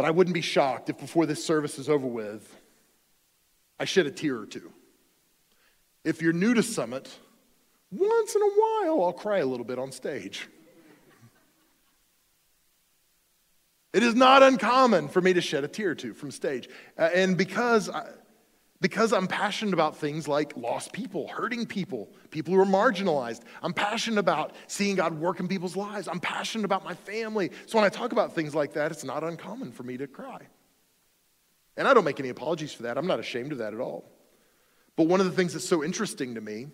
but 0.00 0.06
I 0.06 0.12
wouldn't 0.12 0.32
be 0.32 0.40
shocked 0.40 0.88
if 0.88 0.96
before 0.96 1.26
this 1.26 1.44
service 1.44 1.78
is 1.78 1.90
over 1.90 2.06
with, 2.06 2.56
I 3.78 3.84
shed 3.84 4.06
a 4.06 4.10
tear 4.10 4.38
or 4.38 4.46
two. 4.46 4.72
If 6.06 6.22
you're 6.22 6.32
new 6.32 6.54
to 6.54 6.62
Summit, 6.62 7.14
once 7.90 8.34
in 8.34 8.40
a 8.40 8.46
while 8.46 9.04
I'll 9.04 9.12
cry 9.12 9.40
a 9.40 9.44
little 9.44 9.66
bit 9.66 9.78
on 9.78 9.92
stage. 9.92 10.48
It 13.92 14.02
is 14.02 14.14
not 14.14 14.42
uncommon 14.42 15.08
for 15.08 15.20
me 15.20 15.34
to 15.34 15.42
shed 15.42 15.64
a 15.64 15.68
tear 15.68 15.90
or 15.90 15.94
two 15.94 16.14
from 16.14 16.30
stage. 16.30 16.70
Uh, 16.96 17.10
and 17.14 17.36
because, 17.36 17.90
I, 17.90 18.08
because 18.80 19.12
I'm 19.12 19.26
passionate 19.26 19.74
about 19.74 19.96
things 19.96 20.26
like 20.26 20.56
lost 20.56 20.92
people, 20.92 21.28
hurting 21.28 21.66
people, 21.66 22.08
people 22.30 22.54
who 22.54 22.60
are 22.60 22.64
marginalized, 22.64 23.42
I'm 23.62 23.74
passionate 23.74 24.18
about 24.18 24.54
seeing 24.68 24.96
God 24.96 25.18
work 25.18 25.38
in 25.38 25.48
people's 25.48 25.76
lives. 25.76 26.08
I'm 26.08 26.20
passionate 26.20 26.64
about 26.64 26.84
my 26.84 26.94
family. 26.94 27.50
So 27.66 27.76
when 27.76 27.84
I 27.84 27.90
talk 27.90 28.12
about 28.12 28.34
things 28.34 28.54
like 28.54 28.72
that, 28.74 28.90
it's 28.90 29.04
not 29.04 29.22
uncommon 29.22 29.72
for 29.72 29.82
me 29.82 29.98
to 29.98 30.06
cry. 30.06 30.40
And 31.76 31.86
I 31.86 31.94
don't 31.94 32.04
make 32.04 32.20
any 32.20 32.30
apologies 32.30 32.72
for 32.72 32.84
that. 32.84 32.96
I'm 32.96 33.06
not 33.06 33.20
ashamed 33.20 33.52
of 33.52 33.58
that 33.58 33.74
at 33.74 33.80
all. 33.80 34.10
But 34.96 35.06
one 35.06 35.20
of 35.20 35.26
the 35.26 35.32
things 35.32 35.52
that's 35.52 35.68
so 35.68 35.84
interesting 35.84 36.34
to 36.34 36.40
me 36.40 36.68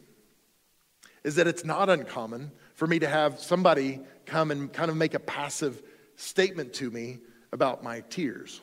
is 1.25 1.35
that 1.37 1.49
it's 1.49 1.65
not 1.65 1.89
uncommon 1.89 2.53
for 2.75 2.87
me 2.87 3.01
to 3.01 3.09
have 3.09 3.41
somebody 3.41 4.01
come 4.27 4.53
and 4.53 4.73
kind 4.73 4.91
of 4.91 4.97
make 4.97 5.15
a 5.15 5.19
passive 5.19 5.83
statement 6.15 6.73
to 6.75 6.91
me 6.91 7.19
about 7.53 7.83
my 7.83 8.01
tears. 8.11 8.61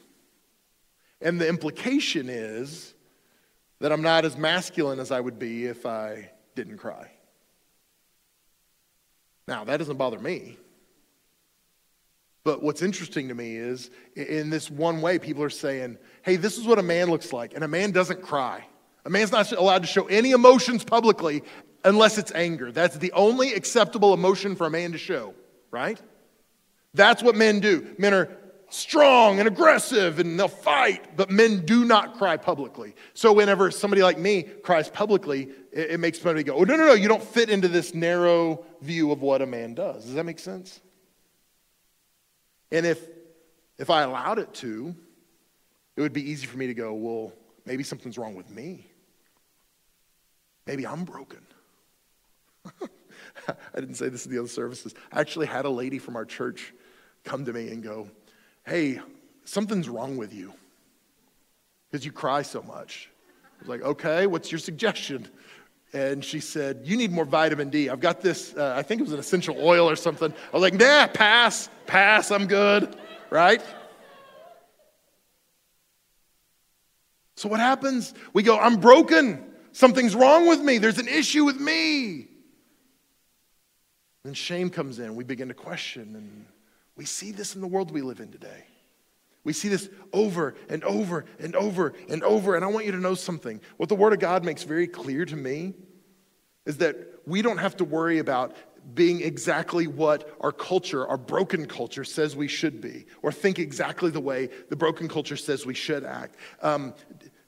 And 1.21 1.39
the 1.39 1.47
implication 1.47 2.29
is 2.29 2.93
that 3.83 3.91
I'm 3.91 4.01
not 4.01 4.23
as 4.23 4.37
masculine 4.37 4.97
as 5.01 5.11
I 5.11 5.19
would 5.19 5.37
be 5.37 5.65
if 5.65 5.85
I 5.85 6.31
didn't 6.55 6.77
cry. 6.77 7.11
Now, 9.45 9.65
that 9.65 9.75
doesn't 9.75 9.97
bother 9.97 10.17
me. 10.17 10.57
But 12.45 12.63
what's 12.63 12.81
interesting 12.81 13.27
to 13.27 13.35
me 13.35 13.57
is 13.57 13.89
in 14.15 14.49
this 14.49 14.71
one 14.71 15.01
way, 15.01 15.19
people 15.19 15.43
are 15.43 15.49
saying, 15.49 15.97
hey, 16.21 16.37
this 16.37 16.57
is 16.57 16.65
what 16.65 16.79
a 16.79 16.81
man 16.81 17.09
looks 17.09 17.33
like. 17.33 17.55
And 17.55 17.63
a 17.65 17.67
man 17.67 17.91
doesn't 17.91 18.21
cry. 18.21 18.65
A 19.03 19.09
man's 19.09 19.33
not 19.33 19.51
allowed 19.51 19.81
to 19.81 19.87
show 19.87 20.05
any 20.05 20.31
emotions 20.31 20.85
publicly 20.85 21.43
unless 21.83 22.17
it's 22.17 22.31
anger. 22.31 22.71
That's 22.71 22.95
the 22.95 23.11
only 23.11 23.53
acceptable 23.53 24.13
emotion 24.13 24.55
for 24.55 24.65
a 24.65 24.71
man 24.71 24.93
to 24.93 24.97
show, 24.97 25.33
right? 25.71 26.01
That's 26.93 27.21
what 27.21 27.35
men 27.35 27.59
do. 27.59 27.93
Men 27.97 28.13
are 28.13 28.29
strong 28.73 29.39
and 29.39 29.47
aggressive 29.47 30.19
and 30.19 30.39
they'll 30.39 30.47
fight, 30.47 31.15
but 31.15 31.29
men 31.29 31.65
do 31.65 31.85
not 31.85 32.17
cry 32.17 32.37
publicly. 32.37 32.95
So 33.13 33.31
whenever 33.31 33.71
somebody 33.71 34.01
like 34.01 34.17
me 34.17 34.43
cries 34.43 34.89
publicly, 34.89 35.49
it, 35.71 35.91
it 35.91 35.99
makes 35.99 36.19
somebody 36.19 36.43
go, 36.43 36.55
oh, 36.55 36.63
no, 36.63 36.75
no, 36.75 36.87
no, 36.87 36.93
you 36.93 37.07
don't 37.07 37.23
fit 37.23 37.49
into 37.49 37.67
this 37.67 37.93
narrow 37.93 38.65
view 38.81 39.11
of 39.11 39.21
what 39.21 39.41
a 39.41 39.45
man 39.45 39.75
does. 39.75 40.05
Does 40.05 40.15
that 40.15 40.25
make 40.25 40.39
sense? 40.39 40.81
And 42.71 42.85
if, 42.85 42.99
if 43.77 43.89
I 43.89 44.01
allowed 44.01 44.39
it 44.39 44.53
to, 44.55 44.95
it 45.95 46.01
would 46.01 46.13
be 46.13 46.31
easy 46.31 46.47
for 46.47 46.57
me 46.57 46.67
to 46.67 46.73
go, 46.73 46.93
well, 46.93 47.31
maybe 47.65 47.83
something's 47.83 48.17
wrong 48.17 48.33
with 48.33 48.49
me. 48.49 48.87
Maybe 50.65 50.87
I'm 50.87 51.03
broken. 51.03 51.45
I 53.47 53.79
didn't 53.79 53.95
say 53.95 54.09
this 54.09 54.25
in 54.25 54.31
the 54.31 54.39
other 54.39 54.47
services. 54.47 54.95
I 55.11 55.19
actually 55.19 55.45
had 55.45 55.65
a 55.65 55.69
lady 55.69 55.99
from 55.99 56.15
our 56.15 56.25
church 56.25 56.73
come 57.23 57.45
to 57.45 57.53
me 57.53 57.69
and 57.69 57.83
go, 57.83 58.09
Hey, 58.65 58.99
something's 59.43 59.89
wrong 59.89 60.17
with 60.17 60.33
you 60.33 60.53
because 61.91 62.05
you 62.05 62.11
cry 62.11 62.41
so 62.41 62.61
much. 62.63 63.09
I 63.43 63.59
was 63.59 63.69
like, 63.69 63.81
Okay, 63.81 64.27
what's 64.27 64.51
your 64.51 64.59
suggestion? 64.59 65.27
And 65.93 66.23
she 66.23 66.39
said, 66.39 66.81
You 66.83 66.97
need 66.97 67.11
more 67.11 67.25
vitamin 67.25 67.69
D. 67.69 67.89
I've 67.89 67.99
got 67.99 68.21
this, 68.21 68.55
uh, 68.55 68.73
I 68.75 68.81
think 68.81 69.01
it 69.01 69.03
was 69.03 69.13
an 69.13 69.19
essential 69.19 69.55
oil 69.59 69.89
or 69.89 69.95
something. 69.95 70.31
I 70.31 70.55
was 70.55 70.61
like, 70.61 70.73
Nah, 70.73 71.07
pass, 71.07 71.69
pass, 71.85 72.31
I'm 72.31 72.47
good, 72.47 72.95
right? 73.29 73.61
So 77.35 77.49
what 77.49 77.59
happens? 77.59 78.13
We 78.31 78.43
go, 78.43 78.57
I'm 78.57 78.77
broken. 78.77 79.43
Something's 79.73 80.15
wrong 80.15 80.47
with 80.47 80.61
me. 80.61 80.77
There's 80.77 80.99
an 80.99 81.07
issue 81.07 81.43
with 81.43 81.59
me. 81.59 82.27
Then 84.23 84.33
shame 84.33 84.69
comes 84.69 84.99
in. 84.99 85.15
We 85.15 85.25
begin 85.25 85.49
to 85.49 85.53
question 85.53 86.15
and 86.15 86.45
we 86.95 87.05
see 87.05 87.31
this 87.31 87.55
in 87.55 87.61
the 87.61 87.67
world 87.67 87.91
we 87.91 88.01
live 88.01 88.19
in 88.19 88.31
today. 88.31 88.65
We 89.43 89.53
see 89.53 89.67
this 89.67 89.89
over 90.13 90.55
and 90.69 90.83
over 90.83 91.25
and 91.39 91.55
over 91.55 91.93
and 92.09 92.23
over. 92.23 92.55
And 92.55 92.63
I 92.63 92.67
want 92.67 92.85
you 92.85 92.93
to 92.93 92.97
know 92.97 93.15
something. 93.15 93.59
What 93.77 93.89
the 93.89 93.95
Word 93.95 94.13
of 94.13 94.19
God 94.19 94.45
makes 94.45 94.63
very 94.63 94.87
clear 94.87 95.25
to 95.25 95.35
me 95.35 95.73
is 96.65 96.77
that 96.77 96.95
we 97.25 97.41
don't 97.41 97.57
have 97.57 97.75
to 97.77 97.83
worry 97.83 98.19
about 98.19 98.55
being 98.93 99.21
exactly 99.21 99.87
what 99.87 100.29
our 100.41 100.51
culture, 100.51 101.07
our 101.07 101.17
broken 101.17 101.65
culture, 101.65 102.03
says 102.03 102.35
we 102.35 102.47
should 102.47 102.81
be, 102.81 103.05
or 103.21 103.31
think 103.31 103.59
exactly 103.59 104.11
the 104.11 104.19
way 104.19 104.49
the 104.69 104.75
broken 104.75 105.07
culture 105.07 105.37
says 105.37 105.65
we 105.65 105.73
should 105.73 106.03
act. 106.03 106.35
Um, 106.61 106.93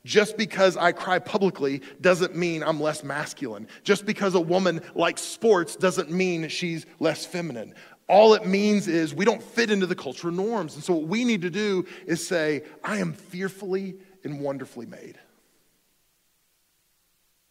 just 0.05 0.37
because 0.37 0.77
I 0.77 0.91
cry 0.91 1.19
publicly 1.19 1.81
doesn't 1.99 2.35
mean 2.35 2.63
I'm 2.63 2.79
less 2.79 3.03
masculine. 3.03 3.67
Just 3.83 4.05
because 4.05 4.35
a 4.35 4.39
woman 4.39 4.81
likes 4.93 5.21
sports 5.21 5.75
doesn't 5.75 6.11
mean 6.11 6.47
she's 6.47 6.85
less 6.99 7.25
feminine. 7.25 7.73
All 8.08 8.36
it 8.36 8.45
means 8.45 8.88
is 8.88 9.16
we 9.16 9.26
don't 9.26 9.41
fit 9.41 9.72
into 9.72 9.88
the 9.88 9.95
cultural 9.95 10.34
norms. 10.34 10.76
And 10.76 10.84
so, 10.84 10.93
what 10.93 11.08
we 11.08 11.24
need 11.24 11.41
to 11.41 11.49
do 11.49 11.86
is 12.06 12.26
say, 12.26 12.64
I 12.84 12.97
am 12.97 13.14
fearfully 13.14 13.95
and 14.24 14.39
wonderfully 14.39 14.86
made. 14.86 15.18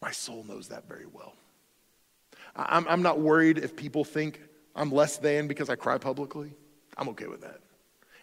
My 0.01 0.11
soul 0.11 0.45
knows 0.47 0.69
that 0.69 0.87
very 0.87 1.07
well. 1.07 1.33
I'm, 2.55 2.87
I'm 2.87 3.01
not 3.01 3.19
worried 3.19 3.57
if 3.57 3.75
people 3.75 4.05
think 4.05 4.39
I'm 4.75 4.91
less 4.91 5.17
than 5.17 5.47
because 5.47 5.69
I 5.69 5.75
cry 5.75 5.97
publicly. 5.97 6.53
I'm 6.97 7.09
okay 7.09 7.27
with 7.27 7.41
that. 7.41 7.59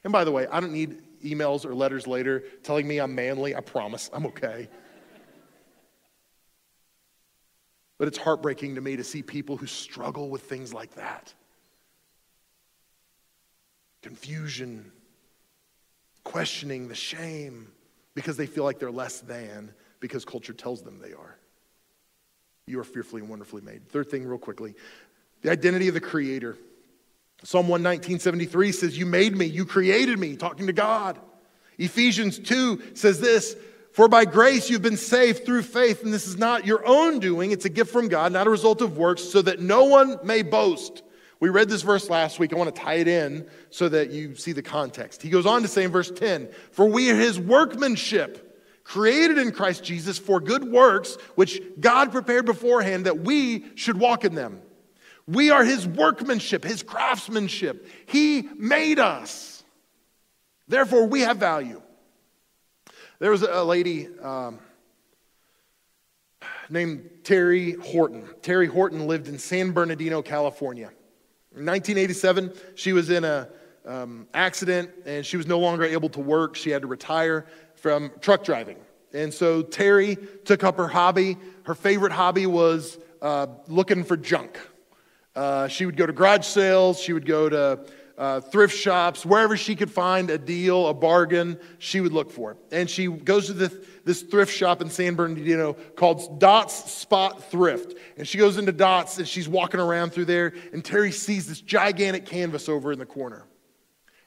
And 0.05 0.13
by 0.13 0.25
the 0.25 0.33
way, 0.33 0.47
I 0.47 0.61
don't 0.61 0.73
need 0.73 1.03
emails 1.23 1.67
or 1.67 1.75
letters 1.75 2.07
later 2.07 2.45
telling 2.63 2.89
me 2.89 2.99
I'm 2.99 3.15
manly. 3.15 3.55
I 3.55 3.61
promise 3.61 4.09
I'm 4.13 4.27
okay. 4.27 4.69
But 7.99 8.09
it's 8.09 8.19
heartbreaking 8.19 8.75
to 8.77 8.81
me 8.81 8.97
to 8.97 9.05
see 9.05 9.23
people 9.23 9.59
who 9.59 9.67
struggle 9.67 10.31
with 10.31 10.43
things 10.43 10.73
like 10.73 10.95
that 10.95 11.35
confusion, 14.03 14.93
questioning, 16.25 16.89
the 16.89 16.95
shame, 16.95 17.69
because 18.15 18.37
they 18.37 18.47
feel 18.47 18.65
like 18.65 18.79
they're 18.79 18.91
less 18.91 19.21
than 19.21 19.73
because 20.01 20.25
culture 20.25 20.53
tells 20.53 20.83
them 20.83 21.01
they 21.01 21.13
are. 21.13 21.39
You 22.67 22.81
are 22.81 22.85
fearfully 22.85 23.23
and 23.23 23.31
wonderfully 23.31 23.63
made. 23.63 23.89
Third 23.89 24.11
thing, 24.11 24.27
real 24.27 24.39
quickly 24.39 24.75
the 25.43 25.51
identity 25.51 25.89
of 25.89 25.95
the 25.95 26.01
Creator. 26.01 26.57
Psalm 27.45 27.67
119.73 27.67 28.75
says, 28.75 28.97
You 28.97 29.07
made 29.07 29.37
me, 29.37 29.47
you 29.47 29.67
created 29.67 30.19
me, 30.19 30.37
talking 30.37 30.69
to 30.69 30.73
God. 30.73 31.19
Ephesians 31.79 32.39
2 32.39 32.95
says 32.95 33.21
this 33.21 33.57
For 33.93 34.09
by 34.09 34.25
grace 34.25 34.71
you've 34.71 34.83
been 34.83 34.97
saved 34.97 35.45
through 35.45 35.63
faith, 35.63 36.05
and 36.05 36.15
this 36.15 36.27
is 36.27 36.39
not 36.39 36.67
your 36.67 36.87
own 36.87 37.19
doing, 37.19 37.51
it's 37.51 37.65
a 37.65 37.71
gift 37.71 37.93
from 37.93 38.09
God, 38.09 38.33
not 38.33 38.47
a 38.47 38.51
result 38.51 38.81
of 38.81 38.97
works, 38.97 39.23
so 39.23 39.43
that 39.43 39.61
no 39.61 39.85
one 39.85 40.19
may 40.23 40.43
boast. 40.43 41.03
We 41.43 41.49
read 41.49 41.69
this 41.69 41.83
verse 41.83 42.09
last 42.09 42.39
week. 42.39 42.53
I 42.53 42.57
want 42.57 42.73
to 42.73 42.81
tie 42.81 42.95
it 42.95 43.09
in 43.09 43.49
so 43.69 43.89
that 43.89 44.13
you 44.13 44.37
see 44.37 44.53
the 44.53 44.63
context. 44.63 45.21
He 45.21 45.29
goes 45.29 45.45
on 45.45 45.63
to 45.63 45.67
say 45.67 45.83
in 45.83 45.91
verse 45.91 46.09
10 46.09 46.49
For 46.71 46.87
we 46.87 47.11
are 47.11 47.17
his 47.17 47.37
workmanship, 47.37 48.65
created 48.85 49.39
in 49.39 49.51
Christ 49.51 49.83
Jesus 49.83 50.21
for 50.21 50.39
good 50.39 50.63
works, 50.63 51.17
which 51.35 51.61
God 51.81 52.13
prepared 52.13 52.47
beforehand 52.47 53.07
that 53.07 53.19
we 53.19 53.65
should 53.75 53.99
walk 53.99 54.25
in 54.25 54.37
them. 54.37 54.63
We 55.27 55.51
are 55.51 55.65
his 55.65 55.85
workmanship, 55.85 56.63
his 56.63 56.85
craftsmanship. 56.85 57.89
He 58.07 58.43
made 58.43 59.01
us. 59.01 59.65
Therefore, 60.69 61.09
we 61.09 61.23
have 61.23 61.39
value. 61.39 61.83
There 63.19 63.33
was 63.33 63.43
a 63.43 63.65
lady 63.65 64.07
um, 64.21 64.61
named 66.71 67.11
Teri 67.25 67.77
Horton. 67.81 68.29
Teri 68.43 68.69
Horton 68.69 69.09
lived 69.09 69.27
in 69.27 69.41
San 69.41 69.73
Bernardino, 69.73 70.23
California. 70.23 70.93
In 71.55 71.67
1987, 71.67 72.53
she 72.75 72.93
was 72.95 73.11
in 73.11 73.25
an 73.25 73.47
um, 73.87 74.27
accident 74.33 74.91
and 75.05 75.25
she 75.25 75.37
was 75.37 75.47
no 75.47 75.59
longer 75.59 75.85
able 75.85 76.09
to 76.11 76.21
work. 76.21 76.57
She 76.57 76.71
had 76.71 76.83
to 76.83 76.89
retire 76.89 77.47
from 77.75 78.11
truck 78.21 78.43
driving. 78.43 78.79
And 79.13 79.33
so 79.35 79.63
Teri 79.63 80.45
took 80.45 80.65
up 80.65 80.79
her 80.79 80.89
hobby. 80.89 81.37
Her 81.65 81.75
favorite 81.75 82.13
hobby 82.13 82.47
was 82.47 82.97
uh, 83.21 83.49
looking 83.69 84.03
for 84.03 84.17
junk. 84.17 84.59
Uh, 85.37 85.69
she 85.69 85.85
would 85.85 85.97
go 85.97 86.07
to 86.07 86.13
garage 86.13 86.47
sales, 86.47 87.01
she 87.01 87.13
would 87.13 87.27
go 87.27 87.49
to 87.49 87.81
uh, 88.19 88.41
thrift 88.41 88.77
shops, 88.77 89.25
wherever 89.25 89.57
she 89.57 89.75
could 89.75 89.91
find 89.91 90.31
a 90.31 90.39
deal, 90.39 90.89
a 90.89 90.95
bargain, 90.95 91.59
she 91.79 92.01
would 92.01 92.13
look 92.13 92.31
for. 92.31 92.57
And 92.71 92.89
she 92.89 93.09
goes 93.09 93.47
to 93.47 93.53
this, 93.53 93.75
this 94.05 94.23
thrift 94.23 94.53
shop 94.53 94.83
in 94.83 94.91
San 94.91 95.15
Bernardino 95.15 95.75
called 95.97 96.41
Dot's 96.41 96.91
Spot 96.91 97.43
Thrift. 97.51 97.99
And 98.17 98.27
she 98.27 98.39
goes 98.39 98.59
into 98.59 98.73
Dot's 98.73 99.19
and 99.19 99.29
she's 99.29 99.49
walking 99.49 99.81
around 99.81 100.13
through 100.13 100.27
there, 100.27 100.55
and 100.73 100.83
Teri 100.83 101.13
sees 101.13 101.47
this 101.47 101.61
gigantic 101.61 102.27
canvas 102.27 102.69
over 102.69 102.93
in 102.93 102.99
the 102.99 103.07
corner. 103.07 103.45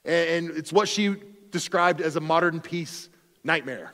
And, 0.04 0.52
it's 0.52 0.72
what 0.72 0.88
she 0.88 1.16
described 1.50 2.02
as 2.02 2.16
a 2.16 2.20
modern 2.20 2.62
piece 2.62 3.10
nightmare. 3.44 3.94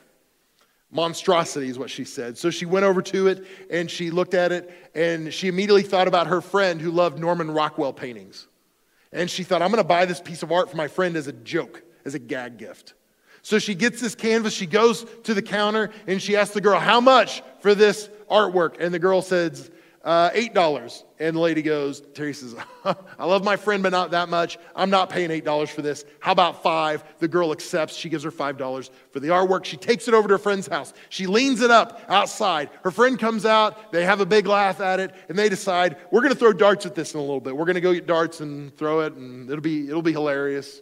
Monstrosity 0.90 1.68
is 1.68 1.78
what 1.78 1.88
she 1.88 2.04
said. 2.04 2.36
So 2.36 2.50
she 2.50 2.66
went 2.66 2.84
over 2.84 3.00
to 3.00 3.28
it 3.28 3.46
and 3.70 3.90
she 3.90 4.10
looked 4.10 4.34
at 4.34 4.52
it 4.52 4.70
and 4.94 5.32
she 5.32 5.48
immediately 5.48 5.82
thought 5.82 6.06
about 6.06 6.26
her 6.26 6.42
friend 6.42 6.82
who 6.82 6.90
loved 6.90 7.18
Norman 7.18 7.50
Rockwell 7.50 7.94
paintings. 7.94 8.46
And 9.10 9.30
she 9.30 9.42
thought, 9.42 9.62
I'm 9.62 9.70
going 9.70 9.82
to 9.82 9.88
buy 9.88 10.04
this 10.04 10.20
piece 10.20 10.42
of 10.42 10.52
art 10.52 10.70
for 10.70 10.76
my 10.76 10.88
friend 10.88 11.16
as 11.16 11.28
a 11.28 11.32
joke, 11.32 11.82
as 12.04 12.14
a 12.14 12.18
gag 12.18 12.58
gift. 12.58 12.92
So 13.42 13.58
she 13.58 13.74
gets 13.74 14.00
this 14.00 14.14
canvas, 14.14 14.54
she 14.54 14.66
goes 14.66 15.04
to 15.24 15.34
the 15.34 15.42
counter 15.42 15.90
and 16.06 16.22
she 16.22 16.36
asks 16.36 16.54
the 16.54 16.60
girl, 16.60 16.78
How 16.78 17.00
much 17.00 17.42
for 17.60 17.74
this 17.74 18.08
artwork? 18.30 18.80
And 18.80 18.94
the 18.94 18.98
girl 18.98 19.20
says, 19.20 19.70
uh, 20.04 20.30
$8. 20.30 21.04
And 21.20 21.36
the 21.36 21.40
lady 21.40 21.62
goes, 21.62 22.00
Teri 22.00 22.34
says, 22.34 22.56
I 23.18 23.24
love 23.24 23.44
my 23.44 23.56
friend, 23.56 23.82
but 23.82 23.90
not 23.90 24.10
that 24.10 24.28
much. 24.28 24.58
I'm 24.74 24.90
not 24.90 25.10
paying 25.10 25.30
$8 25.30 25.68
for 25.68 25.82
this. 25.82 26.04
How 26.18 26.32
about 26.32 26.62
five? 26.62 27.04
The 27.18 27.28
girl 27.28 27.52
accepts. 27.52 27.94
She 27.94 28.08
gives 28.08 28.24
her 28.24 28.32
$5 28.32 28.90
for 29.10 29.20
the 29.20 29.28
artwork. 29.28 29.64
She 29.64 29.76
takes 29.76 30.08
it 30.08 30.14
over 30.14 30.26
to 30.28 30.34
her 30.34 30.38
friend's 30.38 30.66
house. 30.66 30.92
She 31.08 31.26
leans 31.26 31.60
it 31.60 31.70
up 31.70 32.02
outside. 32.08 32.70
Her 32.82 32.90
friend 32.90 33.18
comes 33.18 33.46
out. 33.46 33.92
They 33.92 34.04
have 34.04 34.20
a 34.20 34.26
big 34.26 34.46
laugh 34.46 34.80
at 34.80 34.98
it, 34.98 35.14
and 35.28 35.38
they 35.38 35.48
decide, 35.48 35.96
we're 36.10 36.22
going 36.22 36.32
to 36.32 36.38
throw 36.38 36.52
darts 36.52 36.84
at 36.84 36.94
this 36.94 37.14
in 37.14 37.20
a 37.20 37.22
little 37.22 37.40
bit. 37.40 37.56
We're 37.56 37.66
going 37.66 37.76
to 37.76 37.80
go 37.80 37.94
get 37.94 38.06
darts 38.06 38.40
and 38.40 38.76
throw 38.76 39.00
it, 39.00 39.14
and 39.14 39.48
it'll 39.48 39.62
be, 39.62 39.88
it'll 39.88 40.02
be 40.02 40.12
hilarious. 40.12 40.80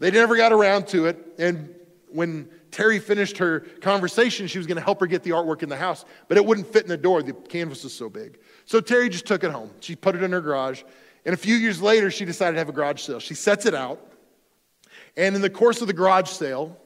They 0.00 0.10
never 0.10 0.36
got 0.36 0.52
around 0.52 0.88
to 0.88 1.06
it. 1.06 1.34
And 1.38 1.74
when 2.10 2.48
Teri 2.70 3.00
finished 3.00 3.38
her 3.38 3.60
conversation, 3.80 4.46
she 4.46 4.58
was 4.58 4.66
going 4.66 4.76
to 4.76 4.82
help 4.82 5.00
her 5.00 5.06
get 5.06 5.22
the 5.22 5.30
artwork 5.30 5.62
in 5.62 5.68
the 5.68 5.76
house, 5.76 6.04
but 6.28 6.36
it 6.36 6.44
wouldn't 6.44 6.66
fit 6.72 6.82
in 6.82 6.88
the 6.88 6.96
door. 6.96 7.22
The 7.22 7.32
canvas 7.32 7.84
was 7.84 7.92
so 7.92 8.08
big. 8.08 8.38
So 8.64 8.80
Teri 8.80 9.10
just 9.10 9.26
took 9.26 9.44
it 9.44 9.50
home. 9.50 9.70
She 9.80 9.96
put 9.96 10.14
it 10.14 10.22
in 10.22 10.32
her 10.32 10.40
garage. 10.40 10.82
And 11.24 11.34
a 11.34 11.36
few 11.36 11.56
years 11.56 11.82
later, 11.82 12.10
she 12.10 12.24
decided 12.24 12.52
to 12.52 12.58
have 12.58 12.68
a 12.68 12.72
garage 12.72 13.02
sale. 13.02 13.20
She 13.20 13.34
sets 13.34 13.66
it 13.66 13.74
out. 13.74 14.12
And 15.16 15.34
in 15.34 15.42
the 15.42 15.50
course 15.50 15.80
of 15.80 15.86
the 15.86 15.92
garage 15.92 16.28
sale, 16.28 16.76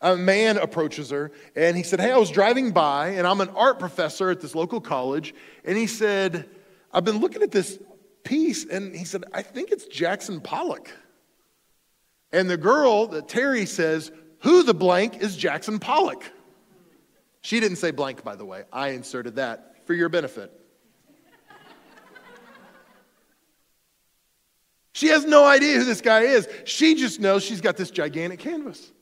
a 0.00 0.16
man 0.16 0.58
approaches 0.58 1.10
her 1.10 1.30
and 1.54 1.76
he 1.76 1.82
said, 1.82 2.00
Hey, 2.00 2.10
I 2.10 2.16
was 2.16 2.30
driving 2.30 2.72
by 2.72 3.10
and 3.10 3.26
I'm 3.26 3.40
an 3.40 3.50
art 3.50 3.78
professor 3.78 4.30
at 4.30 4.40
this 4.40 4.54
local 4.54 4.80
college. 4.80 5.34
And 5.64 5.76
he 5.76 5.86
said, 5.86 6.48
I've 6.92 7.04
been 7.04 7.18
looking 7.18 7.42
at 7.42 7.52
this 7.52 7.78
piece 8.24 8.64
and 8.64 8.94
he 8.94 9.04
said, 9.04 9.24
I 9.32 9.42
think 9.42 9.70
it's 9.70 9.86
Jackson 9.86 10.40
Pollock. 10.40 10.90
And 12.32 12.48
the 12.48 12.56
girl 12.56 13.06
that 13.08 13.28
Teri 13.28 13.68
says, 13.68 14.10
Who 14.42 14.62
the 14.62 14.74
blank 14.74 15.22
is 15.22 15.36
Jackson 15.36 15.78
Pollock? 15.78 16.30
She 17.42 17.60
didn't 17.60 17.76
say 17.76 17.90
blank, 17.90 18.22
by 18.22 18.36
the 18.36 18.44
way. 18.44 18.64
I 18.72 18.88
inserted 18.88 19.36
that 19.36 19.86
for 19.86 19.94
your 19.94 20.08
benefit. 20.08 20.52
She 24.92 25.08
has 25.08 25.24
no 25.24 25.44
idea 25.44 25.78
who 25.78 25.84
this 25.84 26.00
guy 26.00 26.20
is. 26.20 26.48
She 26.64 26.94
just 26.94 27.18
knows 27.18 27.42
she's 27.42 27.60
got 27.60 27.76
this 27.76 27.90
gigantic 27.90 28.38
canvas. 28.38 28.92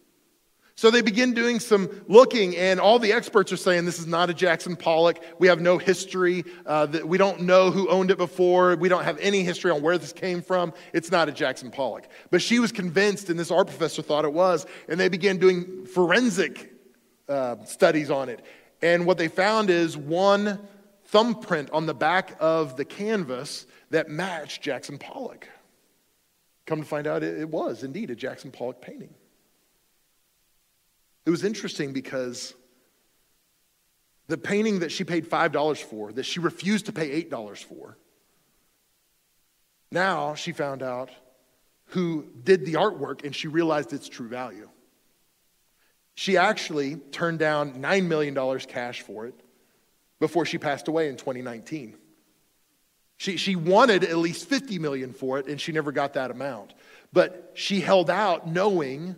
So 0.80 0.90
they 0.90 1.02
begin 1.02 1.34
doing 1.34 1.60
some 1.60 1.90
looking, 2.08 2.56
and 2.56 2.80
all 2.80 2.98
the 2.98 3.12
experts 3.12 3.52
are 3.52 3.58
saying 3.58 3.84
this 3.84 3.98
is 3.98 4.06
not 4.06 4.30
a 4.30 4.32
Jackson 4.32 4.76
Pollock. 4.76 5.22
We 5.38 5.46
have 5.46 5.60
no 5.60 5.76
history. 5.76 6.42
Uh, 6.64 6.86
that 6.86 7.06
we 7.06 7.18
don't 7.18 7.42
know 7.42 7.70
who 7.70 7.90
owned 7.90 8.10
it 8.10 8.16
before. 8.16 8.74
We 8.76 8.88
don't 8.88 9.04
have 9.04 9.18
any 9.18 9.44
history 9.44 9.70
on 9.72 9.82
where 9.82 9.98
this 9.98 10.14
came 10.14 10.40
from. 10.40 10.72
It's 10.94 11.10
not 11.10 11.28
a 11.28 11.32
Jackson 11.32 11.70
Pollock. 11.70 12.08
But 12.30 12.40
she 12.40 12.60
was 12.60 12.72
convinced, 12.72 13.28
and 13.28 13.38
this 13.38 13.50
art 13.50 13.66
professor 13.66 14.00
thought 14.00 14.24
it 14.24 14.32
was, 14.32 14.64
and 14.88 14.98
they 14.98 15.10
began 15.10 15.36
doing 15.36 15.84
forensic 15.84 16.72
uh, 17.28 17.62
studies 17.66 18.10
on 18.10 18.30
it. 18.30 18.42
And 18.80 19.04
what 19.04 19.18
they 19.18 19.28
found 19.28 19.68
is 19.68 19.98
one 19.98 20.66
thumbprint 21.08 21.68
on 21.72 21.84
the 21.84 21.92
back 21.92 22.38
of 22.40 22.78
the 22.78 22.86
canvas 22.86 23.66
that 23.90 24.08
matched 24.08 24.62
Jackson 24.62 24.96
Pollock. 24.96 25.46
Come 26.64 26.80
to 26.80 26.88
find 26.88 27.06
out, 27.06 27.22
it, 27.22 27.50
was 27.50 27.82
indeed 27.82 28.08
a 28.08 28.16
Jackson 28.16 28.50
Pollock 28.50 28.80
painting. 28.80 29.12
It 31.26 31.30
was 31.30 31.44
interesting 31.44 31.92
because 31.92 32.54
the 34.26 34.38
painting 34.38 34.80
that 34.80 34.92
she 34.92 35.04
paid 35.04 35.28
$5 35.28 35.82
for, 35.82 36.12
that 36.12 36.24
she 36.24 36.40
refused 36.40 36.86
to 36.86 36.92
pay 36.92 37.22
$8 37.24 37.58
for, 37.64 37.98
now 39.92 40.34
she 40.34 40.52
found 40.52 40.82
out 40.82 41.10
who 41.86 42.26
did 42.44 42.64
the 42.64 42.74
artwork 42.74 43.24
and 43.24 43.34
she 43.34 43.48
realized 43.48 43.92
its 43.92 44.08
true 44.08 44.28
value. 44.28 44.68
She 46.14 46.36
actually 46.36 46.96
turned 46.96 47.38
down 47.38 47.82
$9 47.82 48.06
million 48.06 48.58
cash 48.60 49.02
for 49.02 49.26
it 49.26 49.34
before 50.20 50.44
she 50.46 50.58
passed 50.58 50.86
away 50.86 51.08
in 51.08 51.16
2019. 51.16 51.96
She, 53.16 53.36
she 53.36 53.56
wanted 53.56 54.04
at 54.04 54.16
least 54.16 54.48
50 54.48 54.78
million 54.78 55.12
for 55.12 55.38
it, 55.38 55.46
and 55.46 55.60
she 55.60 55.72
never 55.72 55.92
got 55.92 56.14
that 56.14 56.30
amount. 56.30 56.72
But 57.12 57.52
she 57.54 57.80
held 57.80 58.08
out 58.08 58.46
knowing 58.46 59.16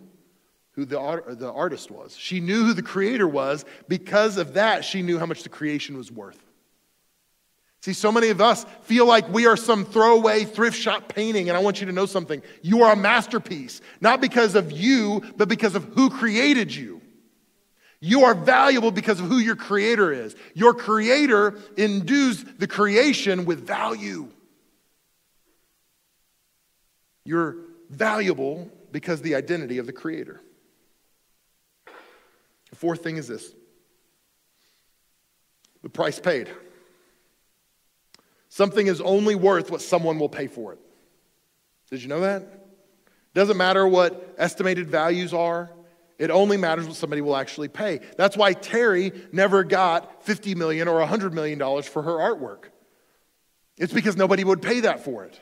who 0.73 0.85
the, 0.85 1.35
the 1.37 1.51
artist 1.51 1.91
was. 1.91 2.15
She 2.17 2.39
knew 2.39 2.65
who 2.65 2.73
the 2.73 2.81
creator 2.81 3.27
was. 3.27 3.65
Because 3.87 4.37
of 4.37 4.55
that, 4.55 4.83
she 4.83 5.01
knew 5.01 5.19
how 5.19 5.25
much 5.25 5.43
the 5.43 5.49
creation 5.49 5.97
was 5.97 6.11
worth. 6.11 6.39
See, 7.81 7.93
so 7.93 8.11
many 8.11 8.29
of 8.29 8.39
us 8.39 8.65
feel 8.83 9.05
like 9.05 9.27
we 9.27 9.45
are 9.45 9.57
some 9.57 9.83
throwaway 9.83 10.45
thrift 10.45 10.77
shop 10.77 11.09
painting, 11.09 11.49
and 11.49 11.57
I 11.57 11.59
want 11.59 11.81
you 11.81 11.87
to 11.87 11.91
know 11.91 12.05
something. 12.05 12.41
You 12.61 12.83
are 12.83 12.93
a 12.93 12.95
masterpiece, 12.95 13.81
not 13.99 14.21
because 14.21 14.55
of 14.55 14.71
you, 14.71 15.21
but 15.35 15.49
because 15.49 15.75
of 15.75 15.83
who 15.93 16.09
created 16.09 16.73
you. 16.73 17.01
You 17.99 18.23
are 18.23 18.35
valuable 18.35 18.91
because 18.91 19.19
of 19.19 19.27
who 19.27 19.37
your 19.37 19.55
creator 19.55 20.11
is. 20.11 20.35
Your 20.53 20.73
creator 20.73 21.55
endues 21.77 22.43
the 22.43 22.67
creation 22.67 23.45
with 23.45 23.67
value. 23.67 24.29
You're 27.25 27.57
valuable 27.89 28.71
because 28.91 29.21
the 29.21 29.35
identity 29.35 29.77
of 29.77 29.87
the 29.87 29.93
creator. 29.93 30.41
The 32.73 32.79
fourth 32.79 33.03
thing 33.03 33.17
is 33.17 33.27
this 33.27 33.53
the 35.83 35.89
price 35.89 36.17
paid. 36.19 36.49
Something 38.49 38.87
is 38.87 38.99
only 38.99 39.35
worth 39.35 39.69
what 39.69 39.79
someone 39.79 40.17
will 40.17 40.27
pay 40.27 40.47
for 40.47 40.73
it. 40.73 40.79
Did 41.91 42.01
you 42.01 42.07
know 42.07 42.21
that? 42.21 42.65
Doesn't 43.35 43.57
matter 43.57 43.87
what 43.87 44.33
estimated 44.39 44.89
values 44.89 45.35
are. 45.35 45.69
It 46.17 46.31
only 46.31 46.57
matters 46.57 46.87
what 46.87 46.95
somebody 46.95 47.21
will 47.21 47.35
actually 47.35 47.67
pay. 47.67 47.99
That's 48.17 48.35
why 48.35 48.55
Teri 48.55 49.31
never 49.31 49.63
got 49.63 50.25
50 50.25 50.55
million 50.55 50.87
or 50.87 50.97
100 50.97 51.31
million 51.31 51.59
dollars 51.59 51.85
for 51.85 52.01
her 52.01 52.13
artwork. 52.13 52.69
It's 53.77 53.93
because 53.93 54.17
nobody 54.17 54.43
would 54.43 54.63
pay 54.63 54.79
that 54.79 55.03
for 55.03 55.25
it. 55.25 55.39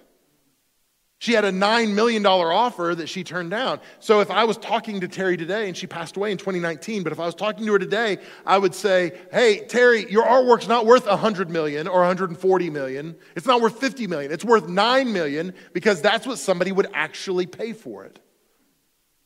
She 1.21 1.33
had 1.33 1.45
a 1.45 1.51
$9 1.51 1.93
million 1.93 2.25
offer 2.25 2.95
that 2.95 3.07
she 3.07 3.23
turned 3.23 3.51
down. 3.51 3.79
So 3.99 4.21
if 4.21 4.31
I 4.31 4.45
was 4.45 4.57
talking 4.57 5.01
to 5.01 5.07
Teri 5.07 5.37
today, 5.37 5.67
and 5.67 5.77
she 5.77 5.85
passed 5.85 6.17
away 6.17 6.31
in 6.31 6.39
2019, 6.39 7.03
but 7.03 7.11
if 7.11 7.19
I 7.19 7.27
was 7.27 7.35
talking 7.35 7.63
to 7.67 7.73
her 7.73 7.77
today, 7.77 8.17
I 8.43 8.57
would 8.57 8.73
say, 8.73 9.11
hey, 9.31 9.63
Teri, 9.67 10.09
your 10.09 10.25
artwork's 10.25 10.67
not 10.67 10.87
worth 10.87 11.05
100 11.05 11.51
million 11.51 11.87
or 11.87 11.99
140 11.99 12.69
million. 12.71 13.15
It's 13.35 13.45
not 13.45 13.61
worth 13.61 13.79
50 13.79 14.07
million. 14.07 14.31
It's 14.31 14.43
worth 14.43 14.67
9 14.67 15.13
million 15.13 15.53
because 15.73 16.01
that's 16.01 16.25
what 16.25 16.39
somebody 16.39 16.71
would 16.71 16.87
actually 16.91 17.45
pay 17.45 17.73
for 17.73 18.03
it, 18.03 18.19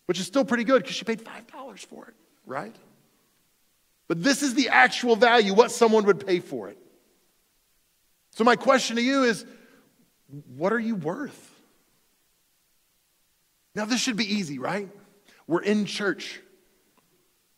which 0.07 0.19
is 0.19 0.25
still 0.25 0.43
pretty 0.43 0.65
good 0.65 0.81
because 0.81 0.97
she 0.97 1.05
paid 1.05 1.23
$5 1.23 1.79
for 1.85 2.07
it, 2.07 2.13
right? 2.45 2.75
But 4.09 4.21
this 4.21 4.43
is 4.43 4.53
the 4.53 4.67
actual 4.67 5.15
value, 5.15 5.53
what 5.53 5.71
someone 5.71 6.03
would 6.07 6.27
pay 6.27 6.41
for 6.41 6.67
it. 6.67 6.77
So 8.31 8.43
my 8.43 8.57
question 8.57 8.97
to 8.97 9.01
you 9.01 9.23
is, 9.23 9.45
what 10.57 10.73
are 10.73 10.79
you 10.79 10.95
worth? 10.95 11.53
Now, 13.75 13.85
this 13.85 13.99
should 13.99 14.15
be 14.15 14.33
easy, 14.33 14.57
right? 14.57 14.89
We're 15.47 15.61
in 15.61 15.85
church. 15.85 16.39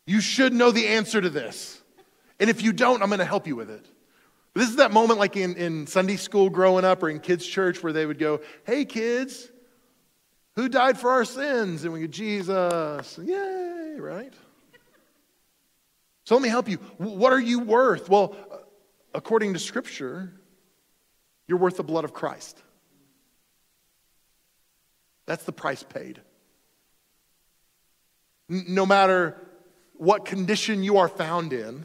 You 0.06 0.20
should 0.20 0.52
know 0.52 0.70
the 0.70 0.88
answer 0.88 1.20
to 1.20 1.30
this. 1.30 1.80
And 2.40 2.50
if 2.50 2.62
you 2.62 2.72
don't, 2.72 3.02
I'm 3.02 3.08
going 3.08 3.20
to 3.20 3.24
help 3.24 3.46
you 3.46 3.56
with 3.56 3.70
it. 3.70 3.86
But 4.52 4.60
this 4.60 4.70
is 4.70 4.76
that 4.76 4.90
moment 4.90 5.18
like 5.18 5.36
in, 5.36 5.54
in 5.56 5.86
Sunday 5.86 6.16
school 6.16 6.50
growing 6.50 6.84
up 6.84 7.02
or 7.02 7.08
in 7.08 7.20
kids' 7.20 7.46
church 7.46 7.82
where 7.82 7.92
they 7.92 8.06
would 8.06 8.18
go, 8.18 8.40
Hey, 8.64 8.84
kids, 8.84 9.48
who 10.56 10.68
died 10.68 10.98
for 10.98 11.10
our 11.10 11.24
sins? 11.24 11.84
And 11.84 11.92
we 11.92 12.00
go, 12.00 12.06
Jesus. 12.06 13.18
Yay, 13.22 13.96
right? 13.98 14.32
So 16.24 16.34
let 16.34 16.42
me 16.42 16.48
help 16.48 16.68
you. 16.68 16.76
What 16.96 17.32
are 17.32 17.40
you 17.40 17.60
worth? 17.60 18.08
Well, 18.08 18.34
according 19.14 19.52
to 19.54 19.58
Scripture, 19.58 20.32
you're 21.46 21.58
worth 21.58 21.76
the 21.76 21.84
blood 21.84 22.04
of 22.04 22.12
Christ. 22.12 22.60
That's 25.28 25.44
the 25.44 25.52
price 25.52 25.82
paid. 25.82 26.22
No 28.48 28.86
matter 28.86 29.36
what 29.98 30.24
condition 30.24 30.82
you 30.82 30.96
are 30.96 31.08
found 31.08 31.52
in, 31.52 31.84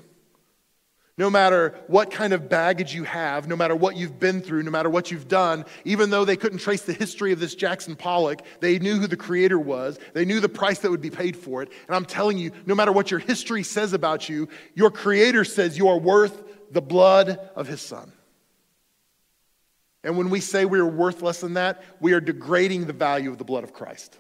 no 1.18 1.30
matter 1.30 1.76
what 1.88 2.10
kind 2.10 2.32
of 2.32 2.48
baggage 2.48 2.96
you 2.96 3.04
have, 3.04 3.50
no 3.50 3.58
matter 3.58 3.76
what 3.76 3.98
you've 3.98 4.18
been 4.18 4.40
through, 4.40 4.64
no 4.64 4.72
matter 4.72 4.90
what 4.90 5.12
you've 5.12 5.28
done, 5.28 5.66
even 5.84 6.10
though 6.10 6.24
they 6.24 6.38
couldn't 6.38 6.60
trace 6.60 6.84
the 6.84 6.94
history 6.94 7.34
of 7.34 7.42
this 7.42 7.54
Jackson 7.54 7.98
Pollock, 7.98 8.42
they 8.62 8.80
knew 8.80 8.98
who 8.98 9.08
the 9.08 9.18
creator 9.18 9.60
was. 9.60 10.00
They 10.14 10.24
knew 10.24 10.40
the 10.40 10.48
price 10.48 10.80
that 10.80 10.90
would 10.90 11.02
be 11.02 11.10
paid 11.10 11.36
for 11.36 11.62
it. 11.62 11.70
And 11.88 11.98
I'm 11.98 12.06
telling 12.06 12.38
you, 12.38 12.52
no 12.66 12.76
matter 12.76 12.94
what 12.94 13.12
your 13.12 13.20
history 13.20 13.64
says 13.64 13.92
about 13.92 14.30
you, 14.30 14.48
your 14.74 14.90
creator 14.90 15.44
says 15.44 15.78
you 15.78 15.90
are 15.90 16.00
worth 16.00 16.72
the 16.72 16.82
blood 16.82 17.38
of 17.58 17.68
his 17.68 17.82
son. 17.82 18.14
And 20.04 20.18
when 20.18 20.30
we 20.30 20.42
say 20.42 20.66
we 20.66 20.80
are 20.80 20.86
worth 20.86 21.22
less 21.22 21.40
than 21.40 21.54
that, 21.54 21.84
we 22.00 22.14
are 22.14 22.20
degrading 22.20 22.86
the 22.86 22.94
value 22.94 23.32
of 23.32 23.38
the 23.38 23.46
blood 23.46 23.64
of 23.64 23.74
Christ. 23.74 24.18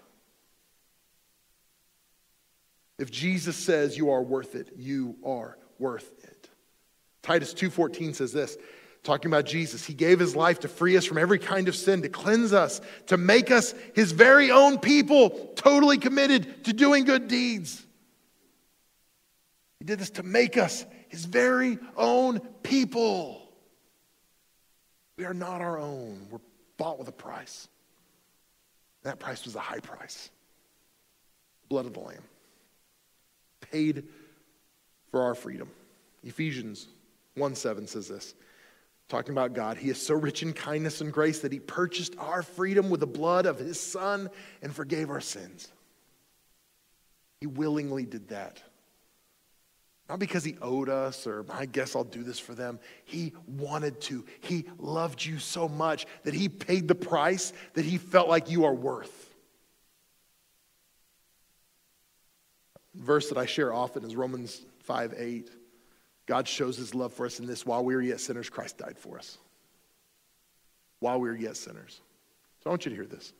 If 2.97 3.11
Jesus 3.11 3.57
says 3.57 3.97
you 3.97 4.11
are 4.11 4.21
worth 4.21 4.55
it, 4.55 4.69
you 4.77 5.17
are 5.25 5.57
worth 5.79 6.11
it. 6.23 6.49
Titus 7.21 7.53
2:14 7.53 8.15
says 8.15 8.31
this, 8.31 8.57
talking 9.03 9.29
about 9.29 9.45
Jesus, 9.45 9.84
he 9.84 9.93
gave 9.93 10.19
his 10.19 10.36
life 10.36 10.61
to 10.61 10.67
free 10.69 10.95
us 10.95 11.03
from 11.03 11.17
every 11.17 11.39
kind 11.39 11.67
of 11.67 11.75
sin, 11.75 12.01
to 12.03 12.09
cleanse 12.09 12.53
us, 12.53 12.79
to 13.07 13.17
make 13.17 13.51
us 13.51 13.75
his 13.93 14.13
very 14.13 14.51
own 14.51 14.79
people, 14.79 15.31
totally 15.55 15.97
committed 15.97 16.63
to 16.65 16.73
doing 16.73 17.03
good 17.03 17.27
deeds. 17.27 17.86
He 19.79 19.86
did 19.86 19.99
this 19.99 20.11
to 20.11 20.23
make 20.23 20.57
us 20.57 20.86
his 21.09 21.25
very 21.25 21.77
own 21.97 22.39
people. 22.39 23.43
We 25.18 25.26
are 25.26 25.34
not 25.34 25.61
our 25.61 25.78
own. 25.78 26.28
We're 26.30 26.39
bought 26.78 26.99
with 26.99 27.07
a 27.07 27.14
price. 27.14 27.68
That 29.03 29.20
price 29.20 29.45
was 29.45 29.55
a 29.55 29.59
high 29.59 29.80
price 29.80 30.30
blood 31.70 31.86
of 31.88 31.93
the 31.93 31.99
Lamb. 32.01 32.22
Paid 33.72 34.03
for 35.09 35.24
our 35.24 35.34
freedom. 35.34 35.70
Ephesians 36.24 36.88
1 37.36 37.55
7 37.55 37.88
says 37.88 38.07
this, 38.07 38.36
talking 39.09 39.34
about 39.34 39.53
God. 39.53 39.78
He 39.78 39.89
is 39.89 39.99
so 39.99 40.14
rich 40.14 40.43
in 40.43 40.53
kindness 40.53 41.01
and 41.01 41.11
grace 41.11 41.39
that 41.39 41.51
he 41.51 41.59
purchased 41.59 42.16
our 42.20 42.43
freedom 42.43 42.91
with 42.91 42.99
the 42.99 43.07
blood 43.07 43.47
of 43.47 43.57
his 43.57 43.80
Son 43.80 44.30
and 44.61 44.74
forgave 44.74 45.09
our 45.09 45.22
sins. 45.22 45.72
He 47.39 47.47
willingly 47.47 48.05
did 48.05 48.30
that. 48.30 48.61
Not 50.10 50.20
because 50.20 50.43
he 50.43 50.58
owed 50.62 50.89
us 50.89 51.26
or 51.26 51.45
I 51.49 51.66
guess 51.66 51.95
I'll 51.95 52.04
do 52.04 52.24
this 52.24 52.39
for 52.39 52.54
them. 52.54 52.80
He 53.06 53.34
wanted 53.47 54.01
to. 54.01 54.26
He 54.41 54.66
loved 54.78 55.24
you 55.24 55.39
so 55.39 55.70
much 55.70 56.06
that 56.24 56.34
he 56.34 56.49
paid 56.49 56.88
the 56.88 56.95
price 56.95 57.54
that 57.74 57.86
he 57.86 57.97
felt 57.97 58.28
like 58.28 58.49
you 58.49 58.66
are 58.66 58.74
worth. 58.74 59.34
Verse 62.95 63.30
that 63.30 63.38
I 63.38 63.45
share 63.45 63.74
often 63.74 64.04
is 64.04 64.16
Romans 64.16 64.62
5 64.82 65.16
8. 65.18 65.49
God 66.26 66.47
shows 66.47 66.78
his 66.78 66.93
love 66.93 67.14
for 67.14 67.26
us 67.26 67.39
in 67.39 67.45
this 67.45 67.66
while 67.66 67.84
we 67.84 67.95
were 67.95 68.01
yet 68.01 68.20
sinners, 68.20 68.49
Christ 68.49 68.78
died 68.78 68.97
for 68.97 69.18
us. 69.18 69.38
While 70.99 71.20
we 71.20 71.30
were 71.30 71.36
yet 71.36 71.58
sinners. 71.58 72.01
So 72.64 72.70
I 72.70 72.72
want 72.72 72.86
you 72.86 72.89
to 72.91 72.95
hear 72.95 73.06
this. 73.06 73.34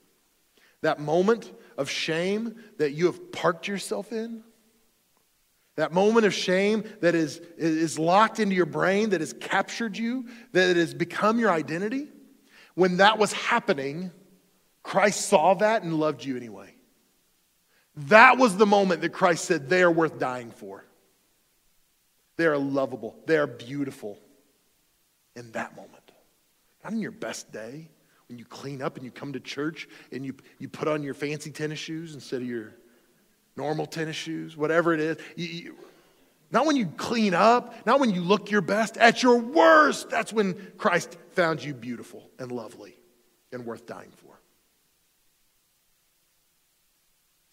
That 0.82 0.99
moment 0.99 1.51
of 1.78 1.89
shame 1.89 2.55
that 2.78 2.91
you 2.91 3.05
have 3.05 3.32
parked 3.32 3.68
yourself 3.68 4.11
in, 4.11 4.43
that 5.76 5.91
moment 5.91 6.26
of 6.26 6.34
shame 6.34 6.84
that 7.01 7.15
is, 7.15 7.41
is 7.57 7.97
locked 7.97 8.39
into 8.39 8.55
your 8.55 8.65
brain, 8.65 9.09
that 9.09 9.21
has 9.21 9.34
captured 9.34 9.97
you, 9.97 10.28
that 10.51 10.76
has 10.76 10.93
become 10.93 11.39
your 11.39 11.51
identity, 11.51 12.07
when 12.76 12.97
that 12.97 13.17
was 13.17 13.34
happening, 13.34 14.11
Christ 14.84 15.28
saw 15.28 15.53
that 15.55 15.84
and 15.84 15.99
loved 15.99 16.24
you 16.24 16.38
anyway. 16.38 16.76
That 17.95 18.38
was 18.38 18.57
the 18.57 18.65
moment 18.65 19.01
that 19.01 19.09
Christ 19.09 19.45
said, 19.45 19.69
They 19.69 19.84
are 19.84 19.91
worth 19.91 20.17
dying 20.19 20.51
for. 20.51 20.84
They 22.38 22.47
are 22.47 22.57
lovable, 22.57 23.15
they 23.26 23.38
are 23.38 23.47
beautiful 23.47 24.19
in 25.36 25.51
that 25.51 25.76
moment. 25.76 25.91
Not 26.84 26.93
in 26.93 26.99
your 26.99 27.11
best 27.11 27.51
day, 27.51 27.89
when 28.28 28.38
you 28.38 28.45
clean 28.45 28.82
up 28.82 28.95
and 28.95 29.05
you 29.05 29.11
come 29.11 29.34
to 29.34 29.39
church 29.39 29.88
and 30.11 30.26
you, 30.26 30.36
you 30.59 30.67
put 30.67 30.88
on 30.88 31.03
your 31.03 31.13
fancy 31.13 31.51
tennis 31.51 31.80
shoes 31.80 32.13
instead 32.13 32.41
of 32.41 32.47
your 32.47 32.74
normal 33.56 33.86
tennis 33.86 34.16
shoes, 34.16 34.58
whatever 34.58 34.93
it 34.93 34.99
is. 34.99 35.18
You, 35.36 35.47
you, 35.47 35.76
not 36.51 36.66
when 36.66 36.76
you 36.76 36.86
clean 36.86 37.34
up, 37.34 37.86
not 37.86 37.99
when 37.99 38.12
you 38.12 38.22
look 38.22 38.51
your 38.51 38.62
best. 38.62 38.97
At 38.97 39.24
your 39.24 39.38
worst, 39.38 40.10
that's 40.10 40.32
when 40.32 40.54
Christ 40.78 41.18
found 41.32 41.64
you 41.64 41.74
beautiful 41.74 42.30
and 42.38 42.51
lovely 42.51 42.95
and 43.51 43.66
worth 43.66 43.86
dying 43.86 44.12
for. 44.18 44.39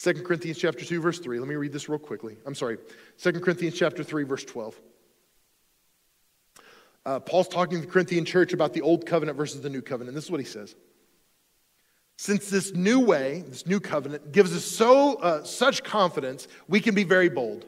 2 0.01 0.23
Corinthians 0.23 0.59
chapter 0.59 0.85
2 0.85 1.01
verse 1.01 1.19
3. 1.19 1.39
Let 1.39 1.49
me 1.49 1.55
read 1.55 1.73
this 1.73 1.89
real 1.89 1.99
quickly. 1.99 2.37
I'm 2.47 2.55
sorry. 2.55 2.79
2 3.19 3.33
Corinthians 3.41 3.75
chapter 3.75 4.03
3 4.03 4.25
verse 4.25 4.45
12. 4.45 4.81
Uh, 7.05 7.21
Paul's 7.21 7.49
talking 7.49 7.81
to 7.81 7.87
the 7.87 7.91
Corinthian 7.91 8.25
church 8.25 8.53
about 8.53 8.73
the 8.73 8.83
old 8.83 9.07
covenant 9.07 9.37
versus 9.37 9.63
the 9.63 9.71
new 9.71 9.83
covenant. 9.83 10.15
This 10.15 10.25
is 10.25 10.31
what 10.31 10.41
he 10.41 10.47
says. 10.47 10.75
Since 12.21 12.51
this 12.51 12.75
new 12.75 13.01
way, 13.01 13.45
this 13.49 13.67
new 13.67 13.81
covenant, 13.81 14.31
gives 14.31 14.55
us 14.55 14.63
so, 14.63 15.15
uh, 15.15 15.43
such 15.43 15.83
confidence, 15.83 16.49
we 16.69 16.79
can 16.79 16.95
be 16.95 17.03
very 17.03 17.31
bold. 17.31 17.65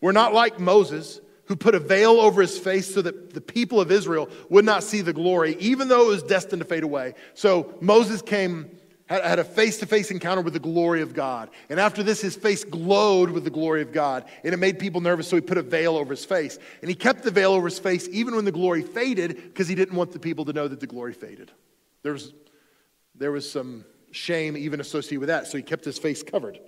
We're 0.00 0.12
not 0.12 0.32
like 0.32 0.58
Moses, 0.58 1.20
who 1.44 1.54
put 1.54 1.74
a 1.74 1.78
veil 1.78 2.12
over 2.12 2.40
his 2.40 2.58
face 2.58 2.94
so 2.94 3.02
that 3.02 3.34
the 3.34 3.42
people 3.42 3.78
of 3.78 3.92
Israel 3.92 4.30
would 4.48 4.64
not 4.64 4.84
see 4.84 5.02
the 5.02 5.12
glory, 5.12 5.54
even 5.60 5.88
though 5.88 6.06
it 6.06 6.08
was 6.08 6.22
destined 6.22 6.62
to 6.62 6.66
fade 6.66 6.82
away. 6.82 7.12
So 7.34 7.74
Moses 7.82 8.22
came, 8.22 8.74
had 9.04 9.38
a 9.38 9.44
face 9.44 9.76
to 9.80 9.86
face 9.86 10.10
encounter 10.10 10.40
with 10.40 10.54
the 10.54 10.60
glory 10.60 11.02
of 11.02 11.12
God. 11.12 11.50
And 11.68 11.78
after 11.78 12.02
this, 12.02 12.22
his 12.22 12.36
face 12.36 12.64
glowed 12.64 13.28
with 13.28 13.44
the 13.44 13.50
glory 13.50 13.82
of 13.82 13.92
God. 13.92 14.24
And 14.42 14.54
it 14.54 14.56
made 14.56 14.78
people 14.78 15.02
nervous, 15.02 15.28
so 15.28 15.36
he 15.36 15.42
put 15.42 15.58
a 15.58 15.62
veil 15.62 15.98
over 15.98 16.14
his 16.14 16.24
face. 16.24 16.58
And 16.80 16.88
he 16.88 16.94
kept 16.94 17.22
the 17.22 17.30
veil 17.30 17.52
over 17.52 17.66
his 17.66 17.78
face 17.78 18.08
even 18.10 18.34
when 18.34 18.46
the 18.46 18.50
glory 18.50 18.80
faded, 18.80 19.36
because 19.36 19.68
he 19.68 19.74
didn't 19.74 19.94
want 19.94 20.12
the 20.12 20.18
people 20.18 20.46
to 20.46 20.54
know 20.54 20.68
that 20.68 20.80
the 20.80 20.86
glory 20.86 21.12
faded. 21.12 21.52
There 22.02 22.14
was 22.14 22.32
there 23.20 23.30
was 23.30 23.48
some 23.48 23.84
shame 24.10 24.56
even 24.56 24.80
associated 24.80 25.20
with 25.20 25.28
that, 25.28 25.46
so 25.46 25.56
he 25.56 25.62
kept 25.62 25.84
his 25.84 25.98
face 25.98 26.22
covered. 26.24 26.58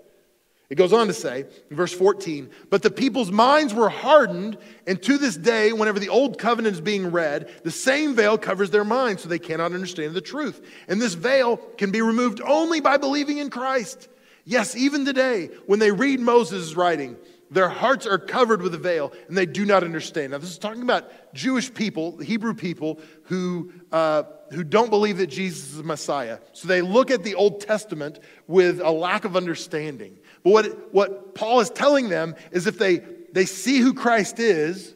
It 0.71 0.77
goes 0.77 0.93
on 0.93 1.09
to 1.09 1.13
say 1.13 1.47
in 1.71 1.77
verse 1.77 1.93
14, 1.93 2.49
but 2.71 2.83
the 2.83 2.91
people's 2.91 3.31
minds 3.31 3.75
were 3.75 3.89
hardened, 3.89 4.57
and 4.87 5.03
to 5.03 5.19
this 5.19 5.37
day, 5.37 5.73
whenever 5.73 5.99
the 5.99 6.09
old 6.09 6.39
covenant 6.39 6.75
is 6.75 6.81
being 6.81 7.11
read, 7.11 7.51
the 7.65 7.71
same 7.71 8.15
veil 8.15 8.39
covers 8.39 8.71
their 8.71 8.85
minds, 8.85 9.23
so 9.23 9.29
they 9.29 9.39
cannot 9.39 9.73
understand 9.73 10.15
the 10.15 10.21
truth. 10.21 10.65
And 10.89 11.01
this 11.01 11.15
veil 11.15 11.57
can 11.57 11.91
be 11.91 12.01
removed 12.01 12.41
only 12.41 12.81
by 12.81 12.97
believing 12.97 13.39
in 13.39 13.51
Christ. 13.51 14.09
Yes, 14.45 14.77
even 14.77 15.05
today, 15.05 15.51
when 15.67 15.79
they 15.79 15.91
read 15.91 16.21
Moses' 16.21 16.75
writing, 16.75 17.17
Their 17.53 17.69
hearts 17.69 18.07
are 18.07 18.19
covered 18.19 18.63
with 18.63 18.75
a 18.75 18.79
veil 18.79 19.13
and 19.29 19.37
they 19.37 19.45
do 19.45 19.67
not 19.67 19.85
understand. 19.85 20.33
Now, 20.33 20.39
this 20.39 20.51
is 20.51 20.59
talking 20.59 20.81
about 20.81 21.11
Jewish 21.35 21.73
people, 21.73 22.17
Hebrew 22.17 22.55
people, 22.55 22.99
who, 23.25 23.71
uh, 23.93 24.23
who 24.53 24.65
don't 24.65 24.89
believe 24.89 25.19
that 25.19 25.27
Jesus 25.27 25.75
is 25.75 25.83
Messiah. 25.83 26.39
So 26.55 26.67
they 26.67 26.81
look 26.81 27.11
at 27.11 27.25
the 27.25 27.35
Old 27.35 27.61
Testament 27.61 28.21
with 28.47 28.81
a 28.81 28.91
lack 28.91 29.27
of 29.27 29.37
understanding. 29.37 30.19
But 30.43 30.51
what, 30.51 30.95
what 30.95 31.35
Paul 31.35 31.61
is 31.61 31.69
telling 31.69 32.09
them 32.09 32.37
is 32.53 32.67
if 32.67 32.79
they, 32.79 33.03
they 33.33 33.45
see 33.45 33.81
who 33.81 33.93
Christ 33.93 34.39
is, 34.39 34.95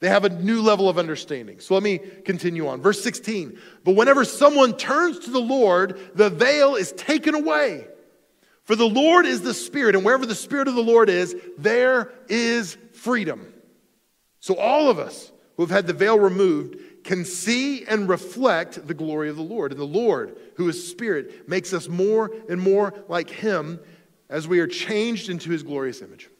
they 0.00 0.08
have 0.08 0.24
a 0.24 0.28
new 0.28 0.62
level 0.62 0.88
of 0.88 0.98
understanding. 0.98 1.60
So 1.60 1.74
let 1.74 1.84
me 1.84 1.98
continue 1.98 2.66
on. 2.66 2.82
Verse 2.82 3.00
16. 3.04 3.56
But 3.84 3.94
whenever 3.94 4.24
someone 4.24 4.76
turns 4.76 5.20
to 5.20 5.30
the 5.30 5.40
Lord, 5.40 6.00
the 6.16 6.28
veil 6.28 6.74
is 6.74 6.90
taken 6.90 7.36
away. 7.36 7.86
For 8.64 8.76
the 8.76 8.88
Lord 8.88 9.26
is 9.26 9.42
the 9.42 9.54
Spirit, 9.54 9.94
and 9.94 10.04
wherever 10.04 10.24
the 10.24 10.34
Spirit 10.34 10.68
of 10.68 10.74
the 10.74 10.82
Lord 10.82 11.10
is, 11.10 11.36
there 11.58 12.12
is 12.28 12.76
freedom. 12.92 13.52
So 14.40 14.56
all 14.56 14.88
of 14.88 14.98
us 14.98 15.30
who 15.56 15.62
have 15.62 15.70
had 15.70 15.86
the 15.86 15.92
veil 15.92 16.18
removed 16.18 17.04
can 17.04 17.26
see 17.26 17.84
and 17.84 18.08
reflect 18.08 18.86
the 18.86 18.94
glory 18.94 19.28
of 19.28 19.36
the 19.36 19.42
Lord. 19.42 19.72
And 19.72 19.80
the 19.80 19.84
Lord, 19.84 20.38
who 20.56 20.68
is 20.68 20.88
Spirit, 20.88 21.46
makes 21.48 21.74
us 21.74 21.88
more 21.88 22.30
and 22.48 22.60
more 22.60 22.94
like 23.06 23.28
Him 23.28 23.78
as 24.30 24.48
we 24.48 24.60
are 24.60 24.66
changed 24.66 25.28
into 25.28 25.50
His 25.50 25.62
glorious 25.62 26.00
image. 26.00 26.30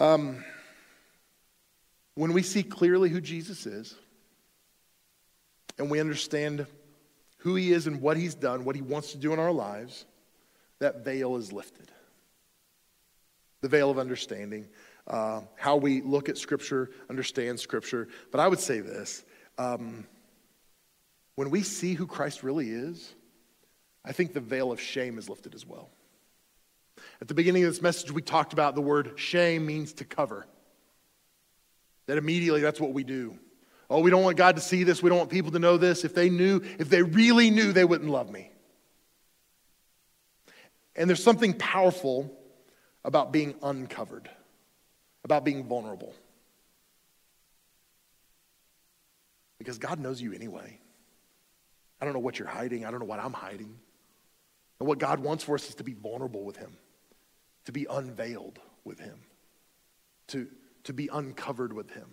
Um, 0.00 0.44
when 2.16 2.32
we 2.32 2.42
see 2.42 2.64
clearly 2.64 3.08
who 3.08 3.20
Jesus 3.20 3.66
is, 3.66 3.94
and 5.78 5.88
we 5.88 6.00
understand 6.00 6.66
who 7.42 7.56
he 7.56 7.72
is 7.72 7.88
and 7.88 8.00
what 8.00 8.16
he's 8.16 8.36
done, 8.36 8.64
what 8.64 8.76
he 8.76 8.82
wants 8.82 9.12
to 9.12 9.18
do 9.18 9.32
in 9.32 9.38
our 9.40 9.50
lives, 9.50 10.06
that 10.78 11.04
veil 11.04 11.36
is 11.36 11.52
lifted. 11.52 11.90
The 13.62 13.68
veil 13.68 13.90
of 13.90 13.98
understanding, 13.98 14.68
uh, 15.08 15.40
how 15.56 15.76
we 15.76 16.02
look 16.02 16.28
at 16.28 16.38
Scripture, 16.38 16.90
understand 17.10 17.58
Scripture. 17.58 18.08
But 18.30 18.40
I 18.40 18.46
would 18.46 18.60
say 18.60 18.78
this 18.80 19.24
um, 19.58 20.06
when 21.34 21.50
we 21.50 21.62
see 21.62 21.94
who 21.94 22.06
Christ 22.06 22.44
really 22.44 22.70
is, 22.70 23.12
I 24.04 24.12
think 24.12 24.34
the 24.34 24.40
veil 24.40 24.70
of 24.70 24.80
shame 24.80 25.18
is 25.18 25.28
lifted 25.28 25.54
as 25.54 25.66
well. 25.66 25.90
At 27.20 27.26
the 27.26 27.34
beginning 27.34 27.64
of 27.64 27.72
this 27.72 27.82
message, 27.82 28.12
we 28.12 28.22
talked 28.22 28.52
about 28.52 28.76
the 28.76 28.82
word 28.82 29.14
shame 29.16 29.66
means 29.66 29.92
to 29.94 30.04
cover. 30.04 30.46
That 32.06 32.18
immediately 32.18 32.60
that's 32.60 32.80
what 32.80 32.92
we 32.92 33.02
do. 33.02 33.36
Oh, 33.92 34.00
we 34.00 34.10
don't 34.10 34.22
want 34.22 34.38
God 34.38 34.56
to 34.56 34.62
see 34.62 34.84
this. 34.84 35.02
We 35.02 35.10
don't 35.10 35.18
want 35.18 35.28
people 35.28 35.50
to 35.50 35.58
know 35.58 35.76
this. 35.76 36.02
If 36.02 36.14
they 36.14 36.30
knew, 36.30 36.62
if 36.78 36.88
they 36.88 37.02
really 37.02 37.50
knew, 37.50 37.74
they 37.74 37.84
wouldn't 37.84 38.08
love 38.08 38.30
me. 38.30 38.50
And 40.96 41.10
there's 41.10 41.22
something 41.22 41.52
powerful 41.52 42.34
about 43.04 43.32
being 43.32 43.54
uncovered, 43.62 44.30
about 45.24 45.44
being 45.44 45.64
vulnerable. 45.64 46.14
Because 49.58 49.76
God 49.76 50.00
knows 50.00 50.22
you 50.22 50.32
anyway. 50.32 50.78
I 52.00 52.06
don't 52.06 52.14
know 52.14 52.20
what 52.20 52.38
you're 52.38 52.48
hiding. 52.48 52.86
I 52.86 52.90
don't 52.90 53.00
know 53.00 53.06
what 53.06 53.20
I'm 53.20 53.34
hiding. 53.34 53.78
And 54.80 54.88
what 54.88 54.98
God 54.98 55.20
wants 55.20 55.44
for 55.44 55.54
us 55.54 55.68
is 55.68 55.74
to 55.74 55.84
be 55.84 55.92
vulnerable 55.92 56.44
with 56.44 56.56
Him, 56.56 56.78
to 57.66 57.72
be 57.72 57.86
unveiled 57.90 58.58
with 58.84 59.00
Him, 59.00 59.18
to, 60.28 60.48
to 60.84 60.94
be 60.94 61.10
uncovered 61.12 61.74
with 61.74 61.90
Him 61.90 62.06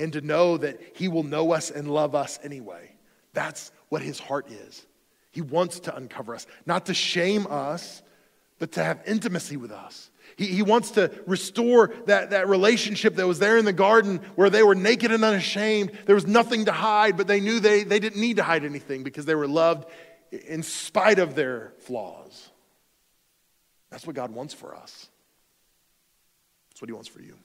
and 0.00 0.12
to 0.14 0.20
know 0.20 0.56
that 0.56 0.80
He 0.94 1.08
will 1.08 1.22
know 1.22 1.52
us 1.52 1.70
and 1.70 1.88
love 1.88 2.14
us 2.14 2.38
anyway. 2.42 2.92
That's 3.32 3.70
what 3.88 4.02
His 4.02 4.18
heart 4.18 4.50
is. 4.50 4.86
He 5.30 5.42
wants 5.42 5.80
to 5.80 5.94
uncover 5.94 6.34
us, 6.34 6.46
not 6.66 6.86
to 6.86 6.94
shame 6.94 7.46
us, 7.48 8.02
but 8.58 8.72
to 8.72 8.84
have 8.84 9.00
intimacy 9.06 9.56
with 9.56 9.70
us. 9.70 10.10
He, 10.36 10.46
he 10.46 10.62
wants 10.62 10.92
to 10.92 11.10
restore 11.26 11.92
that, 12.06 12.30
that 12.30 12.48
relationship 12.48 13.16
that 13.16 13.26
was 13.26 13.38
there 13.38 13.56
in 13.58 13.64
the 13.64 13.72
garden 13.72 14.20
where 14.34 14.50
they 14.50 14.62
were 14.62 14.74
naked 14.74 15.12
and 15.12 15.24
unashamed. 15.24 15.92
There 16.06 16.14
was 16.14 16.26
nothing 16.26 16.64
to 16.64 16.72
hide, 16.72 17.16
but 17.16 17.26
they 17.26 17.40
knew 17.40 17.60
they, 17.60 17.84
they 17.84 18.00
didn't 18.00 18.20
need 18.20 18.36
to 18.36 18.42
hide 18.42 18.64
anything 18.64 19.02
because 19.02 19.24
they 19.24 19.34
were 19.34 19.48
loved 19.48 19.88
in 20.30 20.62
spite 20.62 21.18
of 21.18 21.34
their 21.34 21.72
flaws. 21.78 22.48
That's 23.90 24.06
what 24.06 24.16
God 24.16 24.30
wants 24.30 24.54
for 24.54 24.74
us. 24.74 25.08
That's 26.70 26.80
what 26.80 26.88
He 26.88 26.92
wants 26.94 27.08
for 27.08 27.20
you. 27.20 27.36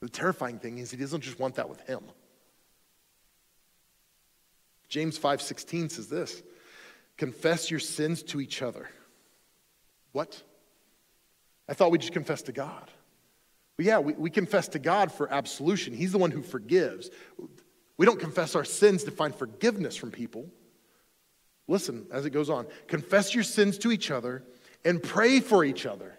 The 0.00 0.08
terrifying 0.08 0.58
thing 0.58 0.78
is 0.78 0.90
he 0.90 0.96
doesn't 0.96 1.22
just 1.22 1.38
want 1.38 1.54
that 1.56 1.68
with 1.68 1.80
him. 1.82 2.00
James 4.88 5.18
5:16 5.18 5.90
says 5.90 6.08
this, 6.08 6.42
confess 7.16 7.70
your 7.70 7.80
sins 7.80 8.22
to 8.24 8.40
each 8.40 8.62
other. 8.62 8.88
What? 10.12 10.42
I 11.68 11.74
thought 11.74 11.90
we 11.90 11.98
just 11.98 12.12
confess 12.12 12.42
to 12.42 12.52
God. 12.52 12.90
Well, 13.78 13.86
yeah, 13.86 13.98
we, 13.98 14.12
we 14.14 14.30
confess 14.30 14.68
to 14.68 14.78
God 14.78 15.12
for 15.12 15.30
absolution. 15.32 15.92
He's 15.92 16.12
the 16.12 16.18
one 16.18 16.30
who 16.30 16.42
forgives. 16.42 17.10
We 17.96 18.06
don't 18.06 18.20
confess 18.20 18.54
our 18.54 18.64
sins 18.64 19.04
to 19.04 19.10
find 19.10 19.34
forgiveness 19.34 19.96
from 19.96 20.10
people. 20.10 20.46
Listen 21.68 22.06
as 22.12 22.24
it 22.26 22.30
goes 22.30 22.48
on. 22.48 22.66
Confess 22.86 23.34
your 23.34 23.44
sins 23.44 23.76
to 23.78 23.90
each 23.90 24.10
other 24.10 24.44
and 24.84 25.02
pray 25.02 25.40
for 25.40 25.64
each 25.64 25.84
other 25.84 26.15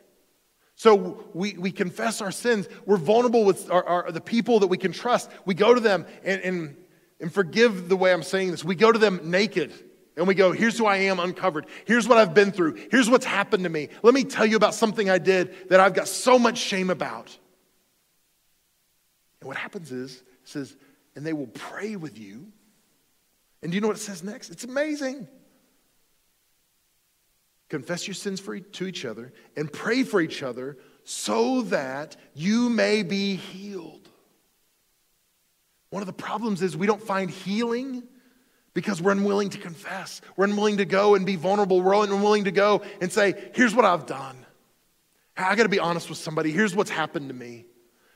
so 0.78 1.26
we, 1.34 1.58
we 1.58 1.72
confess 1.72 2.22
our 2.22 2.32
sins. 2.32 2.70
We're 2.86 2.98
vulnerable 2.98 3.44
with 3.44 3.70
our, 3.72 3.84
our, 3.84 4.12
the 4.12 4.22
people 4.22 4.60
that 4.60 4.68
we 4.68 4.78
can 4.78 4.92
trust. 4.92 5.30
We 5.44 5.56
go 5.56 5.74
to 5.74 5.80
them 5.80 6.06
and, 6.24 6.40
and, 6.42 6.76
and 7.20 7.34
forgive 7.34 7.90
the 7.90 7.98
way 7.98 8.14
I'm 8.14 8.22
saying 8.22 8.52
this. 8.52 8.64
We 8.64 8.76
go 8.76 8.92
to 8.92 9.00
them 9.00 9.32
naked 9.32 9.74
and 10.16 10.28
we 10.28 10.36
go, 10.36 10.52
here's 10.52 10.78
who 10.78 10.86
I 10.86 10.98
am 10.98 11.20
uncovered. 11.20 11.66
Here's 11.86 12.08
what 12.08 12.20
I've 12.20 12.36
been 12.36 12.52
through. 12.52 12.76
Here's 12.92 13.10
what's 13.10 13.26
happened 13.26 13.64
to 13.64 13.72
me. 13.72 13.90
Let 14.04 14.14
me 14.14 14.24
tell 14.24 14.46
you 14.46 14.56
about 14.56 14.76
something 14.76 15.10
I 15.10 15.18
did 15.18 15.70
that 15.70 15.80
I've 15.80 15.96
got 15.96 16.08
so 16.08 16.38
much 16.38 16.60
shame 16.60 16.92
about. 16.92 17.36
And 19.42 19.48
what 19.48 19.58
happens 19.58 19.92
is, 19.92 20.18
it 20.18 20.24
says, 20.44 20.76
and 21.16 21.26
they 21.26 21.34
will 21.34 21.48
pray 21.48 21.96
with 21.96 22.20
you. 22.20 22.52
And 23.64 23.72
do 23.72 23.76
you 23.76 23.82
know 23.82 23.88
what 23.88 23.98
it 23.98 24.02
says 24.02 24.24
next? 24.24 24.52
It's 24.52 24.64
amazing. 24.64 25.28
Confess 27.70 28.08
your 28.08 28.14
sins 28.14 28.40
for, 28.40 28.58
to 28.58 28.88
each 28.88 29.04
other 29.06 29.34
and 29.56 29.72
pray 29.72 30.04
for 30.04 30.22
each 30.22 30.42
other 30.42 30.78
so 31.04 31.62
that 31.64 32.16
you 32.34 32.70
may 32.70 33.04
be 33.04 33.36
healed. 33.36 34.08
One 35.90 36.02
of 36.02 36.08
the 36.08 36.14
problems 36.14 36.62
is 36.62 36.76
we 36.76 36.88
don't 36.88 37.02
find 37.02 37.30
healing 37.30 38.04
because 38.74 39.02
we're 39.02 39.12
unwilling 39.12 39.50
to 39.50 39.58
confess. 39.58 40.22
We're 40.36 40.46
unwilling 40.46 40.78
to 40.78 40.86
go 40.86 41.16
and 41.16 41.26
be 41.26 41.36
vulnerable. 41.36 41.82
We're 41.82 42.04
unwilling 42.04 42.44
to 42.46 42.52
go 42.52 42.84
and 43.02 43.12
say, 43.12 43.52
here's 43.54 43.74
what 43.74 43.86
I've 43.86 44.06
done. 44.06 44.46
I 45.36 45.56
got 45.56 45.64
to 45.64 45.70
be 45.70 45.80
honest 45.80 46.10
with 46.10 46.18
somebody. 46.18 46.52
Here's 46.52 46.76
what's 46.76 46.90
happened 46.90 47.30
to 47.30 47.36
me. 47.36 47.66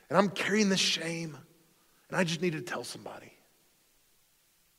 And 0.08 0.18
I'm 0.18 0.28
carrying 0.28 0.68
this 0.68 0.80
shame. 0.80 1.36
And 2.08 2.16
I 2.16 2.24
just 2.24 2.42
need 2.42 2.52
to 2.52 2.60
tell 2.60 2.84
somebody. 2.84 3.32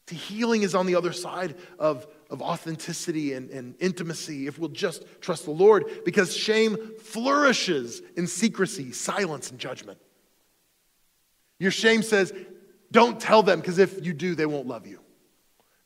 See, 0.08 0.16
healing 0.16 0.64
is 0.64 0.76
on 0.76 0.86
the 0.86 0.96
other 0.96 1.14
side 1.14 1.56
of 1.80 2.06
of 2.30 2.42
authenticity 2.42 3.34
and, 3.34 3.50
and 3.50 3.76
intimacy 3.80 4.48
if 4.48 4.58
we'll 4.58 4.70
just 4.70 5.04
trust 5.22 5.46
the 5.46 5.52
Lord, 5.52 6.04
because 6.06 6.36
shame 6.36 6.78
flourishes 7.00 8.02
in 8.16 8.28
secrecy, 8.28 8.92
silence, 8.92 9.52
and 9.52 9.60
judgment. 9.60 10.00
Your 11.60 11.72
shame 11.72 12.02
says, 12.02 12.34
don't 12.92 13.20
tell 13.20 13.44
them, 13.44 13.60
because 13.60 13.80
if 13.80 14.06
you 14.06 14.14
do, 14.14 14.36
they 14.36 14.46
won't 14.46 14.68
love 14.68 14.86
you. 14.88 15.00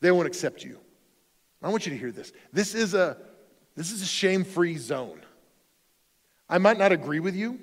They 0.01 0.11
won't 0.11 0.27
accept 0.27 0.63
you. 0.63 0.79
I 1.61 1.69
want 1.69 1.85
you 1.85 1.91
to 1.91 1.97
hear 1.97 2.11
this. 2.11 2.31
This 2.53 2.75
is 2.75 2.93
a, 2.93 3.17
this 3.75 3.91
is 3.91 4.01
a 4.01 4.05
shame 4.05 4.43
free 4.43 4.77
zone. 4.77 5.21
I 6.49 6.57
might 6.57 6.77
not 6.77 6.91
agree 6.91 7.19
with 7.19 7.35
you. 7.35 7.59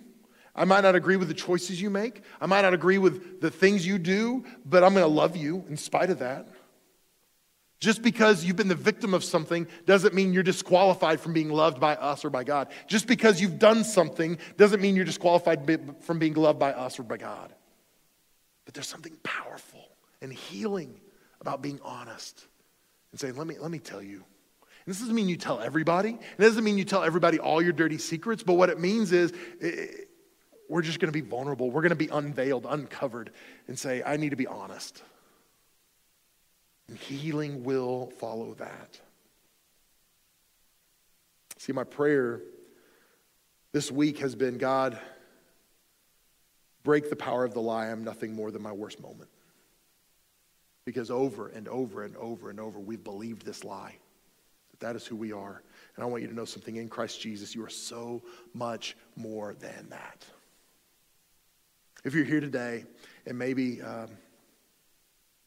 I 0.55 0.64
might 0.64 0.83
not 0.83 0.95
agree 0.95 1.16
with 1.16 1.29
the 1.29 1.35
choices 1.35 1.81
you 1.81 1.91
make. 1.91 2.22
I 2.41 2.47
might 2.47 2.62
not 2.62 2.75
agree 2.75 2.99
with 2.99 3.41
the 3.41 3.51
things 3.51 3.87
you 3.87 3.99
do, 3.99 4.45
but 4.64 4.85
I'm 4.85 4.95
going 4.95 5.05
to 5.05 5.12
love 5.12 5.37
you 5.37 5.64
in 5.68 5.77
spite 5.77 6.11
of 6.11 6.20
that. 6.20 6.49
Just 7.85 8.01
because 8.01 8.47
you've 8.47 8.57
been 8.57 8.68
the 8.68 8.74
victim 8.74 9.12
of 9.12 9.22
something 9.22 9.66
doesn't 9.85 10.14
mean 10.14 10.32
you're 10.32 10.43
disqualified 10.43 11.20
from 11.20 11.35
being 11.35 11.51
loved 11.51 11.78
by 11.78 11.95
us 11.97 12.24
or 12.24 12.30
by 12.30 12.43
God. 12.43 12.68
Just 12.87 13.07
because 13.07 13.43
you've 13.43 13.59
done 13.59 13.85
something 13.85 14.39
doesn't 14.57 14.80
mean 14.80 14.97
you're 14.97 15.05
disqualified 15.05 15.68
from 16.01 16.18
being 16.18 16.32
loved 16.32 16.59
by 16.59 16.72
us 16.72 16.99
or 16.99 17.03
by 17.03 17.18
God. 17.18 17.53
But 18.64 18.72
there's 18.72 18.89
something 18.89 19.14
powerful 19.22 19.87
and 20.22 20.32
healing 20.32 20.99
about 21.43 21.61
being 21.61 21.78
honest 21.85 22.47
and 23.11 23.20
saying, 23.20 23.37
let 23.37 23.47
me, 23.47 23.57
let 23.61 23.70
me 23.70 23.80
tell 23.80 24.01
you. 24.01 24.24
And 24.87 24.95
this 24.95 25.01
doesn't 25.01 25.14
mean 25.14 25.28
you 25.28 25.37
tell 25.37 25.61
everybody. 25.61 26.18
It 26.39 26.41
doesn't 26.41 26.64
mean 26.64 26.78
you 26.78 26.85
tell 26.87 27.05
everybody 27.05 27.39
all 27.39 27.61
your 27.61 27.74
dirty 27.74 27.99
secrets. 27.99 28.43
But 28.43 28.55
what 28.55 28.70
it 28.70 28.80
means 28.80 29.12
is 29.12 29.35
it, 29.61 30.09
we're 30.70 30.80
just 30.80 31.01
going 31.01 31.12
to 31.12 31.20
be 31.20 31.20
vulnerable. 31.20 31.70
We're 31.70 31.82
going 31.82 31.91
to 31.91 31.97
be 31.97 32.09
unveiled, 32.09 32.64
uncovered, 32.66 33.30
and 33.68 33.78
say, 33.78 34.03
I 34.03 34.16
need 34.16 34.30
to 34.30 34.37
be 34.37 34.47
honest. 34.47 35.03
And 36.89 36.99
healing 36.99 37.64
will 37.64 38.11
follow 38.18 38.55
that. 38.55 39.01
See, 41.59 41.72
my 41.72 41.85
prayer 41.85 42.43
this 43.72 43.91
week 43.91 44.18
has 44.18 44.35
been 44.35 44.59
God, 44.59 44.99
break 46.82 47.09
the 47.09 47.16
power 47.16 47.45
of 47.45 47.55
the 47.55 47.61
lie. 47.61 47.87
I'm 47.87 48.05
nothing 48.05 48.35
more 48.35 48.51
than 48.51 48.62
my 48.62 48.72
worst 48.72 49.01
moment. 49.01 49.30
Because 50.85 51.11
over 51.11 51.49
and 51.49 51.66
over 51.68 52.05
and 52.05 52.14
over 52.16 52.51
and 52.51 52.61
over, 52.61 52.78
we've 52.78 53.03
believed 53.03 53.47
this 53.47 53.64
lie. 53.64 53.97
That 54.72 54.80
that 54.80 54.97
is 54.97 55.07
who 55.07 55.16
we 55.16 55.32
are. 55.32 55.62
And 55.97 56.05
I 56.05 56.07
want 56.07 56.22
you 56.22 56.28
to 56.28 56.35
know 56.35 56.45
something 56.45 56.76
in 56.76 56.89
Christ 56.89 57.20
Jesus, 57.20 57.55
you 57.55 57.64
are 57.64 57.70
so 57.70 58.22
much 58.53 58.97
more 59.16 59.55
than 59.55 59.89
that. 59.89 60.26
If 62.05 62.12
you're 62.14 62.24
here 62.24 62.41
today 62.41 62.85
and 63.24 63.39
maybe, 63.39 63.80
um, 63.80 64.11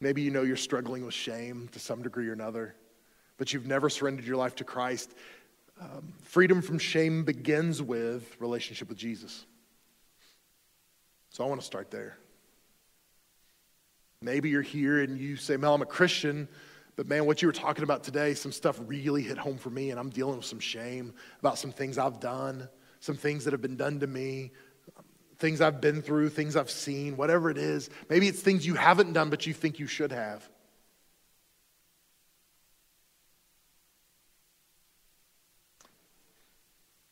maybe 0.00 0.22
you 0.22 0.30
know 0.30 0.42
you're 0.42 0.56
struggling 0.56 1.04
with 1.04 1.14
shame 1.14 1.68
to 1.72 1.78
some 1.78 2.02
degree 2.02 2.28
or 2.28 2.32
another, 2.32 2.74
but 3.36 3.52
you've 3.52 3.66
never 3.66 3.88
surrendered 3.88 4.26
your 4.26 4.36
life 4.36 4.54
to 4.56 4.64
Christ, 4.64 5.14
um, 5.80 6.12
freedom 6.22 6.60
from 6.60 6.78
shame 6.78 7.24
begins 7.24 7.80
with 7.80 8.36
relationship 8.40 8.88
with 8.88 8.98
Jesus. 8.98 9.46
So 11.30 11.44
I 11.44 11.48
want 11.48 11.60
to 11.60 11.66
start 11.66 11.90
there. 11.90 12.18
Maybe 14.20 14.48
you're 14.48 14.62
here 14.62 15.02
and 15.02 15.18
you 15.18 15.36
say, 15.36 15.56
Mel, 15.56 15.74
I'm 15.74 15.82
a 15.82 15.86
Christian, 15.86 16.48
but 16.96 17.06
man, 17.06 17.26
what 17.26 17.40
you 17.40 17.46
were 17.46 17.52
talking 17.52 17.84
about 17.84 18.02
today, 18.02 18.34
some 18.34 18.50
stuff 18.50 18.80
really 18.86 19.22
hit 19.22 19.38
home 19.38 19.56
for 19.56 19.70
me, 19.70 19.90
and 19.90 20.00
I'm 20.00 20.10
dealing 20.10 20.36
with 20.36 20.46
some 20.46 20.58
shame 20.58 21.14
about 21.38 21.58
some 21.58 21.70
things 21.70 21.96
I've 21.96 22.18
done, 22.18 22.68
some 22.98 23.16
things 23.16 23.44
that 23.44 23.52
have 23.52 23.62
been 23.62 23.76
done 23.76 24.00
to 24.00 24.08
me, 24.08 24.50
things 25.38 25.60
I've 25.60 25.80
been 25.80 26.02
through, 26.02 26.30
things 26.30 26.56
I've 26.56 26.70
seen, 26.70 27.16
whatever 27.16 27.50
it 27.50 27.58
is. 27.58 27.90
Maybe 28.08 28.28
it's 28.28 28.40
things 28.40 28.66
you 28.66 28.74
haven't 28.74 29.12
done, 29.12 29.30
but 29.30 29.46
you 29.46 29.54
think 29.54 29.78
you 29.78 29.86
should 29.86 30.12
have. 30.12 30.48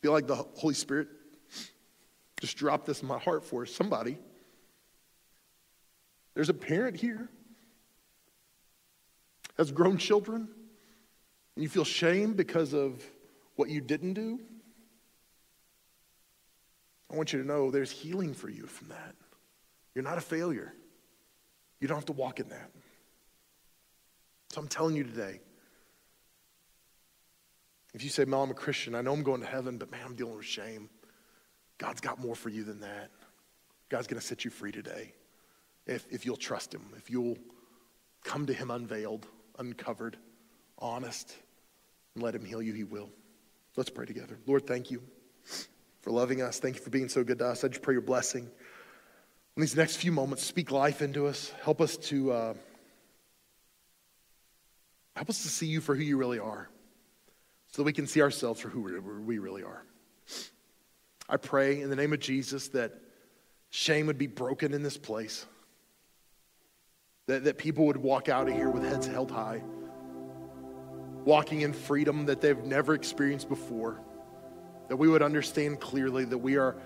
Feel 0.02 0.12
like 0.12 0.26
the 0.26 0.36
Holy 0.36 0.74
Spirit 0.74 1.08
just 2.40 2.56
dropped 2.56 2.86
this 2.86 3.02
in 3.02 3.08
my 3.08 3.18
heart 3.18 3.44
for 3.44 3.64
somebody. 3.66 4.18
There's 6.34 6.48
a 6.48 6.54
parent 6.54 6.96
here 6.96 7.28
has 9.56 9.72
grown 9.72 9.96
children 9.96 10.48
and 11.54 11.62
you 11.62 11.68
feel 11.68 11.84
shame 11.84 12.34
because 12.34 12.74
of 12.74 13.02
what 13.54 13.70
you 13.70 13.80
didn't 13.80 14.12
do. 14.12 14.38
I 17.10 17.16
want 17.16 17.32
you 17.32 17.40
to 17.40 17.46
know 17.46 17.70
there's 17.70 17.90
healing 17.90 18.34
for 18.34 18.48
you 18.48 18.66
from 18.66 18.88
that. 18.88 19.14
You're 19.94 20.04
not 20.04 20.18
a 20.18 20.22
failure. 20.22 20.74
You 21.80 21.88
don't 21.88 21.96
have 21.96 22.06
to 22.06 22.12
walk 22.12 22.40
in 22.40 22.48
that. 22.48 22.70
So 24.50 24.60
I'm 24.60 24.68
telling 24.68 24.96
you 24.96 25.04
today 25.04 25.40
if 27.94 28.04
you 28.04 28.10
say, 28.10 28.26
Mel, 28.26 28.42
I'm 28.42 28.50
a 28.50 28.54
Christian, 28.54 28.94
I 28.94 29.00
know 29.00 29.14
I'm 29.14 29.22
going 29.22 29.40
to 29.40 29.46
heaven, 29.46 29.78
but 29.78 29.90
man, 29.90 30.00
I'm 30.04 30.14
dealing 30.14 30.36
with 30.36 30.44
shame. 30.44 30.90
God's 31.78 32.02
got 32.02 32.20
more 32.20 32.34
for 32.34 32.50
you 32.50 32.62
than 32.62 32.80
that. 32.80 33.10
God's 33.88 34.06
going 34.06 34.20
to 34.20 34.26
set 34.26 34.44
you 34.44 34.50
free 34.50 34.70
today 34.70 35.14
if, 35.86 36.06
if 36.10 36.26
you'll 36.26 36.36
trust 36.36 36.74
Him, 36.74 36.82
if 36.98 37.08
you'll 37.08 37.38
come 38.22 38.44
to 38.46 38.52
Him 38.52 38.70
unveiled, 38.70 39.26
uncovered, 39.58 40.18
honest, 40.78 41.36
and 42.14 42.22
let 42.22 42.34
Him 42.34 42.44
heal 42.44 42.60
you, 42.60 42.74
He 42.74 42.84
will. 42.84 43.08
Let's 43.76 43.88
pray 43.88 44.04
together. 44.04 44.38
Lord, 44.46 44.66
thank 44.66 44.90
you 44.90 45.02
for 46.06 46.12
loving 46.12 46.40
us. 46.40 46.60
Thank 46.60 46.76
you 46.76 46.82
for 46.82 46.90
being 46.90 47.08
so 47.08 47.24
good 47.24 47.40
to 47.40 47.48
us. 47.48 47.64
I 47.64 47.68
just 47.68 47.82
pray 47.82 47.94
your 47.94 48.00
blessing. 48.00 48.48
In 49.56 49.60
these 49.60 49.74
next 49.74 49.96
few 49.96 50.12
moments, 50.12 50.44
speak 50.44 50.70
life 50.70 51.02
into 51.02 51.26
us. 51.26 51.52
Help 51.64 51.80
us 51.80 51.96
to 51.96 52.30
uh, 52.30 52.54
help 55.16 55.28
us 55.28 55.42
to 55.42 55.48
see 55.48 55.66
you 55.66 55.80
for 55.80 55.96
who 55.96 56.04
you 56.04 56.16
really 56.16 56.38
are 56.38 56.68
so 57.72 57.82
that 57.82 57.86
we 57.86 57.92
can 57.92 58.06
see 58.06 58.22
ourselves 58.22 58.60
for 58.60 58.68
who 58.68 58.82
we 59.26 59.38
really 59.38 59.64
are. 59.64 59.82
I 61.28 61.38
pray 61.38 61.80
in 61.80 61.90
the 61.90 61.96
name 61.96 62.12
of 62.12 62.20
Jesus 62.20 62.68
that 62.68 62.92
shame 63.70 64.06
would 64.06 64.16
be 64.16 64.28
broken 64.28 64.74
in 64.74 64.84
this 64.84 64.96
place, 64.96 65.44
that, 67.26 67.42
that 67.42 67.58
people 67.58 67.84
would 67.86 67.96
walk 67.96 68.28
out 68.28 68.48
of 68.48 68.54
here 68.54 68.70
with 68.70 68.84
heads 68.84 69.08
held 69.08 69.32
high, 69.32 69.60
walking 71.24 71.62
in 71.62 71.72
freedom 71.72 72.26
that 72.26 72.40
they've 72.40 72.62
never 72.62 72.94
experienced 72.94 73.48
before, 73.48 74.00
that 74.88 74.96
we 74.96 75.08
would 75.08 75.22
understand 75.22 75.80
clearly 75.80 76.24
that 76.24 76.38
we 76.38 76.56
are. 76.56 76.76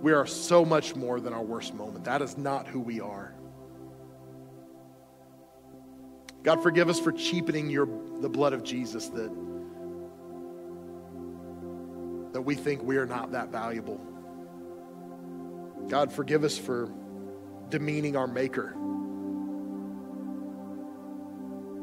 We 0.00 0.12
are 0.12 0.26
so 0.26 0.64
much 0.64 0.96
more 0.96 1.20
than 1.20 1.34
our 1.34 1.42
worst 1.42 1.74
moment. 1.74 2.04
That 2.04 2.22
is 2.22 2.38
not 2.38 2.66
who 2.66 2.80
we 2.80 3.00
are. 3.00 3.34
God, 6.42 6.62
forgive 6.62 6.88
us 6.88 6.98
for 6.98 7.12
cheapening 7.12 7.68
your, 7.68 7.86
the 8.20 8.28
blood 8.28 8.54
of 8.54 8.64
Jesus 8.64 9.08
that, 9.08 9.30
that 12.32 12.40
we 12.40 12.54
think 12.54 12.82
we 12.82 12.96
are 12.96 13.04
not 13.04 13.32
that 13.32 13.50
valuable. 13.50 14.00
God, 15.88 16.10
forgive 16.10 16.44
us 16.44 16.56
for 16.56 16.90
demeaning 17.68 18.16
our 18.16 18.26
Maker. 18.26 18.74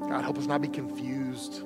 God, 0.09 0.23
help 0.23 0.37
us 0.37 0.47
not 0.47 0.61
be 0.61 0.69
confused 0.69 1.61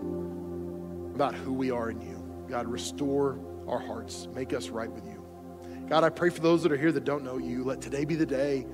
about 1.15 1.33
who 1.33 1.53
we 1.53 1.71
are 1.71 1.91
in 1.91 2.01
you. 2.01 2.20
God, 2.51 2.67
restore 2.67 3.39
our 3.67 3.79
hearts. 3.79 4.27
Make 4.33 4.53
us 4.53 4.69
right 4.69 4.91
with 4.91 5.05
you. 5.05 5.25
God, 5.89 6.03
I 6.03 6.09
pray 6.09 6.29
for 6.29 6.41
those 6.41 6.63
that 6.63 6.71
are 6.71 6.77
here 6.77 6.91
that 6.91 7.03
don't 7.03 7.23
know 7.23 7.37
you. 7.37 7.63
Let 7.63 7.81
today 7.81 8.05
be 8.05 8.15
the 8.15 8.25
day 8.25 8.67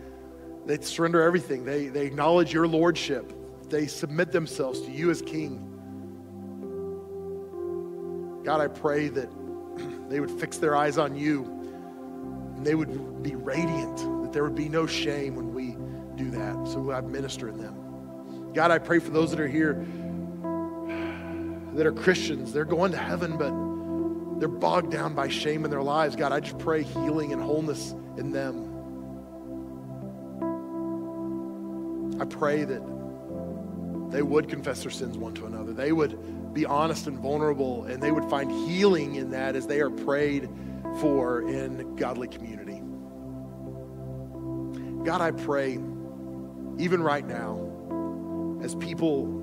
they 0.66 0.78
surrender 0.82 1.22
everything. 1.22 1.64
They, 1.64 1.88
they 1.88 2.06
acknowledge 2.06 2.52
your 2.52 2.68
lordship 2.68 3.32
they 3.70 3.88
submit 3.88 4.32
themselves 4.32 4.82
to 4.82 4.92
you 4.92 5.12
as 5.12 5.22
King. 5.22 5.74
God, 8.46 8.62
I 8.62 8.68
pray 8.68 9.10
that 9.10 9.30
they 10.10 10.20
would 10.20 10.32
fix 10.32 10.58
their 10.58 10.76
eyes 10.76 10.98
on 10.98 11.16
you 11.16 11.44
and 12.56 12.66
they 12.66 12.76
would 12.76 13.22
be 13.22 13.36
radiant, 13.36 13.98
that 14.24 14.32
there 14.32 14.44
would 14.44 14.56
be 14.56 14.70
no 14.70 14.88
shame 14.88 15.36
when 15.36 15.54
we 15.54 15.76
do 16.16 16.32
that. 16.32 16.68
So 16.68 16.82
God, 16.82 17.06
minister 17.10 17.50
in 17.50 17.58
them. 17.58 18.54
God, 18.54 18.72
I 18.72 18.80
pray 18.80 19.00
for 19.00 19.12
those 19.12 19.32
that 19.32 19.40
are 19.40 19.48
here 19.48 19.86
that 21.74 21.86
are 21.86 21.92
Christians. 21.92 22.54
They're 22.54 22.66
going 22.66 22.92
to 22.94 22.98
heaven, 22.98 23.38
but 23.38 23.52
they're 24.40 24.48
bogged 24.48 24.92
down 24.92 25.16
by 25.16 25.30
shame 25.30 25.66
in 25.66 25.72
their 25.72 25.82
lives. 25.82 26.16
God, 26.16 26.32
I 26.32 26.40
just 26.40 26.60
pray 26.60 26.84
healing 26.84 27.34
and 27.34 27.42
wholeness 27.42 27.94
in 28.18 28.32
them. 28.32 28.74
I 32.22 32.26
pray 32.26 32.64
that 32.64 32.82
they 34.12 34.22
would 34.22 34.48
confess 34.50 34.82
their 34.82 34.92
sins 34.92 35.18
one 35.18 35.34
to 35.36 35.46
another. 35.46 35.74
They 35.74 35.92
would 35.92 36.54
be 36.54 36.66
honest 36.66 37.08
and 37.08 37.20
vulnerable, 37.20 37.86
and 37.86 38.02
they 38.02 38.12
would 38.12 38.30
find 38.30 38.50
healing 38.68 39.16
in 39.16 39.32
that 39.32 39.56
as 39.56 39.68
they 39.68 39.82
are 39.82 39.90
prayed 39.90 40.50
for 41.00 41.42
in 41.42 41.96
godly 41.96 42.28
community. 42.28 42.82
God, 45.04 45.22
I 45.22 45.32
pray, 45.32 45.74
even 46.78 47.02
right 47.04 47.26
now, 47.26 48.60
as 48.64 48.76
people 48.76 49.37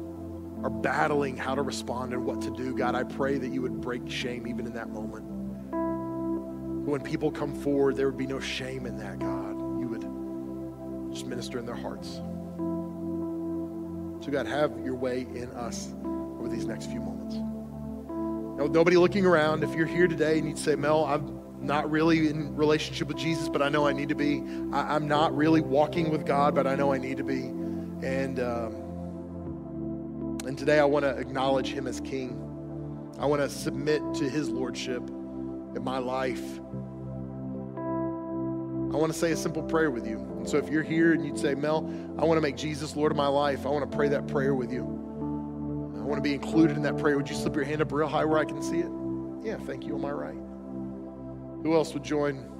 are 0.64 0.70
battling 0.70 1.36
how 1.36 1.54
to 1.54 1.60
respond 1.60 2.14
and 2.14 2.24
what 2.24 2.40
to 2.40 2.50
do, 2.50 2.74
God, 2.74 2.94
I 2.94 3.04
pray 3.04 3.36
that 3.36 3.48
you 3.48 3.60
would 3.60 3.82
break 3.82 4.10
shame 4.10 4.46
even 4.46 4.66
in 4.66 4.72
that 4.72 4.88
moment. 4.88 5.26
When 6.88 7.02
people 7.02 7.30
come 7.30 7.54
forward, 7.54 7.96
there 7.96 8.06
would 8.06 8.16
be 8.16 8.26
no 8.26 8.40
shame 8.40 8.86
in 8.86 8.96
that, 8.96 9.18
God. 9.18 9.58
You 9.78 9.88
would 9.88 11.12
just 11.12 11.26
minister 11.26 11.58
in 11.58 11.66
their 11.66 11.74
hearts. 11.74 12.14
So, 14.24 14.32
God, 14.32 14.46
have 14.46 14.72
your 14.82 14.94
way 14.94 15.26
in 15.34 15.50
us 15.50 15.92
over 16.02 16.48
these 16.48 16.64
next 16.64 16.86
few 16.86 17.00
moments. 17.00 17.34
Now, 18.58 18.66
nobody 18.66 18.96
looking 18.96 19.26
around, 19.26 19.64
if 19.64 19.74
you're 19.74 19.84
here 19.84 20.08
today 20.08 20.38
and 20.38 20.48
you'd 20.48 20.58
say, 20.58 20.76
Mel, 20.76 21.04
I'm 21.04 21.42
not 21.60 21.90
really 21.90 22.28
in 22.28 22.56
relationship 22.56 23.08
with 23.08 23.18
Jesus, 23.18 23.50
but 23.50 23.60
I 23.60 23.68
know 23.68 23.86
I 23.86 23.92
need 23.92 24.08
to 24.08 24.14
be. 24.14 24.42
I, 24.72 24.96
am 24.96 25.08
not 25.08 25.36
really 25.36 25.60
walking 25.60 26.08
with 26.08 26.24
God, 26.24 26.54
but 26.54 26.66
I 26.66 26.74
know 26.74 26.90
I 26.90 26.96
need 26.96 27.18
to 27.18 27.24
be. 27.24 27.42
And, 28.02 28.40
um, 28.40 28.83
and 30.46 30.58
today 30.58 30.78
I 30.78 30.84
want 30.84 31.04
to 31.04 31.16
acknowledge 31.16 31.68
him 31.68 31.86
as 31.86 32.00
king. 32.00 32.40
I 33.18 33.26
want 33.26 33.42
to 33.42 33.48
submit 33.48 34.02
to 34.14 34.28
his 34.28 34.48
lordship 34.48 35.02
in 35.08 35.82
my 35.82 35.98
life. 35.98 36.60
I 38.92 38.96
want 38.96 39.12
to 39.12 39.18
say 39.18 39.32
a 39.32 39.36
simple 39.36 39.62
prayer 39.62 39.90
with 39.90 40.06
you. 40.06 40.18
And 40.18 40.48
so 40.48 40.56
if 40.58 40.68
you're 40.68 40.82
here 40.82 41.12
and 41.12 41.24
you'd 41.24 41.38
say, 41.38 41.54
Mel, 41.54 41.90
I 42.18 42.24
want 42.24 42.36
to 42.36 42.40
make 42.40 42.56
Jesus 42.56 42.94
Lord 42.94 43.10
of 43.10 43.16
my 43.16 43.26
life, 43.26 43.66
I 43.66 43.70
want 43.70 43.90
to 43.90 43.96
pray 43.96 44.08
that 44.08 44.28
prayer 44.28 44.54
with 44.54 44.72
you. 44.72 44.82
I 44.82 46.06
want 46.06 46.16
to 46.16 46.22
be 46.22 46.34
included 46.34 46.76
in 46.76 46.82
that 46.82 46.98
prayer. 46.98 47.16
Would 47.16 47.28
you 47.28 47.34
slip 47.34 47.56
your 47.56 47.64
hand 47.64 47.80
up 47.80 47.90
real 47.90 48.06
high 48.06 48.24
where 48.24 48.38
I 48.38 48.44
can 48.44 48.62
see 48.62 48.80
it? 48.80 48.90
Yeah, 49.42 49.56
thank 49.64 49.84
you 49.84 49.94
on 49.94 50.00
my 50.00 50.12
right. 50.12 50.38
Who 51.62 51.74
else 51.74 51.94
would 51.94 52.04
join? 52.04 52.50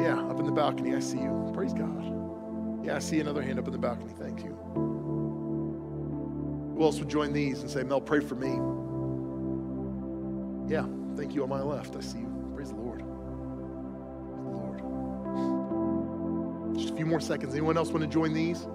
Yeah, 0.00 0.20
up 0.28 0.40
in 0.40 0.46
the 0.46 0.52
balcony. 0.52 0.94
I 0.94 1.00
see 1.00 1.18
you. 1.18 1.50
Praise 1.54 1.72
God. 1.72 2.84
Yeah, 2.84 2.96
I 2.96 2.98
see 2.98 3.20
another 3.20 3.42
hand 3.42 3.58
up 3.58 3.66
in 3.66 3.72
the 3.72 3.78
balcony. 3.78 4.12
Thank 4.18 4.42
you. 4.42 4.95
Who 6.76 6.84
else 6.84 6.98
would 6.98 7.08
join 7.08 7.32
these 7.32 7.62
and 7.62 7.70
say, 7.70 7.82
Mel, 7.84 8.02
pray 8.02 8.20
for 8.20 8.34
me? 8.34 8.50
Yeah, 10.70 10.84
thank 11.16 11.34
you 11.34 11.42
on 11.42 11.48
my 11.48 11.62
left. 11.62 11.96
I 11.96 12.00
see 12.00 12.18
you. 12.18 12.52
Praise 12.54 12.68
the 12.68 12.74
Lord. 12.76 13.02
Lord, 14.44 14.80
Just 16.76 16.90
a 16.90 16.96
few 16.96 17.06
more 17.06 17.20
seconds. 17.20 17.54
Anyone 17.54 17.78
else 17.78 17.88
want 17.88 18.02
to 18.02 18.06
join 18.06 18.34
these? 18.34 18.66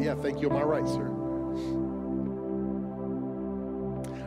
Yeah, 0.00 0.14
thank 0.14 0.40
you 0.40 0.48
on 0.48 0.54
my 0.54 0.62
right, 0.62 0.88
sir. 0.88 1.12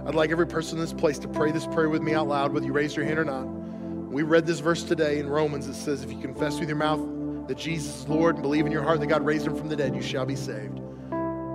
I'd 0.07 0.13
like 0.13 0.29
every 0.29 0.45
person 0.45 0.77
in 0.77 0.83
this 0.83 0.93
place 0.93 1.17
to 1.19 1.27
pray 1.27 1.51
this 1.51 1.65
prayer 1.65 1.89
with 1.89 2.03
me 2.03 2.13
out 2.13 2.27
loud, 2.27 2.53
whether 2.53 2.67
you 2.67 2.73
raise 2.73 2.95
your 2.95 3.05
hand 3.05 3.17
or 3.17 3.25
not. 3.25 3.45
We 3.45 4.21
read 4.21 4.45
this 4.45 4.59
verse 4.59 4.83
today 4.83 5.17
in 5.17 5.27
Romans. 5.27 5.67
It 5.67 5.73
says, 5.73 6.03
If 6.03 6.11
you 6.11 6.19
confess 6.19 6.59
with 6.59 6.69
your 6.69 6.77
mouth 6.77 6.99
that 7.47 7.57
Jesus 7.57 8.01
is 8.01 8.07
Lord 8.07 8.35
and 8.35 8.41
believe 8.41 8.65
in 8.65 8.71
your 8.71 8.83
heart 8.83 8.99
that 8.99 9.07
God 9.07 9.25
raised 9.25 9.45
him 9.45 9.55
from 9.55 9.69
the 9.69 9.75
dead, 9.75 9.95
you 9.95 10.01
shall 10.01 10.25
be 10.25 10.35
saved. 10.35 10.79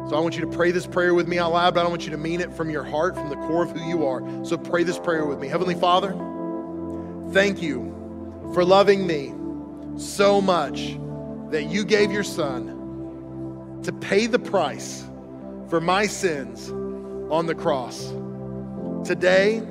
So 0.09 0.15
I 0.15 0.21
want 0.21 0.37
you 0.37 0.41
to 0.43 0.47
pray 0.47 0.71
this 0.71 0.87
prayer 0.87 1.15
with 1.15 1.27
me 1.27 1.39
out 1.39 1.53
loud, 1.53 1.75
but 1.75 1.85
I 1.85 1.89
want 1.89 2.05
you 2.05 2.11
to 2.11 2.17
mean 2.17 2.41
it 2.41 2.53
from 2.53 2.71
your 2.71 2.85
heart, 2.85 3.17
from 3.17 3.29
the 3.29 3.37
core 3.37 3.65
of 3.65 3.73
who 3.73 3.89
you 3.89 4.07
are. 4.07 4.45
So 4.45 4.57
pray 4.57 4.85
this 4.85 4.99
prayer 4.99 5.27
with 5.27 5.41
me. 5.41 5.49
Heavenly 5.49 5.75
Father, 5.75 6.13
thank 7.33 7.61
you 7.61 7.93
for 8.55 8.65
loving 8.65 9.05
me 9.07 9.35
so 9.99 10.41
much 10.41 10.97
that 11.51 11.65
you 11.65 11.85
gave 11.85 12.13
your 12.13 12.23
son 12.23 13.81
to 13.83 13.93
pay 13.93 14.27
the 14.27 14.39
price 14.39 15.05
for 15.69 15.81
my 15.81 16.07
sins 16.07 16.71
on 17.31 17.47
the 17.47 17.55
cross. 17.55 18.13
Today, 19.05 19.63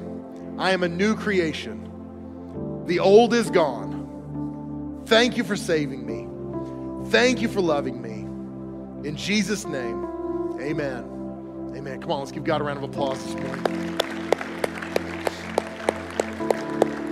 I 0.57 0.71
am 0.71 0.83
a 0.83 0.89
new 0.89 1.15
creation. 1.15 2.83
The 2.85 2.99
old 2.99 3.33
is 3.33 3.49
gone. 3.49 4.04
Thank 5.05 5.37
you 5.37 5.43
for 5.43 5.55
saving 5.55 6.05
me. 6.05 6.27
Thank 7.11 7.41
you 7.41 7.47
for 7.47 7.61
loving 7.61 8.01
me. 8.01 8.21
In 9.07 9.15
Jesus' 9.15 9.65
name, 9.65 10.05
Amen. 10.59 11.73
Amen. 11.75 12.01
Come 12.01 12.11
on, 12.11 12.19
let's 12.19 12.31
give 12.31 12.43
God 12.43 12.61
a 12.61 12.63
round 12.63 12.77
of 12.77 12.83
applause 12.83 13.23
this 13.23 13.35
morning. 13.35 13.99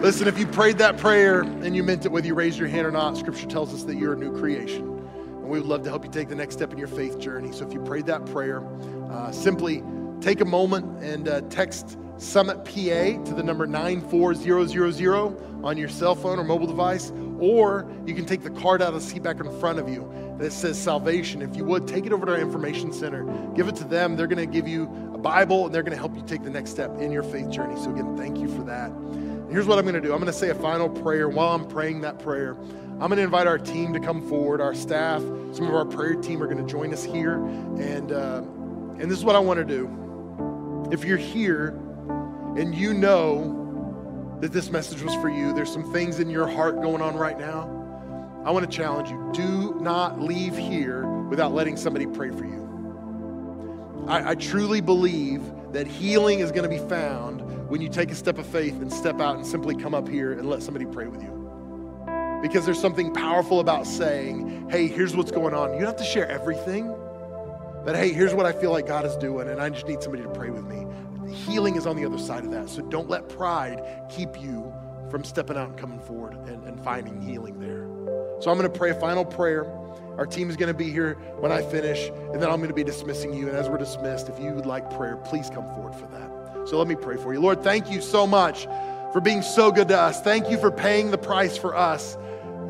Listen, 0.02 0.28
if 0.28 0.40
you 0.40 0.48
prayed 0.48 0.78
that 0.80 0.98
prayer 0.98 1.42
and 1.42 1.76
you 1.76 1.84
meant 1.84 2.06
it, 2.06 2.12
whether 2.12 2.26
you 2.26 2.34
raised 2.34 2.58
your 2.58 2.68
hand 2.68 2.88
or 2.88 2.92
not, 2.92 3.18
Scripture 3.18 3.46
tells 3.48 3.74
us 3.74 3.84
that 3.84 3.96
you're 3.96 4.14
a 4.14 4.18
new 4.18 4.36
creation. 4.38 4.88
And 4.88 5.44
we 5.44 5.60
would 5.60 5.68
love 5.68 5.84
to 5.84 5.90
help 5.90 6.04
you 6.04 6.12
take 6.12 6.30
the 6.30 6.36
next 6.36 6.56
step 6.56 6.72
in 6.72 6.78
your 6.78 6.88
faith 6.88 7.20
journey. 7.20 7.52
So 7.52 7.68
if 7.68 7.74
you 7.74 7.80
prayed 7.82 8.06
that 8.08 8.26
prayer, 8.26 8.66
uh, 9.12 9.32
simply 9.32 9.84
take 10.20 10.42
a 10.42 10.46
moment 10.46 11.04
and 11.04 11.28
uh, 11.28 11.42
text 11.50 11.98
Summit 12.18 12.64
PA 12.66 13.24
to 13.24 13.34
the 13.36 13.44
number 13.44 13.68
94000 13.68 15.64
on 15.64 15.78
your 15.78 15.90
cell 15.90 16.16
phone 16.16 16.40
or 16.40 16.44
mobile 16.44 16.68
device, 16.68 17.12
or 17.44 17.86
you 18.06 18.16
can 18.16 18.26
take 18.26 18.42
the 18.42 18.50
card 18.50 18.82
out 18.82 18.88
of 18.88 18.94
the 18.94 19.02
seat 19.02 19.22
back 19.22 19.42
in 19.42 19.60
front 19.60 19.78
of 19.78 19.90
you 19.90 20.10
that 20.40 20.54
says 20.54 20.82
salvation. 20.82 21.42
If 21.42 21.58
you 21.58 21.66
would, 21.66 21.90
take 21.90 22.06
it 22.06 22.14
over 22.14 22.26
to 22.26 22.32
our 22.32 22.40
information 22.40 22.94
center, 22.94 23.26
give 23.54 23.68
it 23.68 23.76
to 23.78 23.84
them. 23.84 24.16
They're 24.16 24.28
going 24.28 24.38
to 24.38 24.52
give 24.52 24.66
you 24.66 24.84
a 25.14 25.18
Bible 25.18 25.66
and 25.66 25.76
they're 25.76 25.84
going 25.84 25.92
to 25.92 26.00
help 26.00 26.16
you 26.16 26.24
take 26.26 26.44
the 26.44 26.50
next 26.50 26.72
step 26.72 26.98
in 27.00 27.12
your 27.12 27.22
faith 27.22 27.50
journey. 27.50 27.76
So, 27.82 27.92
again, 27.92 28.16
thank 28.16 28.38
you 28.38 28.48
for 28.48 28.64
that. 28.64 28.92
here's 29.52 29.68
what 29.68 29.78
I'm 29.78 29.84
going 29.84 29.96
to 29.96 30.02
do 30.02 30.14
I'm 30.14 30.20
going 30.20 30.32
to 30.32 30.38
say 30.38 30.50
a 30.50 30.56
final 30.56 30.90
prayer. 30.90 31.28
While 31.28 31.54
I'm 31.54 31.68
praying 31.68 32.00
that 32.02 32.18
prayer, 32.18 32.54
I'm 32.54 33.10
going 33.10 33.18
to 33.18 33.24
invite 33.24 33.48
our 33.48 33.58
team 33.58 33.92
to 33.92 34.00
come 34.00 34.26
forward, 34.30 34.62
our 34.62 34.74
staff, 34.74 35.22
some 35.52 35.68
of 35.68 35.76
our 35.76 35.86
prayer 35.86 36.16
team 36.16 36.42
are 36.42 36.48
going 36.48 36.66
to 36.66 36.72
join 36.72 36.94
us 36.94 37.04
here. 37.04 37.44
And, 37.44 38.14
uh, 38.14 38.38
and 39.00 39.12
this 39.12 39.18
is 39.20 39.26
what 39.26 39.36
I 39.36 39.40
want 39.40 39.58
to 39.58 39.66
do. 39.66 40.90
If 40.94 41.04
you're 41.04 41.18
here 41.18 41.78
and 42.56 42.74
you 42.74 42.94
know 42.94 43.63
that 44.44 44.52
this 44.52 44.70
message 44.70 45.02
was 45.02 45.16
for 45.16 45.30
you, 45.30 45.54
there's 45.54 45.72
some 45.72 45.90
things 45.94 46.20
in 46.20 46.30
your 46.30 46.48
heart 46.48 46.82
going 46.82 47.02
on 47.02 47.16
right 47.16 47.40
now 47.40 47.84
I 48.46 48.52
want 48.52 48.70
to 48.70 48.78
challenge 48.78 49.10
you 49.10 49.30
do 49.34 49.80
not 49.80 50.20
leave 50.20 50.58
here 50.58 51.08
without 51.30 51.54
letting 51.54 51.78
somebody 51.78 52.06
pray 52.06 52.30
for 52.30 52.44
you. 52.44 54.06
I, 54.06 54.32
I 54.32 54.36
truly 54.36 54.82
believe 54.82 55.42
that 55.72 55.88
healing 55.88 56.40
is 56.40 56.52
going 56.52 56.64
to 56.64 56.70
be 56.70 56.90
found 56.90 57.70
when 57.70 57.80
you 57.80 57.88
take 57.88 58.12
a 58.12 58.16
step 58.16 58.38
of 58.38 58.46
faith 58.46 58.74
and 58.82 58.92
step 58.92 59.22
out 59.22 59.38
and 59.38 59.48
simply 59.48 59.78
come 59.78 59.96
up 59.96 60.10
here 60.10 60.34
and 60.34 60.50
let 60.50 60.62
somebody 60.62 60.86
pray 60.86 61.08
with 61.08 61.24
you. 61.24 61.30
Because 62.42 62.66
there's 62.66 62.82
something 62.82 63.14
powerful 63.14 63.62
about 63.62 63.88
saying, 63.88 64.70
hey, 64.70 64.88
here's 64.88 65.16
what's 65.16 65.32
going 65.32 65.54
on. 65.54 65.72
You 65.72 65.80
don't 65.80 65.88
have 65.88 65.96
to 65.96 66.04
share 66.04 66.30
everything, 66.30 66.94
but 67.86 67.96
hey, 67.96 68.12
here's 68.12 68.34
what 68.34 68.46
I 68.46 68.52
feel 68.52 68.72
like 68.72 68.88
God 68.88 69.06
is 69.06 69.16
doing, 69.16 69.48
and 69.48 69.62
I 69.62 69.70
just 69.70 69.88
need 69.88 70.04
somebody 70.04 70.24
to 70.24 70.30
pray 70.30 70.50
with 70.50 70.66
me. 70.66 70.86
Healing 71.34 71.76
is 71.76 71.86
on 71.86 71.96
the 71.96 72.06
other 72.06 72.18
side 72.18 72.46
of 72.46 72.52
that. 72.52 72.70
So 72.70 72.82
don't 72.82 73.10
let 73.10 73.30
pride 73.30 73.82
keep 74.10 74.40
you 74.42 74.74
from 75.10 75.24
stepping 75.24 75.58
out 75.58 75.70
and 75.70 75.78
coming 75.78 76.00
forward 76.00 76.34
and, 76.48 76.64
and 76.66 76.84
finding 76.84 77.22
healing 77.22 77.60
there. 77.60 77.88
So 78.42 78.52
I'm 78.52 78.58
going 78.58 78.72
to 78.72 78.78
pray 78.78 78.90
a 78.90 78.96
final 78.96 79.24
prayer. 79.24 79.66
Our 80.18 80.26
team 80.26 80.50
is 80.50 80.58
going 80.58 80.68
to 80.68 80.78
be 80.78 80.92
here 80.92 81.14
when 81.40 81.52
I 81.52 81.62
finish, 81.62 82.10
and 82.10 82.42
then 82.42 82.50
I'm 82.50 82.58
going 82.58 82.70
to 82.70 82.76
be 82.76 82.84
dismissing 82.84 83.34
you. 83.34 83.48
And 83.48 83.56
as 83.56 83.70
we're 83.70 83.78
dismissed, 83.78 84.30
if 84.30 84.40
you 84.40 84.52
would 84.54 84.66
like 84.66 84.90
prayer, 84.96 85.18
please 85.18 85.50
come 85.50 85.66
forward 85.74 85.96
for 85.96 86.08
that. 86.08 86.68
So 86.68 86.78
let 86.78 86.88
me 86.88 86.96
pray 86.96 87.18
for 87.18 87.34
you. 87.34 87.40
Lord, 87.40 87.64
thank 87.64 87.92
you 87.92 88.02
so 88.02 88.26
much 88.26 88.66
for 89.12 89.22
being 89.22 89.42
so 89.42 89.72
good 89.72 89.88
to 89.90 89.98
us. 89.98 90.22
Thank 90.22 90.50
you 90.50 90.58
for 90.58 90.72
paying 90.72 91.12
the 91.12 91.18
price 91.18 91.58
for 91.58 91.76
us 91.76 92.16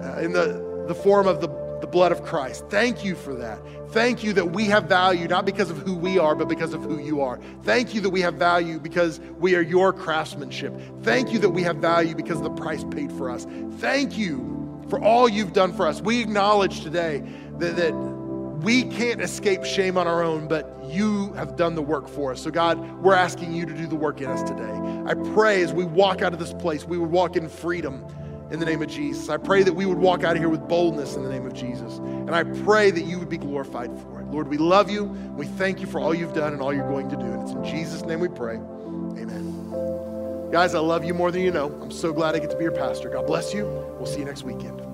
uh, 0.03 0.20
in 0.22 0.34
the, 0.34 0.86
the 0.88 0.95
form 0.95 1.28
of 1.28 1.41
the, 1.41 1.47
the 1.84 1.88
blood 1.88 2.14
of 2.14 2.24
Christ. 2.24 2.64
Thank 2.70 3.04
you 3.04 3.14
for 3.14 3.36
that. 3.36 3.60
Thank 3.90 4.24
you 4.24 4.32
that 4.34 4.54
we 4.54 4.64
have 4.68 4.86
value, 4.86 5.28
not 5.28 5.46
because 5.46 5.70
of 5.70 5.80
who 5.80 5.94
we 5.94 6.18
are, 6.18 6.34
but 6.34 6.48
because 6.48 6.74
of 6.74 6.82
who 6.82 6.98
you 6.98 7.20
are. 7.20 7.42
Thank 7.64 7.94
you 7.94 8.00
that 8.00 8.10
we 8.10 8.22
have 8.22 8.36
value 8.36 8.80
because 8.80 9.20
we 9.38 9.54
are 9.56 9.62
your 9.62 9.92
craftsmanship. 9.92 10.74
Thank 11.02 11.34
you 11.34 11.40
that 11.40 11.50
we 11.50 11.62
have 11.64 11.76
value 11.76 12.16
because 12.16 12.38
of 12.38 12.44
the 12.44 12.52
price 12.52 12.86
paid 12.86 13.12
for 13.12 13.30
us. 13.30 13.46
Thank 13.80 14.18
you 14.18 14.82
for 14.88 15.04
all 15.04 15.28
you've 15.28 15.52
done 15.52 15.74
for 15.74 15.86
us. 15.86 16.00
We 16.00 16.22
acknowledge 16.22 16.84
today 16.84 17.22
that, 17.58 17.76
that 17.76 17.92
we 17.92 18.84
can't 18.84 19.20
escape 19.20 19.66
shame 19.66 19.98
on 19.98 20.08
our 20.08 20.24
own, 20.24 20.48
but 20.48 20.86
you 20.86 21.34
have 21.34 21.58
done 21.58 21.76
the 21.76 21.82
work 21.82 22.08
for 22.08 22.32
us. 22.32 22.42
So, 22.42 22.50
God, 22.50 22.80
we're 23.02 23.14
asking 23.14 23.52
you 23.52 23.66
to 23.66 23.74
do 23.74 23.88
the 23.88 23.98
work 23.98 24.22
in 24.22 24.30
us 24.30 24.42
today. 24.42 24.72
I 25.06 25.16
pray 25.34 25.62
as 25.62 25.74
we 25.74 25.84
walk 25.84 26.22
out 26.22 26.32
of 26.32 26.40
this 26.40 26.54
place, 26.54 26.86
we 26.86 26.98
would 26.98 27.12
walk 27.12 27.36
in 27.36 27.50
freedom 27.50 28.06
in 28.54 28.60
the 28.60 28.66
name 28.68 28.84
of 28.84 28.88
Jesus. 28.88 29.30
I 29.30 29.38
pray 29.38 29.64
that 29.64 29.74
we 29.74 29.88
would 29.88 29.97
walk 29.97 30.24
out 30.24 30.36
of 30.36 30.38
here 30.38 30.47
with 30.47 30.68
boldness 30.68 31.16
in 31.16 31.24
the 31.24 31.30
name 31.30 31.47
of 31.47 31.54
Jesus. 31.54 31.97
And 31.97 32.36
I 32.36 32.43
pray 32.43 32.91
that 32.91 33.01
you 33.01 33.18
would 33.18 33.28
be 33.28 33.39
glorified 33.39 33.89
for 33.99 34.22
it. 34.22 34.28
Lord, 34.28 34.47
we 34.47 34.58
love 34.58 34.91
you. 34.91 35.06
We 35.36 35.47
thank 35.47 35.82
you 35.82 35.88
for 35.88 35.99
all 35.99 36.14
you've 36.14 36.36
done 36.36 36.54
and 36.54 36.62
all 36.62 36.72
you're 36.72 36.88
going 36.88 37.10
to 37.10 37.16
do. 37.16 37.26
And 37.26 37.41
it's 37.41 37.51
in 37.51 37.64
Jesus' 37.66 38.04
name 38.04 38.20
we 38.20 38.28
pray. 38.28 38.58
Amen. 38.58 40.51
Guys, 40.51 40.76
I 40.76 40.80
love 40.80 41.04
you 41.04 41.16
more 41.16 41.32
than 41.32 41.41
you 41.41 41.49
know. 41.49 41.72
I'm 41.82 41.89
so 41.89 42.14
glad 42.14 42.36
I 42.36 42.39
get 42.39 42.51
to 42.51 42.58
be 42.58 42.64
your 42.64 42.72
pastor. 42.72 43.10
God 43.10 43.26
bless 43.26 43.56
you. 43.56 43.66
We'll 43.97 44.06
see 44.06 44.20
you 44.20 44.26
next 44.26 44.43
weekend. 44.43 44.93